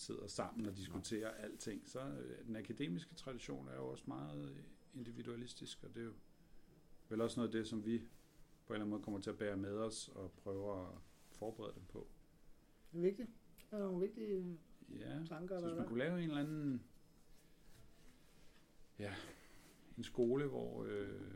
sidder 0.01 0.27
sammen 0.27 0.65
og 0.65 0.77
diskuterer 0.77 1.31
Nej. 1.31 1.45
alting. 1.45 1.89
Så 1.89 1.99
øh, 1.99 2.45
den 2.47 2.55
akademiske 2.55 3.15
tradition 3.15 3.67
er 3.67 3.75
jo 3.75 3.87
også 3.87 4.03
meget 4.07 4.65
individualistisk, 4.93 5.83
og 5.83 5.89
det 5.89 6.01
er 6.01 6.05
jo 6.05 6.13
vel 7.09 7.21
også 7.21 7.39
noget 7.39 7.49
af 7.49 7.51
det, 7.51 7.67
som 7.67 7.85
vi 7.85 7.97
på 8.65 8.73
en 8.73 8.75
eller 8.75 8.85
anden 8.85 8.89
måde 8.89 9.03
kommer 9.03 9.19
til 9.19 9.29
at 9.29 9.37
bære 9.37 9.57
med 9.57 9.77
os 9.77 10.09
og 10.09 10.31
prøve 10.31 10.81
at 10.81 10.87
forberede 11.31 11.73
dem 11.75 11.83
på. 11.89 12.07
Det 12.91 12.97
er 12.97 13.01
vigtigt. 13.01 13.29
Det 13.71 13.77
er 13.77 13.79
nogle 13.79 13.99
vigtige 14.01 14.59
Ja, 14.99 15.23
tanker, 15.27 15.59
så 15.59 15.67
hvis 15.67 15.77
man 15.77 15.87
kunne 15.87 15.99
lave 15.99 16.23
en 16.23 16.29
eller 16.29 16.41
anden 16.41 16.83
ja, 18.99 19.15
en 19.97 20.03
skole, 20.03 20.47
hvor 20.47 20.83
øh, 20.83 21.31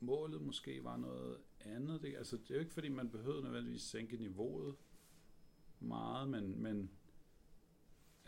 målet 0.00 0.42
måske 0.42 0.84
var 0.84 0.96
noget 0.96 1.38
andet. 1.60 2.02
Det, 2.02 2.16
altså, 2.16 2.36
det 2.36 2.50
er 2.50 2.54
jo 2.54 2.60
ikke, 2.60 2.72
fordi 2.72 2.88
man 2.88 3.10
behøvede 3.10 3.42
nødvendigvis 3.42 3.82
sænke 3.82 4.16
niveauet 4.16 4.76
meget, 5.80 6.28
men, 6.28 6.62
men 6.62 6.90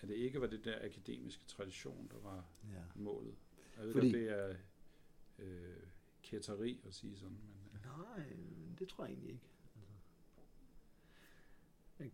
at 0.04 0.08
det 0.08 0.14
ikke 0.16 0.40
var 0.40 0.46
det 0.46 0.64
der 0.64 0.84
akademiske 0.84 1.44
tradition, 1.46 2.08
der 2.12 2.18
var 2.18 2.44
Ja. 2.72 2.82
målet. 2.94 3.34
Jeg 3.76 3.84
ved 3.84 3.92
Fordi- 3.92 4.12
godt, 4.12 4.20
det 4.20 4.30
er 4.30 4.56
øh, 5.38 5.76
kætteri 6.22 6.80
at 6.86 6.94
sige 6.94 7.16
sådan, 7.16 7.36
men 7.36 7.54
øh, 7.74 7.98
Nej, 7.98 8.26
det 8.78 8.88
tror 8.88 9.04
jeg 9.04 9.10
egentlig 9.12 9.30
ikke. 9.30 9.42
Altså. 9.76 9.92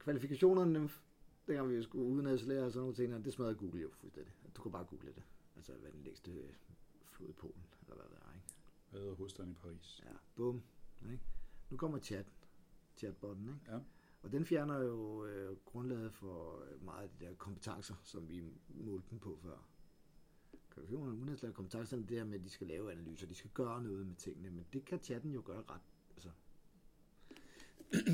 Kvalifikationerne, 0.04 0.90
dengang 1.46 1.70
vi 1.70 1.82
skulle 1.82 2.04
udenrigslære 2.06 2.64
og 2.64 2.72
sådan 2.72 2.80
nogle 2.80 2.94
ting, 2.94 3.24
det 3.24 3.32
smadrede 3.32 3.54
Google 3.54 3.80
jo 3.82 3.88
fuldstændig. 3.90 4.32
Du 4.56 4.62
kan 4.62 4.72
bare 4.72 4.84
google 4.84 5.12
det. 5.12 5.22
Altså, 5.56 5.72
hvad 5.72 5.92
den 5.92 6.02
længste 6.02 6.30
øh, 6.30 6.52
flod 7.10 7.28
i 7.28 7.32
Polen, 7.32 7.64
eller 7.82 7.94
hvad 7.94 8.04
det 8.04 8.18
er, 8.26 8.34
ikke? 8.34 8.46
hvad 8.90 9.00
hedder 9.00 9.14
hovedstaden 9.14 9.50
i 9.50 9.54
Paris? 9.54 10.00
Ja, 10.04 10.10
bum. 10.36 10.62
Ikke? 11.04 11.20
Nu 11.70 11.76
kommer 11.76 11.98
chatten, 11.98 12.32
chatbotten, 12.96 13.48
ikke? 13.48 13.60
Ja. 13.72 13.78
Og 14.22 14.32
den 14.32 14.44
fjerner 14.46 14.78
jo 14.80 15.24
øh, 15.26 15.56
grundlaget 15.64 16.12
for 16.12 16.62
øh, 16.64 16.84
meget 16.84 17.02
af 17.02 17.08
de 17.20 17.24
der 17.24 17.34
kompetencer, 17.34 17.94
som 18.02 18.28
vi 18.28 18.42
målte 18.68 19.06
dem 19.10 19.18
på 19.18 19.38
før. 19.42 19.66
Kvalifikationerne 20.70 21.16
udenrigslære 21.18 21.52
kompetencerne, 21.52 22.02
det 22.08 22.16
her 22.16 22.24
med, 22.24 22.38
at 22.38 22.44
de 22.44 22.50
skal 22.50 22.66
lave 22.66 22.92
analyser, 22.92 23.26
de 23.26 23.34
skal 23.34 23.50
gøre 23.54 23.82
noget 23.82 24.06
med 24.06 24.16
tingene, 24.16 24.50
men 24.50 24.66
det 24.72 24.84
kan 24.84 24.98
chatten 25.02 25.32
jo 25.32 25.42
gøre 25.44 25.62
ret. 25.68 25.80
Altså, 26.14 26.30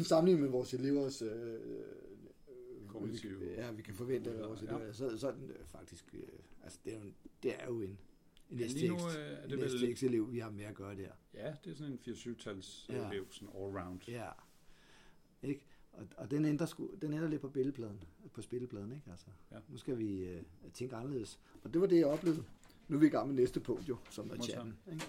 sammenlignet 0.09 0.43
med 0.43 0.51
vores 0.51 0.75
elevers 0.75 1.23
øh, 1.23 1.55
øh, 1.55 3.41
vi, 3.41 3.47
ja, 3.57 3.71
vi 3.73 3.83
kan 3.83 3.95
forvente 3.95 4.31
af 4.31 4.49
vores 4.49 4.63
Ja. 4.63 4.67
elever, 4.77 4.93
så, 4.93 5.19
så 5.19 5.29
er 5.29 5.33
den 5.35 5.51
øh, 5.51 5.67
faktisk, 5.67 6.15
øh, 6.15 6.29
altså 6.63 6.79
det 6.85 6.93
er 6.95 6.99
jo, 6.99 7.03
en, 7.05 7.15
det 7.43 7.63
er 7.63 7.67
jo 7.67 7.81
en, 7.81 7.99
en 8.51 8.59
Ja, 8.59 8.67
lige 8.67 8.89
nu 8.89 8.95
øh, 8.95 9.15
er 9.15 9.47
det 9.49 9.59
vel... 9.59 9.71
STX-elev, 9.71 10.33
vi 10.33 10.39
har 10.39 10.51
med 10.51 10.65
at 10.65 10.75
gøre 10.75 10.97
der. 10.97 11.11
Ja, 11.35 11.55
det 11.65 11.71
er 11.71 11.75
sådan 11.77 11.93
en 11.93 11.99
4-7-tals 11.99 12.87
Ja. 12.89 13.09
elev, 13.11 13.27
sådan 13.31 13.49
all 13.49 13.79
round. 13.79 14.01
Ja. 14.09 14.31
Ikke? 15.43 15.65
Og, 15.97 16.07
og 16.17 16.31
den 16.31 16.45
ændrer, 16.45 16.67
sgu, 16.67 16.91
den 17.03 17.13
ændrer 17.13 17.29
lidt 17.29 17.41
på 17.41 17.49
billedpladen, 17.49 18.01
på 18.33 18.43
spillepladen, 18.43 18.93
ikke? 18.93 19.11
Altså, 19.11 19.27
Ja. 19.53 19.57
Nu 19.69 19.77
skal 19.79 19.99
vi 19.99 20.25
øh, 20.25 20.43
tænke 20.75 20.97
anderledes. 20.97 21.41
Og 21.65 21.73
det 21.75 21.81
var 21.81 21.87
det, 21.87 21.97
jeg 21.99 22.07
oplevede. 22.07 22.45
Nu 22.89 22.97
er 22.97 23.01
vi 23.01 23.07
i 23.07 23.11
gang 23.11 23.27
med 23.29 23.35
næste 23.37 23.61
punkt 23.61 23.89
jo, 23.89 23.97
som 24.11 24.31
er 24.31 24.37
chatten. 24.43 24.75
Ikke? 24.93 25.05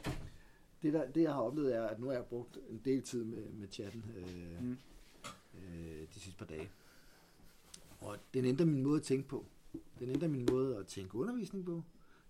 Det, 0.82 0.93
der, 0.93 1.12
det, 1.12 1.21
jeg 1.21 1.34
har 1.34 1.41
oplevet, 1.41 1.76
er, 1.76 1.84
at 1.88 2.00
nu 2.00 2.06
har 2.08 2.13
jeg 2.13 2.26
brugt 2.26 2.58
en 2.69 2.82
del 2.86 3.02
tid 3.02 3.23
med, 3.23 3.50
med 3.52 3.67
chatten 3.71 4.04
øh, 4.17 4.63
Mm. 4.63 4.78
øh, 5.54 6.08
de 6.13 6.19
sidste 6.19 6.38
par 6.38 6.45
dage. 6.45 6.69
Og 8.00 8.17
den 8.34 8.45
ændrer 8.45 8.65
min 8.65 8.84
måde 8.84 8.97
at 8.97 9.04
tænke 9.04 9.28
på. 9.28 9.45
Den 10.00 10.10
ændrer 10.10 10.28
min 10.28 10.47
måde 10.52 10.78
at 10.78 10.88
tænke 10.88 11.15
undervisning 11.15 11.65
på. 11.65 11.84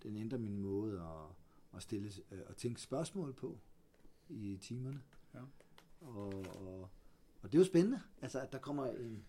Den 0.03 0.17
ændrer 0.17 0.37
min 0.39 0.57
måde 0.59 0.99
at, 1.01 1.35
at, 1.77 1.81
stille, 1.83 2.11
øh, 2.31 2.39
at 2.49 2.55
tænke 2.55 2.81
spørgsmål 2.81 3.33
på 3.33 3.57
i 4.29 4.57
timerne. 4.61 5.01
Ja. 5.33 5.39
Og, 6.01 6.33
og, 6.55 6.89
og 7.41 7.51
det 7.51 7.57
er 7.57 7.61
jo 7.61 7.65
spændende, 7.65 8.01
altså 8.21 8.39
at 8.39 8.51
der 8.51 8.59
kommer 8.59 8.85
en, 8.91 9.25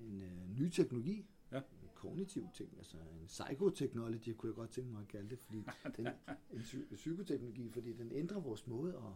en 0.00 0.22
øh, 0.22 0.48
ny 0.60 0.68
teknologi, 0.70 1.26
Ja. 1.52 1.56
en 1.58 1.88
kognitiv 1.94 2.48
ting, 2.54 2.74
altså 2.78 2.96
en 2.96 3.26
psychoteknology, 3.26 4.28
kunne 4.36 4.50
jeg 4.50 4.54
godt 4.56 4.70
tænke 4.70 4.92
mig 4.92 5.02
at 5.02 5.08
kalde 5.08 5.30
det, 5.30 5.38
fordi 5.38 5.58
den, 5.96 6.06
en 6.52 6.60
psy- 6.60 6.94
psykoteknologi, 6.94 7.70
fordi 7.70 7.92
den 7.92 8.12
ændrer 8.12 8.40
vores 8.40 8.66
måde 8.66 8.96
at, 8.96 9.12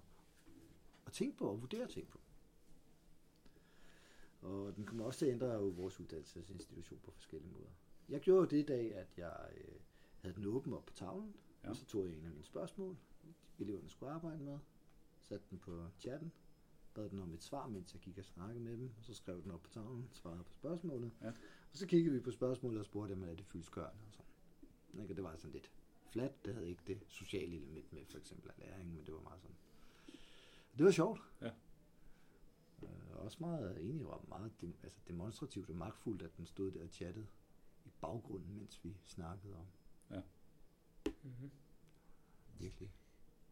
at 1.07 1.13
tænke 1.13 1.37
på 1.37 1.49
og 1.49 1.61
vurdere 1.61 1.87
ting 1.89 2.09
på. 2.09 2.21
Og 4.43 4.77
den 4.77 4.85
kommer 4.85 5.05
også 5.05 5.19
til 5.19 5.27
at 5.27 5.33
ændre 5.33 5.47
jo 5.53 5.69
vores 5.69 6.01
uddannelsesinstitution 6.01 6.99
på 7.03 7.11
forskellige 7.11 7.53
måder. 7.53 7.71
Jeg 8.09 8.21
gjorde 8.21 8.41
jo 8.41 8.47
det 8.47 8.57
i 8.59 8.67
dag, 8.67 8.95
at 8.95 9.19
jeg 9.19 9.51
øh, 9.57 9.75
havde 10.21 10.35
den 10.35 10.47
åben 10.47 10.73
op 10.73 10.87
på 10.87 10.93
tavlen, 10.95 11.35
ja. 11.65 11.69
og 11.71 11.77
så 11.77 11.85
tog 11.87 12.07
jeg 12.07 12.17
en 12.17 12.25
af 12.25 12.31
mine 12.31 12.45
spørgsmål, 12.45 12.97
eleverne 13.59 13.89
skulle 13.91 14.13
arbejde 14.13 14.43
med, 14.43 14.59
satte 15.21 15.47
den 15.51 15.59
på 15.59 15.87
chatten, 15.99 16.33
bad 17.01 17.11
den 17.11 17.19
om 17.19 17.35
et 17.35 17.43
svar, 17.43 17.67
mens 17.67 17.95
jeg 17.95 18.01
gik 18.01 18.19
og 18.19 18.25
snakkede 18.25 18.61
med 18.61 18.77
dem, 18.77 18.91
og 18.99 19.05
så 19.05 19.15
skrev 19.15 19.43
den 19.43 19.51
op 19.51 19.63
på 19.63 19.71
tavlen, 19.71 20.09
svarede 20.13 20.45
på 20.45 20.53
spørgsmålet. 20.53 21.11
Ja. 21.21 21.29
Og 21.73 21.77
så 21.77 21.87
kiggede 21.87 22.15
vi 22.15 22.21
på 22.21 22.31
spørgsmålet 22.31 22.81
og 22.81 22.87
spurgte, 22.87 23.13
om 23.13 23.23
er 23.23 23.35
det 23.35 23.45
fyldskørende 23.45 24.03
og 24.07 24.13
sådan. 24.13 25.01
Ikke? 25.03 25.13
Og 25.13 25.17
det 25.17 25.25
var 25.25 25.37
sådan 25.37 25.53
lidt 25.53 25.71
flat, 26.11 26.45
det 26.45 26.55
havde 26.55 26.69
ikke 26.69 26.83
det 26.87 27.01
sociale 27.09 27.57
element 27.57 27.93
med, 27.93 28.07
for 28.07 28.19
eksempel 28.19 28.51
af 28.51 28.55
læring, 28.59 28.95
men 28.95 29.07
det 29.07 29.15
var 29.15 29.21
meget 29.21 29.41
sådan. 29.41 29.57
Det 30.79 30.85
var 30.85 30.91
sjovt. 30.91 31.21
Ja. 31.41 31.51
Øh, 32.83 33.17
også 33.17 33.37
meget 33.41 33.81
enig, 33.91 34.07
var 34.07 34.25
meget 34.29 34.53
dem, 34.61 34.75
altså 34.83 35.01
demonstrativt 35.09 35.71
og 35.71 35.77
magtfuldt, 35.77 36.23
at 36.23 36.37
den 36.37 36.47
stod 36.47 36.71
der 36.71 36.83
og 36.83 36.89
chattede 36.89 37.27
i 37.85 37.91
baggrunden, 38.01 38.59
mens 38.59 38.85
vi 38.85 38.97
snakkede 39.05 39.55
om 39.57 39.67
Mm-hmm. 41.23 41.51
virkelig. 42.59 42.93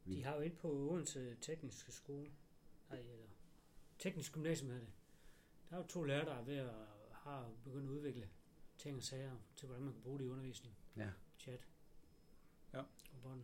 De 0.06 0.24
har 0.24 0.34
jo 0.34 0.40
inde 0.40 0.56
på 0.56 0.68
Odense 0.68 1.36
Tekniske 1.40 1.92
Skole, 1.92 2.30
nej, 2.90 2.98
eller 2.98 3.27
Teknisk 3.98 4.32
Gymnasium 4.32 4.70
er 4.70 4.74
det. 4.78 4.88
Der 5.70 5.76
er 5.76 5.80
jo 5.80 5.86
to 5.86 6.02
lærere, 6.02 6.24
der 6.24 6.34
er 6.34 6.42
ved 6.44 6.56
at 6.56 6.70
har 7.12 7.50
begyndt 7.64 7.84
at 7.84 7.90
udvikle 7.90 8.28
ting 8.78 8.96
og 8.96 9.02
sager 9.02 9.36
til, 9.56 9.66
hvordan 9.66 9.84
man 9.84 9.92
kan 9.92 10.02
bruge 10.02 10.18
det 10.18 10.24
i 10.24 10.28
undervisning. 10.28 10.74
Ja. 10.96 11.08
Chat. 11.38 11.66
Ja. 12.72 12.78
Og 12.80 13.22
bånd. 13.22 13.40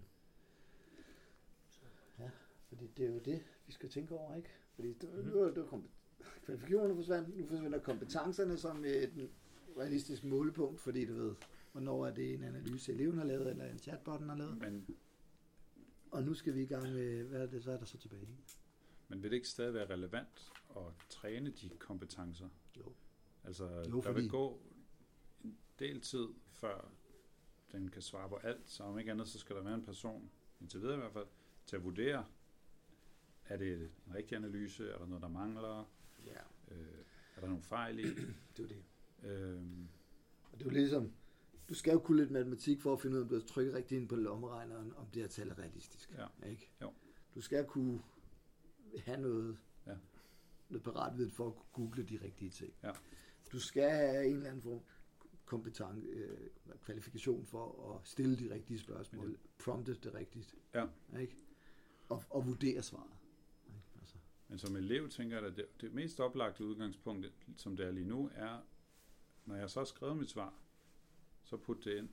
Fordi 2.69 2.87
det 2.97 3.07
er 3.07 3.11
jo 3.11 3.19
det, 3.19 3.45
vi 3.67 3.73
skal 3.73 3.89
tænke 3.91 4.15
over, 4.15 4.35
ikke? 4.35 4.49
Fordi 4.75 4.93
det, 4.93 5.15
Mhm. 5.15 5.29
nu 5.29 5.39
er 5.43 5.51
det 5.55 5.67
kompet- 5.67 5.91
kvalifikationerne 6.45 6.95
forsvandt, 6.95 7.37
nu 7.39 7.47
forsvinder 7.47 7.79
kompetencerne 7.79 8.59
som 8.59 8.85
et 8.85 9.31
realistisk 9.79 10.25
målepunkt, 10.25 10.81
fordi 10.81 11.05
du 11.05 11.15
ved, 11.15 11.35
hvornår 11.73 12.07
er 12.07 12.15
det 12.15 12.35
en 12.35 12.43
analyse, 12.45 12.93
eleven 12.93 13.19
har 13.19 13.25
lavet, 13.25 13.51
eller 13.51 13.67
en 13.71 13.79
chatbotten 13.79 14.29
har 14.29 14.37
lavet. 14.37 14.59
Men, 14.59 14.97
Og 16.11 16.23
nu 16.23 16.35
skal 16.35 16.55
vi 16.55 16.63
i 16.63 16.67
gang 16.67 16.93
med, 16.93 17.25
hvad 17.25 17.43
er 17.43 17.47
det, 17.47 17.65
så 17.65 17.73
er 17.73 17.77
der 17.77 17.85
så 17.85 17.99
tilbage? 17.99 18.29
Men 19.15 19.23
vil 19.23 19.31
det 19.31 19.37
ikke 19.37 19.49
stadig 19.49 19.75
være 19.75 19.91
relevant 19.91 20.53
at 20.77 20.83
træne 21.09 21.51
de 21.51 21.69
kompetencer? 21.79 22.49
Jo. 22.79 22.93
Altså, 23.45 23.85
Jo, 23.91 24.01
der 24.01 24.13
vil 24.13 24.29
gå 24.31 24.61
en 25.45 25.59
del 25.79 26.01
tid, 26.01 26.29
før 26.53 26.91
den 27.73 27.89
kan 27.91 28.03
svare 28.03 28.29
på 28.29 28.37
alt, 28.37 28.71
så 28.71 28.83
om 28.83 28.99
ikke 28.99 29.11
andet, 29.11 29.29
så 29.29 29.39
skal 29.39 29.57
der 29.57 29.63
være 29.63 29.75
en 29.75 29.85
person, 29.85 30.31
indtil 30.61 30.81
videre 30.81 30.95
i 30.95 30.99
hvert 30.99 31.13
fald, 31.13 31.27
til 31.67 31.77
at 31.77 31.85
vurdere, 31.85 32.27
er 33.45 33.57
det 33.57 33.91
en 34.07 34.15
rigtig 34.15 34.37
analyse, 34.37 34.91
er 34.91 34.99
der 34.99 35.07
noget, 35.07 35.23
der 35.23 35.29
mangler, 35.29 35.91
Ja, 36.27 36.75
øh, 36.75 37.05
er 37.37 37.41
der 37.41 37.47
nogle 37.47 37.63
fejl 37.63 37.99
i? 37.99 38.03
det 38.57 38.65
er 38.65 38.67
det. 38.69 38.85
Øhm, 39.23 39.89
Og 40.53 40.59
det 40.59 40.67
er 40.67 40.71
jo 40.71 40.75
ligesom, 40.75 41.13
du 41.69 41.75
skal 41.75 41.93
jo 41.93 41.99
kunne 41.99 42.21
lidt 42.21 42.31
matematik 42.31 42.81
for 42.81 42.93
at 42.93 43.01
finde 43.01 43.17
ud 43.17 43.21
af, 43.21 43.25
om 43.25 43.29
du 43.29 43.35
har 43.35 43.43
trykket 43.43 43.75
rigtigt 43.75 44.01
ind 44.01 44.09
på 44.09 44.17
lommeregneren, 44.17 44.93
om 44.97 45.07
det 45.07 45.23
her 45.23 45.29
tal 45.29 45.49
er 45.49 45.59
realistisk. 45.59 46.13
Ja. 46.13 46.49
Ikke? 46.51 46.71
Jo. 46.83 46.93
Du 47.35 47.41
skal 47.41 47.65
kunne 47.65 48.03
have 48.99 49.21
noget, 49.21 49.59
Ja. 49.87 49.97
noget 50.69 50.83
paratviden 50.85 51.31
for 51.31 51.47
at 51.49 51.55
google 51.73 52.03
de 52.03 52.19
rigtige 52.25 52.51
ting. 52.51 52.73
Ja. 52.83 52.91
Du 53.53 53.59
skal 53.61 53.91
have 53.91 54.27
en 54.27 54.37
eller 54.37 54.49
anden 54.49 54.63
form 54.63 54.81
kompetent, 55.45 56.05
øh, 56.05 56.39
kvalifikation 56.83 57.47
for 57.47 57.95
at 57.95 58.09
stille 58.09 58.39
de 58.39 58.55
rigtige 58.55 58.79
spørgsmål, 58.79 59.27
Men 59.27 59.37
prompte 59.65 59.95
det 59.95 60.15
rigtigt. 60.15 60.55
Ja. 60.75 60.87
Ikke? 61.21 61.37
Og, 62.09 62.25
og 62.31 62.47
vurdere 62.47 62.83
svaret. 62.83 63.13
Ikke? 63.67 63.81
Altså, 64.01 64.17
Men 64.49 64.59
som 64.59 64.77
elev 64.77 65.09
tænker 65.09 65.37
jeg, 65.39 65.47
at 65.47 65.57
det, 65.57 65.67
det 65.81 65.93
mest 65.95 66.21
oplagte 66.21 66.65
udgangspunkt, 66.65 67.33
som 67.57 67.77
det 67.77 67.87
er 67.87 67.91
lige 67.91 68.07
nu, 68.07 68.31
er, 68.35 68.59
når 69.45 69.55
jeg 69.57 69.71
så 69.71 69.81
har 69.81 69.85
skrevet 69.85 70.17
mit 70.17 70.31
svar, 70.31 70.55
så 71.43 71.57
put 71.57 71.85
det 71.85 71.97
ind 71.99 72.09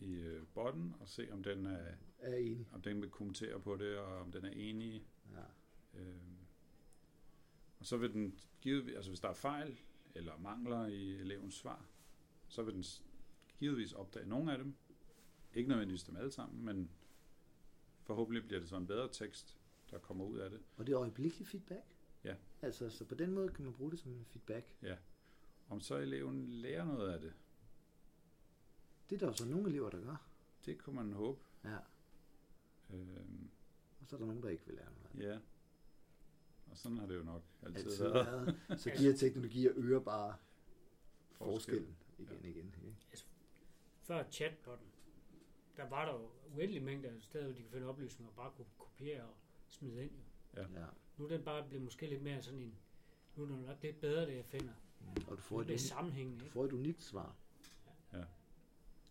i 0.00 0.12
øh, 0.14 0.46
botten 0.54 0.94
og 1.00 1.08
se, 1.08 1.28
om 1.32 1.42
den, 1.42 1.66
er, 1.66 1.94
er 2.18 2.36
enig. 2.36 2.68
om 2.72 2.82
den 2.82 3.00
vil 3.00 3.10
kommentere 3.10 3.60
på 3.60 3.76
det, 3.76 3.98
og 3.98 4.18
om 4.20 4.32
den 4.32 4.44
er 4.44 4.50
enig. 4.50 5.06
Ja. 5.32 5.42
Øh, 5.96 6.16
og 7.78 7.86
så 7.86 7.96
vil 7.96 8.12
den 8.12 8.38
givet, 8.60 8.96
altså 8.96 9.10
hvis 9.10 9.20
der 9.20 9.28
er 9.28 9.34
fejl 9.34 9.78
eller 10.14 10.38
mangler 10.38 10.86
i 10.86 11.14
elevens 11.14 11.54
svar, 11.54 11.86
så 12.48 12.62
vil 12.62 12.74
den 12.74 12.84
givetvis 13.58 13.92
opdage 13.92 14.26
nogle 14.28 14.52
af 14.52 14.58
dem. 14.58 14.74
Ikke 15.54 15.68
nødvendigvis 15.68 16.02
dem 16.02 16.16
alle 16.16 16.30
sammen, 16.30 16.64
men 16.64 16.90
forhåbentlig 18.02 18.44
bliver 18.46 18.60
det 18.60 18.68
så 18.68 18.76
en 18.76 18.86
bedre 18.86 19.08
tekst, 19.12 19.58
der 19.90 19.98
kommer 19.98 20.24
ud 20.24 20.38
af 20.38 20.50
det. 20.50 20.60
Og 20.76 20.86
det 20.86 20.92
er 20.92 20.98
øjeblikkelig 21.00 21.46
feedback. 21.46 21.84
Ja. 22.24 22.36
Altså, 22.62 22.90
så 22.90 23.04
på 23.04 23.14
den 23.14 23.30
måde 23.32 23.48
kan 23.48 23.64
man 23.64 23.74
bruge 23.74 23.90
det 23.90 23.98
som 24.00 24.24
feedback. 24.24 24.76
Om 25.68 25.80
så 25.80 25.96
eleven 25.96 26.48
lærer 26.52 26.84
noget 26.84 27.10
af 27.12 27.20
det, 27.20 27.32
Det 29.10 29.14
er 29.16 29.18
der 29.20 29.26
jo 29.26 29.32
så 29.32 29.46
nogle 29.46 29.68
elever, 29.68 29.90
der 29.90 30.00
gør. 30.00 30.28
det 30.66 30.78
kunne 30.78 30.96
man 30.96 31.12
håbe. 31.12 31.40
Ja. 31.64 31.78
Øhm, 32.90 33.50
Og 34.00 34.06
så 34.06 34.16
er 34.16 34.20
der 34.20 34.26
nogen, 34.26 34.42
der 34.42 34.48
ikke 34.48 34.66
vil 34.66 34.74
lære 34.74 34.90
noget. 34.92 35.06
af 35.06 35.10
det. 35.16 35.22
ja. 35.24 35.38
Og 36.70 36.76
sådan 36.78 36.98
har 36.98 37.06
det 37.06 37.16
jo 37.16 37.22
nok 37.22 37.42
altid, 37.62 37.84
Altid 37.84 38.04
været. 38.04 38.26
været. 38.68 38.80
Så 38.80 38.90
de 38.98 39.02
her 39.02 39.16
teknologier 39.16 39.72
øger 39.76 40.00
bare 40.00 40.36
forskellen 41.32 41.96
igen 42.18 42.38
Ja. 42.42 42.48
igen. 42.48 42.74
Ikke? 42.86 43.24
Før 44.02 44.24
chatbotten, 44.30 44.86
der 45.76 45.88
var 45.88 46.04
der 46.04 46.12
jo 46.12 46.30
uendelig 46.56 46.82
mængder 46.82 47.10
af 47.10 47.22
steder, 47.22 47.44
hvor 47.44 47.54
de 47.54 47.62
kan 47.62 47.70
finde 47.70 47.86
oplysninger 47.86 48.30
og 48.30 48.36
bare 48.36 48.50
kunne 48.56 48.66
kopiere 48.78 49.22
og 49.22 49.34
smide 49.68 50.02
ind. 50.04 50.12
Jo. 50.56 50.60
Ja. 50.62 50.80
Ja. 50.80 50.86
Nu 51.16 51.24
er 51.24 51.28
den 51.28 51.42
bare 51.44 51.68
blevet 51.68 51.84
måske 51.84 52.06
lidt 52.06 52.22
mere 52.22 52.42
sådan 52.42 52.60
en, 52.60 52.74
nu 53.36 53.42
er 53.42 53.46
det 53.48 53.58
nok 53.58 53.82
lidt 53.82 54.00
bedre, 54.00 54.26
det 54.26 54.36
jeg 54.36 54.44
finder. 54.44 54.72
Og 55.28 55.36
du 55.36 55.42
får, 55.42 55.60
Lidt 55.62 55.70
et, 55.70 55.80
sammenhængende, 55.80 56.38
du 56.40 56.44
ikke? 56.44 56.52
får 56.52 56.64
et 56.64 56.72
unikt 56.72 57.02
svar. 57.02 57.36
Ja. 58.12 58.24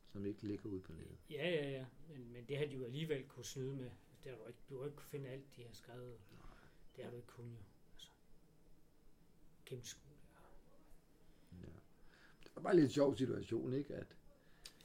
Som 0.07 0.25
ikke 0.25 0.43
ligger 0.47 0.69
ude 0.69 0.81
på 0.81 0.91
nettet. 0.93 1.17
Ja, 1.29 1.49
ja, 1.49 1.69
ja. 1.71 1.85
Men, 2.09 2.33
men 2.33 2.45
det 2.47 2.57
har 2.57 2.65
de 2.65 2.75
jo 2.75 2.83
alligevel 2.85 3.27
kunne 3.27 3.45
snyde 3.45 3.75
med. 3.75 3.89
Det 4.23 4.31
har 4.31 4.37
du 4.37 4.47
ikke, 4.47 4.59
du 4.69 4.77
har 4.77 4.85
ikke 4.85 4.97
kunne 4.97 5.07
finde 5.07 5.29
alt, 5.29 5.55
de 5.55 5.63
har 5.63 5.71
skrevet. 5.73 6.17
Det 6.95 7.03
har 7.03 7.11
du 7.11 7.17
ikke 7.17 7.27
kunnet 7.27 7.51
jo. 7.51 7.63
Altså, 7.93 8.09
gennemskue 9.65 10.01
det. 10.11 10.17
Ja. 11.61 11.67
Det 12.43 12.51
var 12.55 12.61
bare 12.61 12.75
lidt 12.75 12.83
en 12.85 12.91
sjov 12.91 13.15
situation, 13.15 13.73
ikke? 13.73 13.95
At 13.95 14.15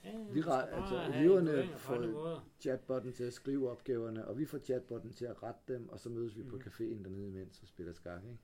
Ja, 0.05 0.11
ja, 0.11 0.19
Vi 0.19 0.25
man 0.25 0.43
skal 0.43 0.53
re- 0.53 0.71
bare 0.71 0.71
altså, 0.71 1.19
eleverne 1.19 1.73
på 1.73 1.79
får- 1.79 2.45
chatbotten 2.61 3.13
til 3.13 3.25
at 3.25 3.33
skrive 3.35 3.71
opgaverne, 3.71 4.29
og 4.29 4.39
vi 4.39 4.47
får 4.47 4.59
chatbotten 4.59 5.13
til 5.13 5.25
at 5.25 5.43
rette 5.43 5.61
dem, 5.75 5.89
og 5.89 6.01
så 6.01 6.09
mødes 6.09 6.37
vi 6.37 6.43
på 6.43 6.57
Mhm. 6.57 6.63
caféen 6.65 7.03
dernede 7.05 7.29
imens 7.29 7.63
og 7.63 7.69
spiller 7.69 7.93
skak, 7.93 8.23
ikke? 8.25 8.39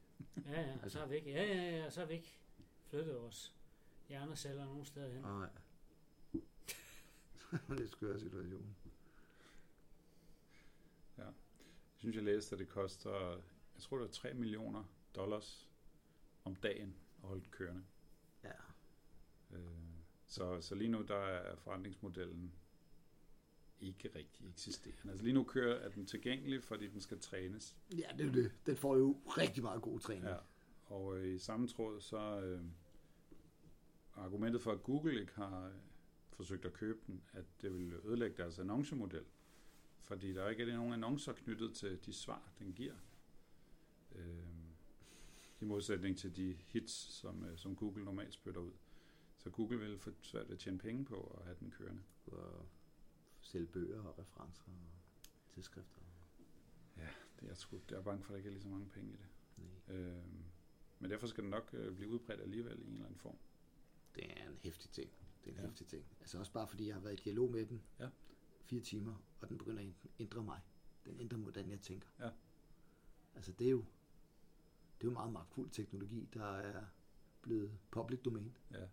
Ja, 0.47 0.61
ja, 0.61 0.77
og 0.83 0.91
så 0.91 0.99
har 0.99 1.07
vi 1.07 1.17
ikke, 1.17 1.31
ja, 1.31 1.43
ja, 1.45 1.77
ja, 1.83 1.91
så 1.91 2.01
har 2.01 2.07
vi 2.07 2.15
ikke 2.15 2.39
flyttet 2.89 3.15
vores 3.15 3.55
hjerneceller 4.09 4.65
nogen 4.65 4.85
steder 4.85 5.09
hen. 5.13 5.23
Nej. 5.23 5.49
det 7.69 7.81
er 7.85 7.89
skør 7.89 8.19
situation. 8.19 8.77
Jeg 11.19 11.33
synes, 12.11 12.17
jeg 12.17 12.25
læste, 12.25 12.55
at 12.55 12.59
det 12.59 12.69
koster, 12.69 13.41
jeg 13.75 13.83
tror, 13.83 13.99
det 13.99 14.09
er 14.09 14.13
3 14.13 14.35
millioner 14.35 14.85
dollars 15.15 15.71
om 16.45 16.55
dagen 16.55 16.95
at 17.23 17.29
holde 17.29 17.43
den 17.43 17.51
kørende. 17.51 17.83
Ja. 18.45 18.51
Øh, 19.53 19.61
så, 20.27 20.61
så 20.61 20.75
lige 20.75 20.91
nu, 20.91 21.03
der 21.03 21.17
er 21.17 21.57
forretningsmodellen 21.57 22.53
ikke 23.81 24.11
rigtig 24.15 24.49
eksisterende. 24.49 25.11
Altså 25.13 25.25
lige 25.25 25.35
nu 25.35 25.45
kører, 25.45 25.75
er 25.75 25.89
den 25.89 26.07
tilgængelig, 26.07 26.63
fordi 26.63 26.89
den 26.89 27.01
skal 27.01 27.21
trænes. 27.21 27.77
Ja, 27.93 28.09
det 28.19 28.27
er 28.27 28.33
det. 28.33 28.53
Den 28.67 28.77
får 28.77 28.97
jo 28.97 29.21
rigtig 29.27 29.63
meget 29.63 29.83
god 29.83 30.01
træning. 30.01 30.27
Ja. 30.27 30.37
Og 30.87 31.17
øh, 31.17 31.35
i 31.35 31.39
samme 31.39 31.69
tråd, 31.69 32.01
så 32.01 32.41
øh, 32.41 32.61
argumentet 34.15 34.63
for, 34.63 34.73
at 34.73 34.83
Google 34.83 35.21
ikke 35.21 35.35
har 35.35 35.67
øh, 35.67 35.73
forsøgt 36.33 36.65
at 36.65 36.73
købe 36.73 36.99
den, 37.07 37.23
at 37.33 37.45
det 37.63 37.75
vil 37.75 37.93
ødelægge 38.05 38.37
deres 38.37 38.59
annoncemodel. 38.59 39.25
Fordi 40.01 40.35
der 40.35 40.43
er 40.43 40.49
ikke 40.49 40.63
er 40.63 40.77
nogen 40.77 40.93
annoncer 40.93 41.33
knyttet 41.33 41.75
til 41.75 42.07
de 42.07 42.13
svar, 42.13 42.53
den 42.59 42.73
giver. 42.73 42.95
Øh, 44.15 44.45
I 45.61 45.65
modsætning 45.65 46.19
til 46.19 46.37
de 46.37 46.53
hits, 46.53 46.93
som, 46.93 47.45
øh, 47.45 47.59
som 47.59 47.77
Google 47.77 48.05
normalt 48.05 48.35
spytter 48.35 48.61
ud. 48.61 48.73
Så 49.39 49.51
Google 49.51 49.79
vil 49.79 49.99
få 49.99 50.11
svært 50.23 50.51
at 50.51 50.59
tjene 50.59 50.79
penge 50.79 51.05
på 51.05 51.37
at 51.39 51.45
have 51.45 51.57
den 51.61 51.71
kørende. 51.71 52.03
Og 52.27 52.67
sælge 53.41 53.67
bøger 53.67 54.03
og 54.03 54.19
referencer 54.19 54.63
og 54.67 54.73
tidsskrifter. 55.55 56.01
Det 57.41 57.51
er, 57.51 57.55
sgu, 57.55 57.81
jeg 57.91 57.97
er 57.97 58.03
bange 58.03 58.23
for, 58.25 58.29
at 58.29 58.33
der 58.33 58.37
ikke 58.39 58.49
er 58.49 58.53
lige 58.53 58.63
så 58.63 58.69
mange 58.69 58.89
penge 58.89 59.13
i 59.13 59.17
det. 59.17 59.27
Nej. 59.89 59.97
Øh, 59.97 60.25
men 60.99 61.11
derfor 61.11 61.27
skal 61.27 61.43
den 61.43 61.51
nok 61.51 61.71
øh, 61.73 61.95
blive 61.97 62.09
udbredt 62.11 62.41
alligevel 62.41 62.79
i 62.83 62.87
en 62.87 62.93
eller 62.93 63.05
anden 63.07 63.19
form. 63.19 63.37
Det 64.15 64.25
er 64.41 64.49
en 64.51 64.59
hæftig 64.63 64.91
ting. 64.91 65.11
Det 65.45 65.51
er 65.51 65.51
en 65.51 65.57
Ja. 65.57 65.63
ja. 65.63 65.69
hæftig 65.69 65.87
ting. 65.87 66.05
Altså 66.21 66.39
også 66.39 66.53
bare 66.53 66.69
fordi 66.69 66.87
jeg 66.87 66.95
har 66.95 67.01
været 67.01 67.21
i 67.21 67.23
dialog 67.25 67.51
med 67.51 67.67
den. 67.67 67.83
Ja. 67.99 68.09
Fire 68.65 68.81
timer, 68.81 69.15
og 69.41 69.49
den 69.49 69.59
begynder 69.59 69.83
at 69.83 69.93
ændre 70.19 70.43
mig. 70.43 70.61
Den 71.05 71.21
ændrer, 71.21 71.39
hvordan 71.39 71.71
jeg 71.71 71.81
tænker. 71.81 72.09
Ja. 72.21 72.31
Altså 73.35 73.53
det 73.53 73.67
er 73.67 73.71
jo, 73.71 73.85
det 75.05 75.11
er 75.11 75.13
jo 75.13 75.19
meget 75.19 75.33
magtfuld 75.33 75.71
teknologi, 75.71 76.29
der 76.35 76.57
er 76.57 76.85
blevet 77.43 77.79
public 77.91 78.21
domain. 78.23 78.57
Ja. 78.71 78.87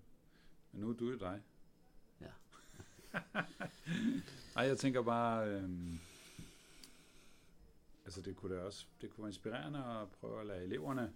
Men 0.72 0.82
nu 0.82 0.90
er 0.90 0.94
du 0.94 1.10
jo 1.10 1.18
dig. 1.18 1.42
Ja. 2.22 2.32
Nej, 4.56 4.66
jeg 4.66 4.78
tænker 4.78 5.02
bare, 5.02 5.50
øhm, 5.50 6.00
altså 8.06 8.22
det 8.22 8.36
kunne 8.36 8.56
da 8.56 8.62
også, 8.62 8.86
det 9.02 9.10
kunne 9.10 9.24
være 9.24 9.30
inspirerende 9.30 9.86
at 9.86 10.10
prøve 10.10 10.40
at 10.40 10.46
lade 10.46 10.64
eleverne 10.64 11.14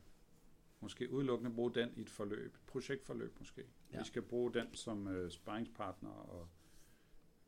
måske 0.80 1.12
udelukkende 1.12 1.56
bruge 1.56 1.74
den 1.74 1.90
i 1.96 2.02
et 2.02 2.10
forløb, 2.10 2.54
et 2.54 2.62
projektforløb 2.68 3.40
måske. 3.40 3.66
Ja. 3.94 3.98
Vi 3.98 4.06
skal 4.06 4.22
bruge 4.22 4.54
den 4.54 4.76
som 4.76 5.08
øh, 5.08 5.32
sparringspartner 5.32 6.10
og 6.10 6.48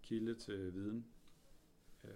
kilde 0.02 0.36
til 0.36 0.74
viden. 0.74 1.08
Øh, 2.04 2.12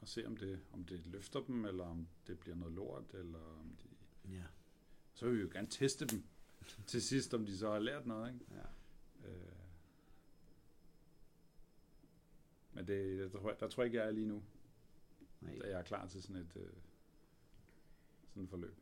og 0.00 0.08
se 0.08 0.26
om 0.26 0.36
det, 0.36 0.60
om 0.72 0.84
det 0.84 1.06
løfter 1.06 1.40
dem, 1.40 1.64
eller 1.64 1.84
om 1.84 2.08
det 2.26 2.38
bliver 2.38 2.56
noget 2.56 2.74
lort, 2.74 3.14
eller 3.14 3.38
om 3.60 3.76
de... 3.82 3.88
Ja. 4.34 4.44
Så 5.14 5.26
vil 5.26 5.36
vi 5.36 5.42
jo 5.42 5.48
gerne 5.52 5.66
teste 5.70 6.06
dem 6.06 6.24
til 6.86 7.02
sidst, 7.02 7.34
om 7.34 7.46
de 7.46 7.58
så 7.58 7.70
har 7.72 7.78
lært 7.78 8.06
noget, 8.06 8.32
ikke? 8.34 8.46
ja. 8.54 8.62
Øh, 9.28 9.52
men 12.72 12.86
det, 12.86 13.18
der, 13.32 13.38
tror, 13.40 13.50
jeg- 13.50 13.60
der 13.60 13.68
tror 13.68 13.82
jeg 13.82 13.86
ikke, 13.86 13.98
jeg 13.98 14.06
er 14.06 14.10
lige 14.12 14.26
nu, 14.26 14.42
Nej. 15.40 15.58
da 15.58 15.68
jeg 15.68 15.78
er 15.78 15.82
klar 15.82 16.06
til 16.06 16.22
sådan 16.22 16.36
et 16.36 16.52
øh, 16.56 16.72
sådan 18.28 18.42
et 18.42 18.48
forløb. 18.50 18.74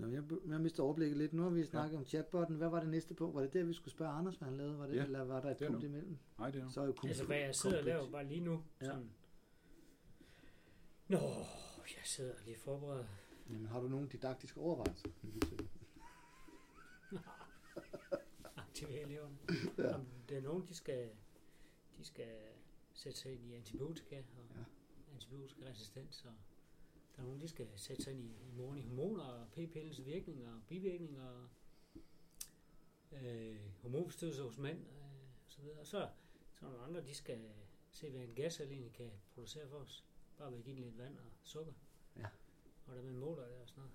Nå, 0.00 0.06
jeg, 0.06 0.22
jeg 0.48 0.60
mister 0.60 0.82
overblikket 0.82 1.16
lidt. 1.18 1.32
Nu 1.32 1.42
har 1.42 1.50
vi 1.50 1.64
snakket 1.64 1.92
ja. 1.92 1.98
om 1.98 2.04
chatbotten. 2.06 2.56
Hvad 2.56 2.68
var 2.68 2.80
det 2.80 2.88
næste 2.88 3.14
punkt? 3.14 3.34
Var 3.34 3.42
det 3.42 3.52
der, 3.52 3.64
vi 3.64 3.72
skulle 3.72 3.92
spørge 3.92 4.12
Anders, 4.12 4.36
hvad 4.36 4.48
han 4.48 4.56
lavede? 4.56 4.78
Var 4.78 4.86
det, 4.86 4.96
Ja, 4.96 5.04
eller 5.04 5.24
var 5.24 5.40
der 5.40 5.50
et 5.50 5.56
punkt 5.66 5.82
nu. 5.82 5.88
imellem? 5.88 6.18
Nej, 6.38 6.50
det 6.50 6.60
er 6.60 6.64
nu. 6.64 6.70
Så 6.70 6.80
er 6.80 6.84
jo 6.86 6.92
kom- 6.92 7.08
Altså, 7.08 7.24
hvad 7.24 7.36
jeg 7.38 7.54
sidder 7.54 7.76
og 7.76 7.80
kompleks. 7.80 7.94
laver 7.96 8.10
bare 8.10 8.24
lige 8.26 8.40
nu. 8.40 8.62
Ja. 8.80 8.86
Sådan. 8.86 9.10
Nå, 11.08 11.18
jeg 11.78 12.04
sidder 12.04 12.32
og 12.34 12.40
lige 12.44 12.58
forberedt. 12.58 13.06
Jamen, 13.50 13.66
har 13.66 13.80
du 13.80 13.88
nogle 13.88 14.08
didaktiske 14.08 14.60
overvejelser? 14.60 15.08
aktivere 18.56 19.00
eleverne. 19.00 19.36
Ja. 19.78 19.94
Om 19.94 20.06
det 20.28 20.36
er 20.36 20.40
nogen, 20.42 20.66
de 20.68 20.74
skal, 20.74 21.08
de 21.98 22.04
skal 22.04 22.32
sætte 22.92 23.18
sig 23.18 23.32
ind 23.32 23.44
i 23.46 23.54
antibiotika 23.54 24.16
og 24.18 24.24
Ja. 24.54 24.58
ja. 24.58 24.64
antibiotika 25.14 25.64
resistens, 25.70 26.24
og 26.24 26.32
der 27.16 27.22
er 27.22 27.26
nogen, 27.26 27.40
de 27.40 27.48
skal 27.48 27.68
sætte 27.76 28.02
sig 28.02 28.12
ind 28.12 28.20
i, 28.20 28.26
i 28.48 28.52
morgen 28.56 28.78
i 28.78 28.82
hormoner 28.82 29.22
og 29.22 29.48
p-pillens 29.52 30.04
virkninger 30.04 30.54
og 30.54 30.60
bivirkninger 30.68 31.22
og 31.22 31.48
øh, 33.12 33.56
hormonforstyrrelser 33.82 34.44
hos 34.44 34.58
mænd 34.58 34.78
øh, 34.78 35.04
og 35.44 35.50
så 35.50 35.62
videre. 35.62 35.78
Og 35.78 35.86
så, 35.86 36.08
så 36.54 36.66
er 36.66 36.70
nogle 36.70 36.84
andre, 36.84 37.04
de 37.04 37.14
skal 37.14 37.40
se, 37.90 38.10
hvad 38.10 38.20
en 38.20 38.34
gascelle 38.34 38.72
egentlig 38.72 38.92
kan 38.92 39.10
producere 39.34 39.68
for 39.68 39.76
os. 39.76 40.04
Bare 40.38 40.50
ved 40.50 40.58
at 40.58 40.64
give 40.64 40.76
den 40.76 40.84
lidt 40.84 40.98
vand 40.98 41.18
og 41.18 41.26
sukker. 41.42 41.72
Ja. 42.16 42.26
Og 42.86 42.96
der 42.96 43.02
man 43.02 43.16
måler 43.16 43.46
det 43.46 43.56
og 43.56 43.68
sådan 43.68 43.80
noget. 43.80 43.92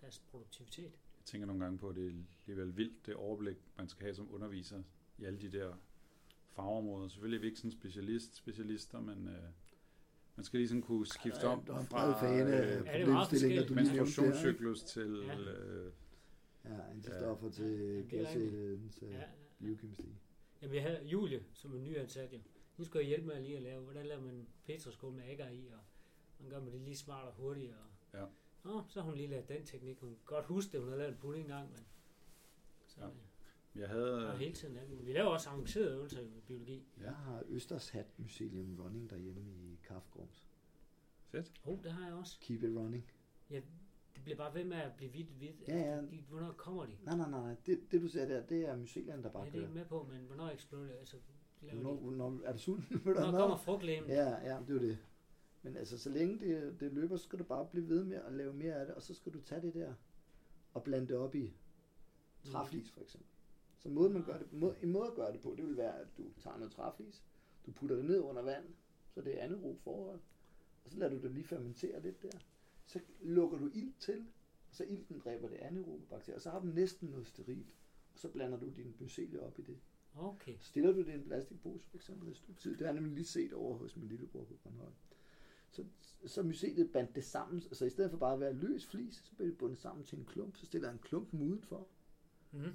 Deres 0.00 0.18
produktivitet. 0.18 0.92
Jeg 1.18 1.24
tænker 1.24 1.46
nogle 1.46 1.64
gange 1.64 1.78
på, 1.78 1.88
at 1.88 1.96
det 1.96 2.06
er 2.06 2.12
alligevel 2.46 2.76
vildt, 2.76 3.06
det 3.06 3.14
overblik, 3.14 3.56
man 3.76 3.88
skal 3.88 4.02
have 4.02 4.14
som 4.14 4.34
underviser 4.34 4.82
i 5.18 5.24
alle 5.24 5.40
de 5.40 5.52
der 5.52 5.76
fagområder. 6.48 7.08
Selvfølgelig 7.08 7.36
er 7.36 7.40
vi 7.40 7.46
ikke 7.46 7.58
sådan 7.58 7.70
specialist, 7.70 8.36
specialister, 8.36 9.00
men 9.00 9.28
øh, 9.28 9.50
man 10.38 10.44
skal 10.44 10.58
lige 10.58 10.68
sådan 10.68 10.82
kunne 10.82 11.06
skifte 11.06 11.44
om 11.44 11.64
Du 11.64 11.72
har 11.72 11.80
en 11.80 11.86
fra 11.86 12.20
fane 12.20 12.52
af 12.52 12.78
øh, 12.78 12.86
Ja, 12.86 12.90
er 13.00 13.04
problemstillinger, 13.06 13.66
du 13.66 13.74
lige 13.74 13.86
der, 13.86 13.94
menstruationscyklus 13.94 14.82
til 14.82 15.22
Ja. 15.26 15.38
øh, 15.38 15.92
Ja, 16.64 16.90
antistoffer 16.90 17.50
til 17.50 17.64
Ja, 17.64 17.70
det 17.72 17.98
er 17.98 18.08
gascellen, 18.24 18.90
til 18.90 19.08
Ja, 19.08 19.16
ja. 19.18 19.24
biokemistri. 19.58 20.04
Jamen, 20.62 20.74
jeg 20.74 20.82
havde 20.82 21.00
Julie, 21.04 21.44
som 21.52 21.74
er 21.74 21.78
nyansat 21.78 22.32
jo. 22.32 22.38
Hun 22.76 22.84
skulle 22.86 23.04
hjælpe 23.04 23.26
med 23.26 23.40
lige 23.42 23.56
at 23.56 23.62
lave, 23.62 23.82
hvordan 23.82 24.06
laver 24.06 24.22
man 24.22 24.46
petroskål 24.64 25.12
med 25.12 25.24
ægger 25.28 25.48
i, 25.48 25.68
og 25.72 25.80
man 26.40 26.50
gør 26.50 26.60
man 26.60 26.72
det 26.72 26.80
lige 26.80 26.96
smart 26.96 27.24
og 27.28 27.34
hurtigt. 27.34 27.72
Og... 27.72 28.18
Ja. 28.20 28.24
Nå, 28.64 28.82
så 28.88 29.00
har 29.00 29.06
hun 29.08 29.16
lige 29.16 29.28
lært 29.28 29.48
den 29.48 29.64
teknik. 29.64 29.98
Hun 30.00 30.08
kan 30.10 30.18
godt 30.24 30.44
huske 30.46 30.72
det, 30.72 30.80
hun 30.80 30.88
havde 30.88 30.98
lavet 30.98 31.12
en 31.12 31.18
pudding 31.20 31.44
engang, 31.44 31.70
men... 31.72 31.80
Så, 32.86 33.00
Ja. 33.00 33.06
ja. 33.06 33.80
jeg 33.80 33.88
havde, 33.88 34.32
Og 34.32 34.38
hele 34.38 34.52
tiden. 34.54 34.78
Vi 35.06 35.12
laver 35.12 35.28
også 35.28 35.48
avancerede 35.50 35.94
øvelser 35.94 36.20
i 36.20 36.40
biologi. 36.46 36.86
Jeg 37.00 37.14
har 37.14 37.42
Østers 37.48 37.88
Hat 37.88 38.06
Museum 38.18 38.80
Running 38.80 39.10
derhjemme 39.10 39.40
i 39.52 39.67
Kaffgrums. 39.88 40.48
fedt. 41.30 41.52
Oh, 41.64 41.82
det 41.82 41.92
har 41.92 42.06
jeg 42.06 42.14
også. 42.14 42.38
Keep 42.40 42.62
it 42.62 42.76
running. 42.76 43.10
Det 43.48 44.24
bliver 44.24 44.36
bare 44.36 44.54
ved 44.54 44.64
med 44.64 44.76
at 44.76 44.92
blive 44.96 45.10
hvidt, 45.10 45.28
hvidt. 45.28 45.68
Ja, 45.68 45.76
ja. 45.76 46.00
De, 46.00 46.24
hvornår 46.28 46.52
kommer 46.52 46.86
de? 46.86 46.96
Nej, 47.02 47.16
nej, 47.16 47.30
nej. 47.30 47.56
Det, 47.66 47.80
det 47.92 48.02
du 48.02 48.08
ser 48.08 48.26
der, 48.28 48.46
det 48.46 48.68
er 48.68 48.76
Mycelian, 48.76 49.22
der 49.22 49.30
bare 49.30 49.44
Ja, 49.44 49.50
det 49.50 49.64
er 49.64 49.68
med 49.68 49.84
på, 49.84 50.08
men 50.12 50.20
hvornår 50.26 50.48
eksploderer 50.48 50.98
altså, 50.98 51.16
Hvornår, 51.60 51.92
de? 51.92 51.98
hvornår, 51.98 52.40
er 52.44 52.52
du 52.52 52.58
sulten? 52.58 52.98
Hvornår 52.98 53.30
kommer 53.30 53.56
frugtlægen? 53.56 54.04
Ja, 54.04 54.28
ja, 54.28 54.60
det 54.60 54.70
er 54.70 54.74
jo 54.74 54.80
det. 54.80 54.98
Men 55.62 55.76
altså, 55.76 55.98
så 55.98 56.10
længe 56.10 56.40
det, 56.40 56.80
det 56.80 56.92
løber, 56.92 57.16
så 57.16 57.24
skal 57.24 57.38
du 57.38 57.44
bare 57.44 57.66
blive 57.66 57.88
ved 57.88 58.04
med 58.04 58.16
at 58.16 58.32
lave 58.32 58.52
mere 58.52 58.74
af 58.74 58.86
det, 58.86 58.94
og 58.94 59.02
så 59.02 59.14
skal 59.14 59.32
du 59.32 59.40
tage 59.40 59.62
det 59.62 59.74
der 59.74 59.94
og 60.74 60.82
blande 60.82 61.08
det 61.08 61.16
op 61.16 61.34
i 61.34 61.52
træflis, 62.44 62.90
for 62.90 63.00
eksempel. 63.00 63.28
Så 63.78 63.88
måde, 63.88 64.10
man 64.10 64.24
gør 64.24 64.38
det, 64.38 64.52
må, 64.52 64.74
en 64.82 64.92
måde 64.92 65.06
at 65.06 65.14
gøre 65.14 65.32
det 65.32 65.40
på, 65.40 65.54
det 65.56 65.66
vil 65.66 65.76
være, 65.76 66.00
at 66.00 66.06
du 66.18 66.24
tager 66.40 66.56
noget 66.56 66.72
træflis, 66.72 67.22
du 67.66 67.72
putter 67.72 67.96
det 67.96 68.04
ned 68.04 68.20
under 68.20 68.42
vand, 68.42 68.64
så 69.18 69.24
det 69.24 69.40
er 69.40 69.44
anaerob 69.44 69.80
forhold, 69.80 70.20
og 70.84 70.90
så 70.90 70.98
lader 70.98 71.10
du 71.10 71.22
det 71.22 71.30
lige 71.30 71.44
fermentere 71.44 72.02
lidt 72.02 72.22
der. 72.22 72.38
Så 72.86 73.00
lukker 73.20 73.58
du 73.58 73.70
ild 73.74 73.92
til, 73.98 74.26
og 74.70 74.74
så 74.74 74.84
ilten 74.84 75.18
dræber 75.18 75.48
det 75.48 75.56
anaerobe 75.56 76.06
bakterier, 76.06 76.36
og 76.36 76.42
så 76.42 76.50
har 76.50 76.60
du 76.60 76.66
næsten 76.66 77.08
noget 77.08 77.26
sterilt, 77.26 77.76
og 78.12 78.18
så 78.18 78.28
blander 78.28 78.58
du 78.58 78.70
din 78.76 78.94
mycelie 79.00 79.40
op 79.40 79.58
i 79.58 79.62
det. 79.62 79.78
Okay. 80.14 80.54
Stiller 80.60 80.92
du 80.92 80.98
det 80.98 81.08
i 81.08 81.14
en 81.14 81.24
plastikpose 81.24 81.86
for 81.88 81.96
eksempel 81.96 82.28
et 82.28 82.36
stykke 82.36 82.60
tid, 82.60 82.70
det 82.70 82.78
har 82.78 82.86
jeg 82.86 82.94
nemlig 82.94 83.14
lige 83.14 83.26
set 83.26 83.52
over 83.52 83.78
hos 83.78 83.96
min 83.96 84.08
lillebror 84.08 84.44
på 84.44 84.54
Bornholm. 84.62 84.94
Så, 85.70 85.84
så 86.26 86.42
myceliet 86.42 86.92
bandt 86.92 87.14
det 87.14 87.24
sammen, 87.24 87.60
så 87.60 87.84
i 87.84 87.90
stedet 87.90 88.10
for 88.10 88.18
bare 88.18 88.34
at 88.34 88.40
være 88.40 88.52
løs 88.52 88.86
flis, 88.86 89.14
så 89.14 89.34
blev 89.36 89.48
det 89.48 89.58
bundet 89.58 89.78
sammen 89.78 90.04
til 90.04 90.18
en 90.18 90.24
klump, 90.24 90.56
så 90.56 90.66
stiller 90.66 90.88
jeg 90.88 90.92
en 90.92 91.02
klump 91.02 91.34
udenfor, 91.34 91.88
Mm-hmm. 92.52 92.74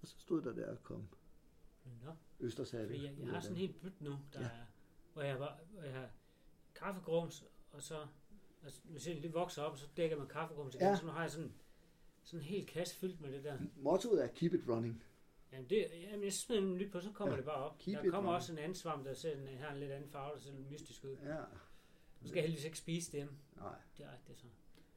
og 0.00 0.08
så 0.08 0.18
stod 0.18 0.42
der 0.42 0.52
der 0.52 0.70
og 0.70 0.82
kom 0.82 1.08
Nå. 2.04 2.12
Østershatte. 2.40 2.94
Fordi 2.94 3.04
jeg, 3.04 3.18
jeg 3.18 3.28
har 3.28 3.40
sådan 3.40 3.56
en 3.56 3.60
helt 3.60 3.80
byt 3.80 4.00
nu, 4.00 4.10
der 4.32 4.40
ja. 4.40 4.46
er, 4.46 4.64
hvor 5.16 5.24
jeg, 5.24 5.40
var, 5.40 5.58
hvor 5.72 5.82
jeg 5.82 5.94
har 5.94 6.08
kaffegrums, 6.74 7.44
og 7.72 7.82
så, 7.82 8.06
altså, 8.64 8.80
nu 8.84 8.98
ser 8.98 9.20
det 9.20 9.34
vokser 9.34 9.62
op, 9.62 9.72
og 9.72 9.78
så 9.78 9.86
dækker 9.96 10.16
man 10.16 10.26
kaffegrums 10.28 10.74
igen, 10.74 10.86
Ja. 10.86 10.96
så 10.96 11.06
nu 11.06 11.12
har 11.12 11.20
jeg 11.20 11.30
sådan, 11.30 11.52
sådan 12.22 12.40
en 12.40 12.46
hel 12.46 12.66
kasse 12.66 12.96
fyldt 12.96 13.20
med 13.20 13.32
det 13.32 13.44
der. 13.44 13.58
Mottoet 13.76 14.24
er 14.24 14.28
keep 14.28 14.54
it 14.54 14.60
running. 14.68 15.02
Jamen, 15.52 15.70
det, 15.70 15.86
jamen 15.94 16.24
jeg 16.24 16.32
smider 16.32 16.60
dem 16.62 16.76
nyt 16.76 16.92
på, 16.92 17.00
så 17.00 17.10
kommer 17.12 17.32
Ja. 17.34 17.36
det 17.36 17.44
bare 17.44 17.56
op. 17.56 17.78
Keep 17.78 18.02
der 18.02 18.10
kommer 18.10 18.32
også 18.32 18.52
en 18.52 18.58
anden 18.58 18.74
svamp, 18.74 19.04
der 19.04 19.14
ser 19.14 19.36
en, 19.36 19.58
har 19.58 19.72
en 19.72 19.78
lidt 19.80 19.90
anden 19.92 20.10
farve, 20.10 20.34
der 20.34 20.40
ser 20.40 20.52
lidt 20.52 20.70
mystisk 20.70 21.04
ud. 21.04 21.16
Ja. 21.24 21.36
Nu 22.20 22.28
skal 22.28 22.34
jeg 22.34 22.42
heldigvis 22.42 22.64
ikke 22.64 22.78
spise 22.78 23.12
dem 23.18 23.28
Nej. 23.56 23.74
direkte 23.98 24.34
så. 24.34 24.46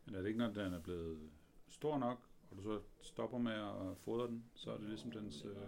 Men 0.05 0.15
er 0.15 0.19
det 0.19 0.27
ikke, 0.27 0.39
når 0.39 0.47
den 0.47 0.73
er 0.73 0.79
blevet 0.81 1.29
stor 1.69 1.97
nok, 1.97 2.19
og 2.51 2.57
du 2.57 2.61
så 2.63 2.81
stopper 3.01 3.37
med 3.37 3.53
at 3.53 3.97
fodre 3.97 4.27
den, 4.27 4.45
så 4.53 4.71
er 4.71 4.77
det 4.77 4.87
ligesom 4.89 5.11
dens 5.11 5.41
Det 5.41 5.49
øh, 5.51 5.67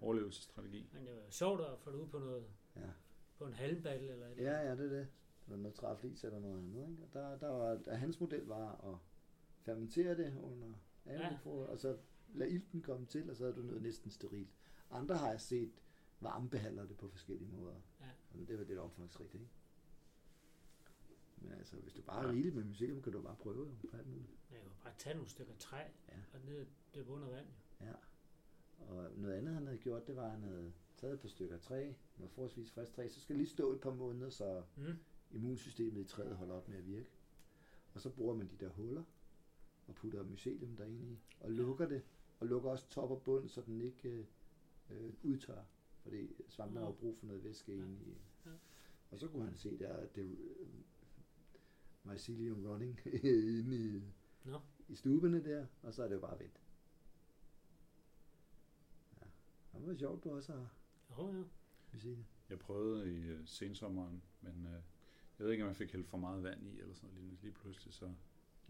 overlevelsesstrategi. 0.00 0.86
Men 0.92 1.06
det 1.06 1.14
var 1.14 1.30
sjovt 1.30 1.60
at 1.60 1.78
få 1.78 1.90
det 1.92 1.96
ud 1.98 2.06
på 2.06 2.18
noget, 2.18 2.44
Ja. 2.76 2.80
På 3.38 3.46
en 3.46 3.52
halmbattle 3.52 4.08
eller 4.12 4.26
et 4.26 4.30
eller 4.38 4.50
Ja, 4.52 4.58
ja, 4.68 4.70
det 4.70 4.84
er 4.92 4.98
det. 4.98 5.08
Det 5.44 5.50
var 5.50 5.56
noget 5.56 5.74
træflis 5.74 6.24
eller 6.24 6.38
noget 6.40 6.58
andet. 6.58 6.88
Ikke? 6.90 7.02
Og 7.02 7.08
der, 7.12 7.38
der 7.38 7.48
var, 7.48 7.74
der, 7.74 7.94
hans 7.94 8.20
model 8.20 8.44
var 8.46 8.92
at 8.92 8.98
fermentere 9.62 10.16
det 10.16 10.38
under 10.42 10.72
anaerob 11.06 11.66
ja. 11.66 11.72
og 11.72 11.78
så 11.78 11.98
lade 12.34 12.50
ilten 12.50 12.82
komme 12.82 13.06
til, 13.06 13.30
og 13.30 13.36
så 13.36 13.44
havde 13.44 13.56
du 13.56 13.62
noget 13.62 13.82
næsten 13.82 14.10
sterilt. 14.10 14.50
Andre 14.90 15.14
har 15.16 15.30
jeg 15.30 15.40
set 15.40 15.72
varmebehandler 16.20 16.86
det 16.86 16.96
på 16.96 17.08
forskellige 17.08 17.50
måder. 17.50 17.74
Ja. 18.00 18.06
Og 18.40 18.48
det 18.48 18.58
var 18.58 18.64
lidt 18.64 18.78
omfangsrigt, 18.78 19.34
ikke? 19.34 19.48
Men 21.36 21.52
altså, 21.52 21.76
hvis 21.76 21.92
du 21.92 22.02
bare 22.02 22.22
er 22.22 22.26
Ja. 22.26 22.32
rigeligt 22.32 22.54
med 22.54 22.64
museum, 22.64 23.02
kan 23.02 23.12
du 23.12 23.22
bare 23.22 23.36
prøve 23.36 23.68
jo, 23.68 23.88
på 23.90 23.96
alt 23.96 24.06
muligt. 24.06 24.30
Jeg 24.50 24.60
kan 24.60 24.70
bare 24.84 24.92
tage 24.98 25.14
nogle 25.14 25.30
stykker 25.30 25.54
træ 25.58 25.78
Ja. 26.08 26.14
og 26.34 26.40
ned 26.44 26.66
det 26.94 27.06
under 27.08 27.28
vand. 27.28 27.46
jo. 27.80 27.86
Ja. 27.86 27.92
Og 28.78 29.10
noget 29.16 29.34
andet, 29.34 29.54
han 29.54 29.66
havde 29.66 29.78
gjort, 29.78 30.06
det 30.06 30.16
var, 30.16 30.24
at 30.24 30.30
han 30.30 30.42
havde 30.42 30.72
taget 31.04 31.14
et 31.14 31.20
par 31.20 31.28
stykker 31.28 31.58
træ, 31.58 31.92
noget 32.16 32.30
forholdsvis 32.32 32.70
frisk 32.70 32.92
træ, 32.92 33.08
så 33.08 33.20
skal 33.20 33.34
det 33.34 33.38
lige 33.40 33.50
stå 33.50 33.72
et 33.72 33.80
par 33.80 33.94
måneder, 33.94 34.30
så 34.30 34.62
Mm. 34.76 34.84
immunsystemet 35.30 36.00
i 36.00 36.04
træet 36.04 36.36
holder 36.36 36.54
op 36.54 36.68
med 36.68 36.76
at 36.78 36.86
virke. 36.86 37.10
Og 37.94 38.00
så 38.00 38.10
bruger 38.10 38.34
man 38.34 38.48
de 38.50 38.56
der 38.56 38.68
huller 38.68 39.02
og 39.86 39.94
putter 39.94 40.22
mycelium 40.22 40.76
derinde 40.76 41.06
i, 41.12 41.18
og 41.40 41.50
lukker 41.50 41.88
det, 41.88 42.02
og 42.40 42.46
lukker 42.46 42.70
også 42.70 42.88
top 42.88 43.10
og 43.10 43.22
bund, 43.22 43.48
så 43.48 43.60
den 43.66 43.80
ikke 43.80 44.08
øh, 44.08 44.24
øh, 44.90 45.12
udtørrer. 45.22 45.64
Fordi 46.02 46.28
svampen 46.48 46.76
har 46.78 46.86
jo 46.86 46.92
brug 46.92 47.16
for 47.16 47.26
noget 47.26 47.44
væske 47.44 47.72
Ja. 47.72 47.78
inde 47.78 47.98
i. 48.06 48.14
Ja. 48.46 48.50
Og 49.10 49.18
så 49.18 49.28
kunne 49.28 49.44
han 49.46 49.56
se 49.56 49.78
der, 49.78 49.92
at 49.96 50.16
det 50.16 50.38
øh, 50.60 50.66
mycelium 52.04 52.66
running 52.66 53.00
inde 53.24 53.76
i, 53.96 54.02
Nå. 54.44 54.60
i 54.88 54.94
stubene 54.94 55.44
der, 55.44 55.66
og 55.82 55.94
så 55.94 56.02
er 56.02 56.08
det 56.08 56.14
jo 56.14 56.20
bare 56.20 56.38
vendt. 56.38 56.60
Ja. 59.20 59.78
Det 59.78 59.86
var 59.88 59.94
sjovt, 59.94 60.24
du 60.24 60.30
også 60.30 60.52
har 60.52 60.70
Jo, 61.10 61.32
ja. 61.32 61.44
mycelium. 61.92 62.24
Jeg 62.48 62.58
prøvede 62.58 63.12
i 63.14 63.20
øh, 63.26 63.46
sensommeren, 63.46 64.22
men 64.40 64.66
øh, 64.66 64.72
jeg 65.38 65.46
ved 65.46 65.50
ikke, 65.52 65.64
om 65.64 65.68
jeg 65.68 65.76
fik 65.76 65.92
hældt 65.92 66.08
for 66.08 66.16
meget 66.18 66.42
vand 66.42 66.66
i, 66.66 66.80
eller 66.80 66.94
sådan 66.94 67.10
noget. 67.14 67.38
Lige 67.42 67.52
pludselig, 67.52 67.94
så, 67.94 68.14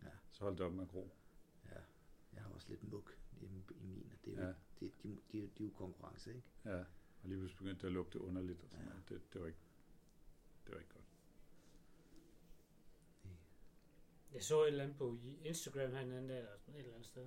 Ja. 0.02 0.08
så 0.32 0.44
holdt 0.44 0.58
det 0.58 0.66
op 0.66 0.72
med 0.72 0.82
at 0.82 0.88
gro. 0.90 1.10
Ja, 1.70 1.80
jeg 2.32 2.42
har 2.42 2.50
også 2.50 2.68
lidt 2.68 2.92
muk 2.92 3.18
hjemme 3.40 3.62
i 3.70 3.84
min. 3.86 4.10
og 4.12 4.24
Det 4.24 4.34
er, 4.38 4.40
Ja. 4.42 4.46
ja. 4.48 4.54
det, 4.80 4.92
de, 5.02 5.08
de, 5.08 5.16
de, 5.32 5.50
de 5.58 5.62
er 5.62 5.68
jo 5.68 5.70
konkurrence, 5.74 6.30
ikke? 6.34 6.42
Ja, 6.64 6.78
og 7.22 7.28
lige 7.28 7.38
pludselig 7.38 7.58
begyndte 7.58 7.80
det 7.82 7.86
at 7.86 7.92
lugte 7.92 8.20
underligt 8.20 8.62
og 8.62 8.70
sådan 8.70 8.84
Ja. 8.86 8.90
noget. 8.90 9.08
Det, 9.08 9.32
det, 9.32 9.40
var 9.40 9.46
ikke, 9.46 9.58
det 10.66 10.74
var 10.74 10.80
ikke 10.80 10.92
godt. 10.92 11.04
Jeg 14.32 14.42
så 14.42 14.62
et 14.62 14.68
eller 14.68 14.84
andet 14.84 14.96
på 14.98 15.18
i- 15.24 15.38
Instagram 15.48 15.90
her 15.90 16.00
en 16.00 16.12
anden 16.12 16.28
dag, 16.28 16.38
eller 16.38 16.52
et 16.52 16.78
eller 16.78 16.92
andet 16.94 17.06
sted. 17.06 17.22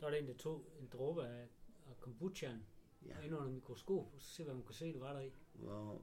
Der 0.00 0.06
var 0.06 0.10
der 0.10 0.16
en, 0.18 0.26
der 0.28 0.34
tog 0.34 0.64
en 0.80 0.88
dråbe 0.92 1.26
af, 1.26 1.48
af 1.86 2.00
kombuchaen 2.00 2.66
Ja. 3.06 3.18
ja. 3.18 3.24
ind 3.26 3.34
under 3.34 3.50
mikroskop, 3.50 4.14
og 4.14 4.20
så 4.20 4.28
se, 4.34 4.44
hvad 4.44 4.54
man 4.54 4.62
kunne 4.62 4.74
se, 4.74 4.92
det 4.92 5.00
var 5.00 5.12
der 5.12 5.20
i. 5.20 5.30
Hvor, 5.52 6.02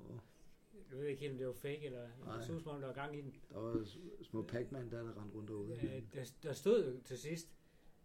Jeg 0.89 0.97
ved 0.97 1.05
ikke 1.05 1.19
helt, 1.21 1.31
om 1.31 1.37
det 1.37 1.47
var 1.47 1.53
fake, 1.53 1.85
eller 1.85 2.09
Nej. 2.25 2.35
det 2.37 2.45
så 2.45 2.59
som 2.59 2.67
om, 2.71 2.79
der 2.79 2.87
var 2.87 2.93
gang 2.93 3.17
i 3.17 3.21
den. 3.21 3.35
der 3.49 3.59
var 3.59 3.85
små 4.21 4.41
Pac-Man, 4.43 4.91
der, 4.91 5.03
der 5.03 5.21
rendte 5.21 5.35
rundt 5.35 5.47
derude. 5.49 5.73
Øh, 5.73 6.03
der, 6.13 6.31
der 6.43 6.53
stod 6.53 6.93
jo 6.93 7.01
til 7.05 7.17
sidst, 7.17 7.47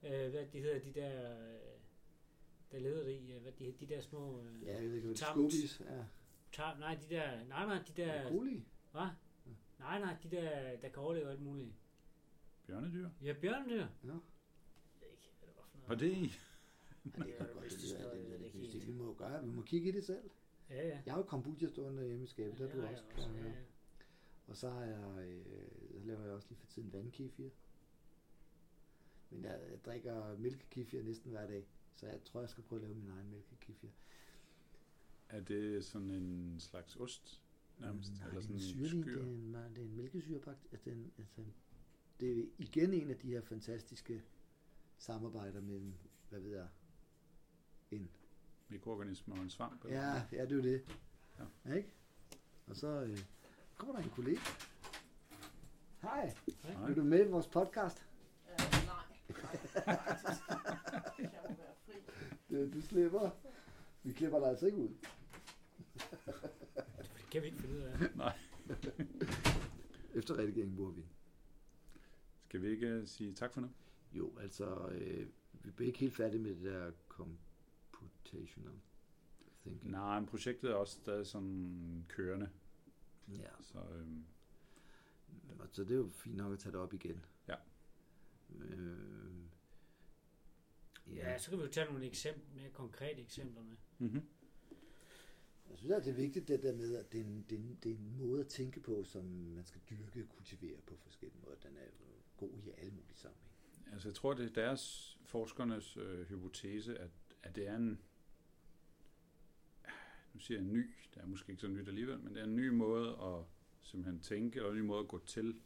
øh, 0.02 0.30
hvad 0.30 0.46
de 0.46 0.60
hedder, 0.60 0.78
de 0.78 0.92
der, 0.92 1.38
øh, 1.40 1.58
der 2.72 2.78
leder 2.78 3.08
i, 3.08 3.32
øh, 3.32 3.42
hvad 3.42 3.52
de, 3.52 3.72
de 3.80 3.86
der 3.86 4.00
små, 4.00 4.40
øh, 4.42 4.62
Ja, 4.64 4.72
jeg 4.74 4.82
ved 4.82 4.94
ikke, 4.94 5.06
hvad 5.06 5.16
det 5.16 5.80
er. 5.88 6.04
tar, 6.52 6.78
nej, 6.78 6.94
de 6.94 7.14
der, 7.14 7.44
nej, 7.44 7.66
nej, 7.66 7.82
de 7.88 8.02
der, 8.02 8.28
Coli? 8.28 8.64
hvad? 8.92 9.08
Nej, 9.78 9.98
nej, 10.00 10.16
de 10.22 10.30
der, 10.30 10.76
der 10.76 10.88
kan 10.88 11.02
overleve 11.02 11.30
alt 11.30 11.42
muligt. 11.42 11.70
Bjørnedyr? 12.66 13.08
Ja, 13.22 13.32
bjørnedyr. 13.40 13.76
Ja. 13.80 13.86
Jeg 14.04 14.18
ved 15.00 15.08
ikke, 15.10 15.28
hvad 15.38 15.48
det 15.48 15.56
var 15.56 15.64
for 15.70 15.78
noget. 15.78 15.88
Var 15.88 15.94
det 15.94 16.12
i? 16.12 16.32
Ja, 17.04 17.22
det 17.26 17.40
er 17.40 17.52
godt 17.54 17.64
vist 17.64 17.76
det 17.76 17.98
det, 17.98 18.12
det, 18.12 18.18
ikke 18.18 18.32
det, 18.32 18.40
må 19.02 19.08
jo 19.08 19.14
gøre. 19.18 19.44
Vi 19.44 19.50
må 19.50 19.62
kigge 19.62 19.88
i 19.88 19.92
det 19.92 20.04
selv. 20.04 20.30
Ja, 20.70 20.88
ja. 20.88 21.00
Jeg 21.06 21.14
har 21.14 21.20
jo 21.20 21.26
kombucha 21.26 21.68
stående 21.68 22.00
derhjemme 22.02 22.24
i 22.24 22.26
skabet, 22.26 22.58
der 22.58 22.64
ja, 22.66 22.72
du 22.72 22.76
det 22.76 22.86
har 22.88 22.92
også 22.92 23.04
også, 23.16 23.28
kan. 23.28 23.36
ja, 23.36 23.48
Ja. 23.48 23.54
Og 24.46 24.56
så 24.56 24.70
har 24.70 24.82
jeg, 24.84 25.28
øh, 25.28 26.00
så 26.00 26.06
laver 26.06 26.22
jeg 26.24 26.32
også 26.32 26.48
lige 26.48 26.58
for 26.58 26.66
tiden 26.66 26.92
vandkefir. 26.92 27.48
Men 29.30 29.44
jeg, 29.44 29.60
jeg 29.70 29.84
drikker 29.84 30.38
mælkekefir 30.38 31.02
næsten 31.02 31.30
hver 31.30 31.46
dag, 31.46 31.66
så 31.94 32.06
jeg 32.06 32.24
tror, 32.24 32.40
jeg 32.40 32.48
skal 32.48 32.64
prøve 32.64 32.82
at 32.82 32.88
lave 32.88 32.94
min 32.98 33.08
egen 33.08 33.30
mælkekefir. 33.30 33.88
Er 35.28 35.40
det 35.40 35.84
sådan 35.84 36.10
en 36.10 36.56
slags 36.60 36.96
ost 36.96 37.42
nærmest? 37.78 38.12
Nej, 38.12 38.28
eller 38.28 38.30
det 38.30 38.36
er 38.38 38.42
sådan 38.42 38.56
en 38.56 38.60
syrlig, 38.60 39.04
skyr? 39.04 39.14
det 39.14 39.22
er 39.22 39.26
en, 39.26 39.54
det 39.54 39.78
er 39.78 39.82
en 39.82 39.96
mælkesyrebagt. 39.96 40.66
Altså, 40.72 40.84
det, 40.84 40.92
er 40.92 40.96
en, 40.96 41.12
altså, 41.18 41.42
det 42.20 42.38
er 42.38 42.44
igen 42.58 42.94
en 42.94 43.10
af 43.10 43.16
de 43.18 43.28
her 43.28 43.40
fantastiske 43.40 44.22
samarbejder 44.98 45.60
mellem, 45.60 45.92
hvad 46.28 46.40
ved 46.40 46.56
jeg, 46.56 46.68
en. 47.90 48.10
Mikroorganismer 48.72 49.36
og 49.36 49.42
en 49.42 49.50
svamp? 49.50 49.84
eller 49.84 49.96
Ja, 49.96 50.22
ja, 50.32 50.42
det 50.42 50.52
er 50.52 50.56
jo 50.56 50.62
det. 50.62 50.82
Ja. 51.38 51.44
Ja. 51.70 51.74
Ikke? 51.76 51.92
Og 52.66 52.76
så 52.76 52.86
øh, 52.88 53.18
kommer 53.76 53.94
der 53.96 54.02
en 54.02 54.10
kollega. 54.10 54.40
Hej, 56.02 56.34
Nej. 56.64 56.90
er 56.90 56.94
du 56.94 57.02
med 57.04 57.26
i 57.26 57.30
vores 57.30 57.46
podcast? 57.46 58.06
Øh, 58.50 58.58
nej, 58.86 59.04
nej, 59.86 60.14
fri. 61.86 61.94
Øh, 62.50 62.74
Du 62.74 62.80
slipper. 62.80 63.30
Vi 64.02 64.12
klipper 64.12 64.38
dig 64.38 64.48
altså 64.48 64.66
ikke 64.66 64.78
ud. 64.78 64.88
Det 67.14 67.30
kan 67.30 67.42
vi 67.42 67.46
ikke 67.46 67.58
finde 67.58 67.74
ud 67.74 67.80
af. 67.80 67.98
Nej. 68.16 68.38
Efter 70.14 70.38
redigeringen 70.38 70.76
bruger 70.76 70.90
vi. 70.90 71.02
Skal 72.48 72.62
vi 72.62 72.68
ikke 72.68 72.86
øh, 72.86 73.06
sige 73.06 73.34
tak 73.34 73.52
for 73.52 73.60
nu? 73.60 73.68
Jo, 74.12 74.32
altså, 74.40 74.88
øh, 74.88 75.26
vi 75.52 75.70
bliver 75.70 75.86
ikke 75.86 75.98
helt 75.98 76.14
færdige 76.16 76.40
med 76.42 76.50
det 76.54 76.64
der 76.64 76.90
computational 78.02 78.80
thinking. 79.62 79.90
Nej, 79.90 80.20
men 80.20 80.28
projektet 80.28 80.70
er 80.70 80.74
også 80.74 80.92
stadig 80.94 81.26
sådan 81.26 82.04
kørende. 82.08 82.50
Ja, 83.28 83.48
Så 83.60 83.78
øhm, 83.78 84.24
så 85.72 85.82
det 85.82 85.90
er 85.90 85.96
jo 85.96 86.08
fint 86.08 86.36
nok 86.36 86.52
at 86.52 86.58
tage 86.58 86.72
det 86.72 86.80
op 86.80 86.94
igen. 86.94 87.24
Ja. 87.48 87.54
Øh, 88.54 88.96
Ja, 91.06 91.38
så 91.38 91.50
kan 91.50 91.58
vi 91.58 91.64
jo 91.64 91.70
tage 91.70 91.86
nogle 91.86 92.06
eksempler, 92.06 92.44
mere 92.54 92.70
konkrete 92.70 93.20
eksempler 93.22 93.62
med. 93.62 93.76
mm-hmm. 93.98 94.22
Jeg 95.70 95.78
synes, 95.78 95.92
at 95.92 96.04
det 96.04 96.10
er 96.10 96.14
vigtigt 96.14 96.48
det 96.48 96.62
der 96.62 96.72
med, 96.76 96.96
at 96.96 97.12
det 97.12 97.20
er, 97.20 97.24
en, 97.24 97.46
det, 97.50 97.56
er 97.58 97.62
en, 97.62 97.78
det 97.82 97.92
er 97.92 97.96
en 97.96 98.16
måde 98.18 98.40
at 98.40 98.46
tænke 98.46 98.80
på, 98.80 99.04
som 99.04 99.24
man 99.24 99.64
skal 99.64 99.80
dyrke 99.90 100.22
og 100.22 100.28
kultivere 100.28 100.80
på 100.86 100.96
forskellige 100.96 101.40
måder. 101.44 101.56
Den 101.62 101.76
er 101.76 101.84
jo 101.84 102.12
god 102.36 102.50
i 102.58 102.70
alle 102.78 102.90
mulige 102.90 103.16
sammenhænge. 103.16 103.92
Altså, 103.92 104.08
jeg 104.08 104.14
tror, 104.14 104.34
det 104.34 104.44
er 104.50 104.52
deres 104.62 105.18
forskernes 105.24 105.96
øh, 105.96 106.26
hypotese, 106.28 106.98
at, 106.98 107.10
at 107.42 107.56
det 107.56 107.68
er 107.68 107.76
en, 107.76 107.98
nu 110.34 110.40
siger 110.40 110.58
jeg 110.58 110.66
en 110.66 110.72
ny, 110.72 110.90
det 111.14 111.22
er 111.22 111.26
måske 111.26 111.50
ikke 111.52 111.60
så 111.60 111.68
nyt 111.68 111.88
alligevel, 111.88 112.18
men 112.20 112.34
det 112.34 112.40
er 112.40 112.44
en 112.44 112.56
ny 112.56 112.68
måde 112.68 113.08
at 113.10 113.44
simpelthen 113.80 114.20
tænke, 114.20 114.64
og 114.64 114.70
en 114.70 114.76
ny 114.76 114.80
måde 114.80 115.00
at 115.00 115.08
gå 115.08 115.18
til 115.26 115.60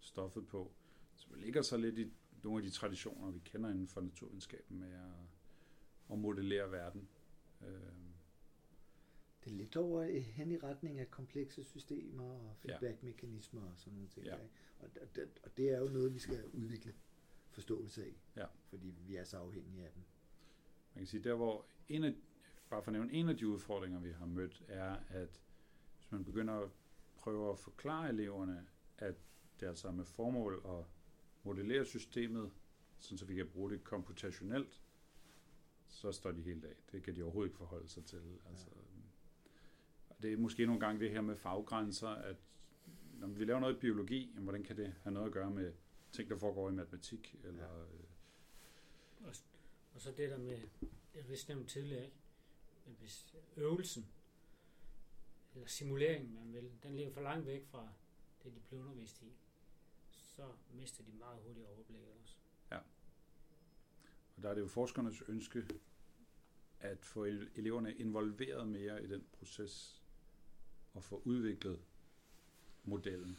stoffet 0.00 0.46
på, 0.46 0.72
som 1.16 1.34
ligger 1.34 1.62
så 1.62 1.76
lidt 1.76 1.98
i 1.98 2.12
nogle 2.42 2.58
af 2.64 2.70
de 2.70 2.70
traditioner, 2.76 3.30
vi 3.30 3.38
kender 3.44 3.70
inden 3.70 3.88
for 3.88 4.00
naturvidenskaben 4.00 4.78
med 4.80 4.92
at, 4.92 6.12
at 6.12 6.18
modellere 6.18 6.72
verden. 6.72 7.08
Øh, 7.62 7.66
Det 9.44 9.50
er 9.52 9.56
lidt 9.56 9.76
over 9.76 10.02
i- 10.04 10.20
hen 10.20 10.50
i 10.52 10.56
retning 10.56 10.98
af 11.00 11.10
komplekse 11.10 11.64
systemer 11.64 12.24
og 12.24 12.56
feedback-mekanismer 12.56 13.62
og 13.62 13.78
sådan 13.78 13.92
nogle 13.92 14.08
ting. 14.08 14.26
Ja. 14.26 14.36
Ja. 14.36 14.42
Og, 14.78 14.88
og, 15.00 15.16
det- 15.16 15.38
og 15.42 15.56
det 15.56 15.70
er 15.70 15.78
jo 15.78 15.88
noget, 15.88 16.14
vi 16.14 16.18
skal 16.18 16.44
udvikle 16.52 16.94
forståelse 17.50 18.04
af. 18.04 18.12
Ja. 18.36 18.46
Fordi 18.68 18.94
vi 19.06 19.16
er 19.16 19.24
så 19.24 19.36
afhængige 19.36 19.84
af 19.86 19.92
dem. 19.92 20.02
Man 20.94 21.00
kan 21.04 21.06
sige, 21.06 21.22
der 21.24 21.34
hvor 21.34 21.64
en 21.88 22.04
af, 22.04 22.14
bare 22.70 22.82
for 22.82 22.90
at 22.90 22.92
nævne 22.92 23.12
en 23.12 23.28
af 23.28 23.36
de 23.36 23.48
udfordringer, 23.48 24.00
vi 24.00 24.12
har 24.12 24.26
mødt, 24.26 24.62
er, 24.68 24.96
at 25.08 25.40
hvis 25.96 26.12
man 26.12 26.24
begynder 26.24 26.54
at 26.54 26.70
prøve 27.16 27.52
at 27.52 27.58
forklare 27.58 28.08
eleverne, 28.08 28.66
at 28.98 29.14
det 29.60 29.66
altså 29.66 29.88
er 29.88 29.92
med 29.92 30.04
formål 30.04 30.62
at 30.68 30.84
modellere 31.42 31.84
systemet, 31.84 32.50
sådan 32.98 33.18
så 33.18 33.24
vi 33.24 33.34
kan 33.34 33.46
bruge 33.48 33.70
det 33.70 33.80
computationelt, 33.82 34.82
så 35.88 36.12
står 36.12 36.30
de 36.32 36.42
helt 36.42 36.64
af. 36.64 36.74
Det 36.92 37.02
kan 37.02 37.16
de 37.16 37.22
overhovedet 37.22 37.48
ikke 37.48 37.58
forholde 37.58 37.88
sig 37.88 38.04
til. 38.04 38.38
Altså, 38.50 38.66
det 40.22 40.32
er 40.32 40.36
måske 40.36 40.66
nogle 40.66 40.80
gange 40.80 41.00
det 41.00 41.10
her 41.10 41.20
med 41.20 41.36
faggrænser, 41.36 42.08
at 42.08 42.36
når 43.12 43.26
vi 43.26 43.44
laver 43.44 43.60
noget 43.60 43.76
i 43.76 43.78
biologi, 43.78 44.30
jamen, 44.30 44.42
hvordan 44.42 44.62
kan 44.64 44.76
det 44.76 44.94
have 45.02 45.12
noget 45.14 45.26
at 45.26 45.32
gøre 45.32 45.50
med 45.50 45.72
ting, 46.12 46.30
der 46.30 46.36
foregår 46.36 46.68
i 46.68 46.72
matematik? 46.72 47.36
Eller, 47.44 47.64
Ja. 47.64 47.80
øh, 47.80 49.26
og 49.94 50.00
så 50.00 50.10
det 50.10 50.30
der 50.30 50.38
med, 50.38 50.60
jeg 51.14 51.28
vidste 51.28 51.48
nævnt 51.48 51.68
tidligere, 51.70 52.04
ikke? 52.04 52.16
Men 52.86 52.96
hvis 52.98 53.34
øvelsen, 53.56 54.06
eller 55.54 55.66
simuleringen, 55.66 56.34
man 56.34 56.52
vil, 56.52 56.70
den 56.82 56.96
ligger 56.96 57.12
for 57.12 57.20
langt 57.20 57.46
væk 57.46 57.66
fra 57.66 57.88
det, 58.42 58.54
de 58.54 58.60
bliver 58.60 58.82
undervist 58.82 59.22
i, 59.22 59.32
så 60.10 60.52
mister 60.72 61.04
de 61.04 61.12
meget 61.12 61.42
hurtigt 61.42 61.66
overblikket 61.66 62.08
også. 62.20 62.36
Ja. 62.70 62.78
Og 64.36 64.42
der 64.42 64.50
er 64.50 64.54
det 64.54 64.60
jo 64.60 64.68
forskernes 64.68 65.22
ønske 65.28 65.64
at 66.80 67.04
få 67.04 67.24
eleverne 67.24 67.94
involveret 67.94 68.68
mere 68.68 69.04
i 69.04 69.06
den 69.06 69.26
proces 69.32 70.02
og 70.94 71.04
få 71.04 71.22
udviklet 71.24 71.80
modellen. 72.84 73.38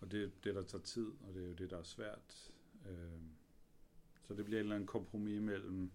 Og 0.00 0.10
det 0.10 0.24
er 0.24 0.30
det, 0.44 0.54
der 0.54 0.62
tager 0.62 0.82
tid, 0.84 1.06
og 1.06 1.34
det 1.34 1.42
er 1.42 1.46
jo 1.46 1.52
det, 1.52 1.70
der 1.70 1.78
er 1.78 1.82
svært. 1.82 2.52
Øh, 2.88 3.20
så 4.32 4.36
det 4.36 4.44
bliver 4.44 4.58
et 4.58 4.62
eller 4.62 4.74
andet 4.74 4.88
kompromis 4.88 5.40
mellem, 5.40 5.92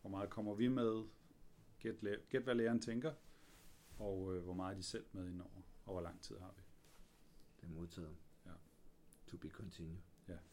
hvor 0.00 0.10
meget 0.10 0.30
kommer 0.30 0.54
vi 0.54 0.68
med, 0.68 1.04
gæt, 1.78 1.94
gæt 2.30 2.42
hvad 2.42 2.54
læreren 2.54 2.80
tænker, 2.80 3.12
og 3.98 4.36
øh, 4.36 4.42
hvor 4.42 4.54
meget 4.54 4.72
er 4.72 4.76
de 4.76 4.82
selv 4.82 5.04
med 5.12 5.28
indover, 5.28 5.62
og 5.86 5.92
hvor 5.92 6.00
lang 6.00 6.20
tid 6.20 6.38
har 6.38 6.54
vi. 6.56 6.62
Det 7.60 7.66
er 7.66 7.70
modtaget. 7.70 8.16
Ja. 8.46 8.50
To 9.26 9.36
be 9.36 9.48
continued. 9.48 9.96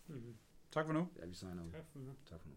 Mm-hmm. 0.07 0.37
Tak 0.71 0.85
for 0.85 0.93
nu. 0.93 1.07
Ja, 1.19 1.25
vi 1.25 1.33
signer 1.33 1.63
ud. 1.63 1.71
Tak 1.71 1.85
for 1.91 1.99
nu. 1.99 2.15
Tak 2.25 2.41
for 2.41 2.49
nu. 2.49 2.55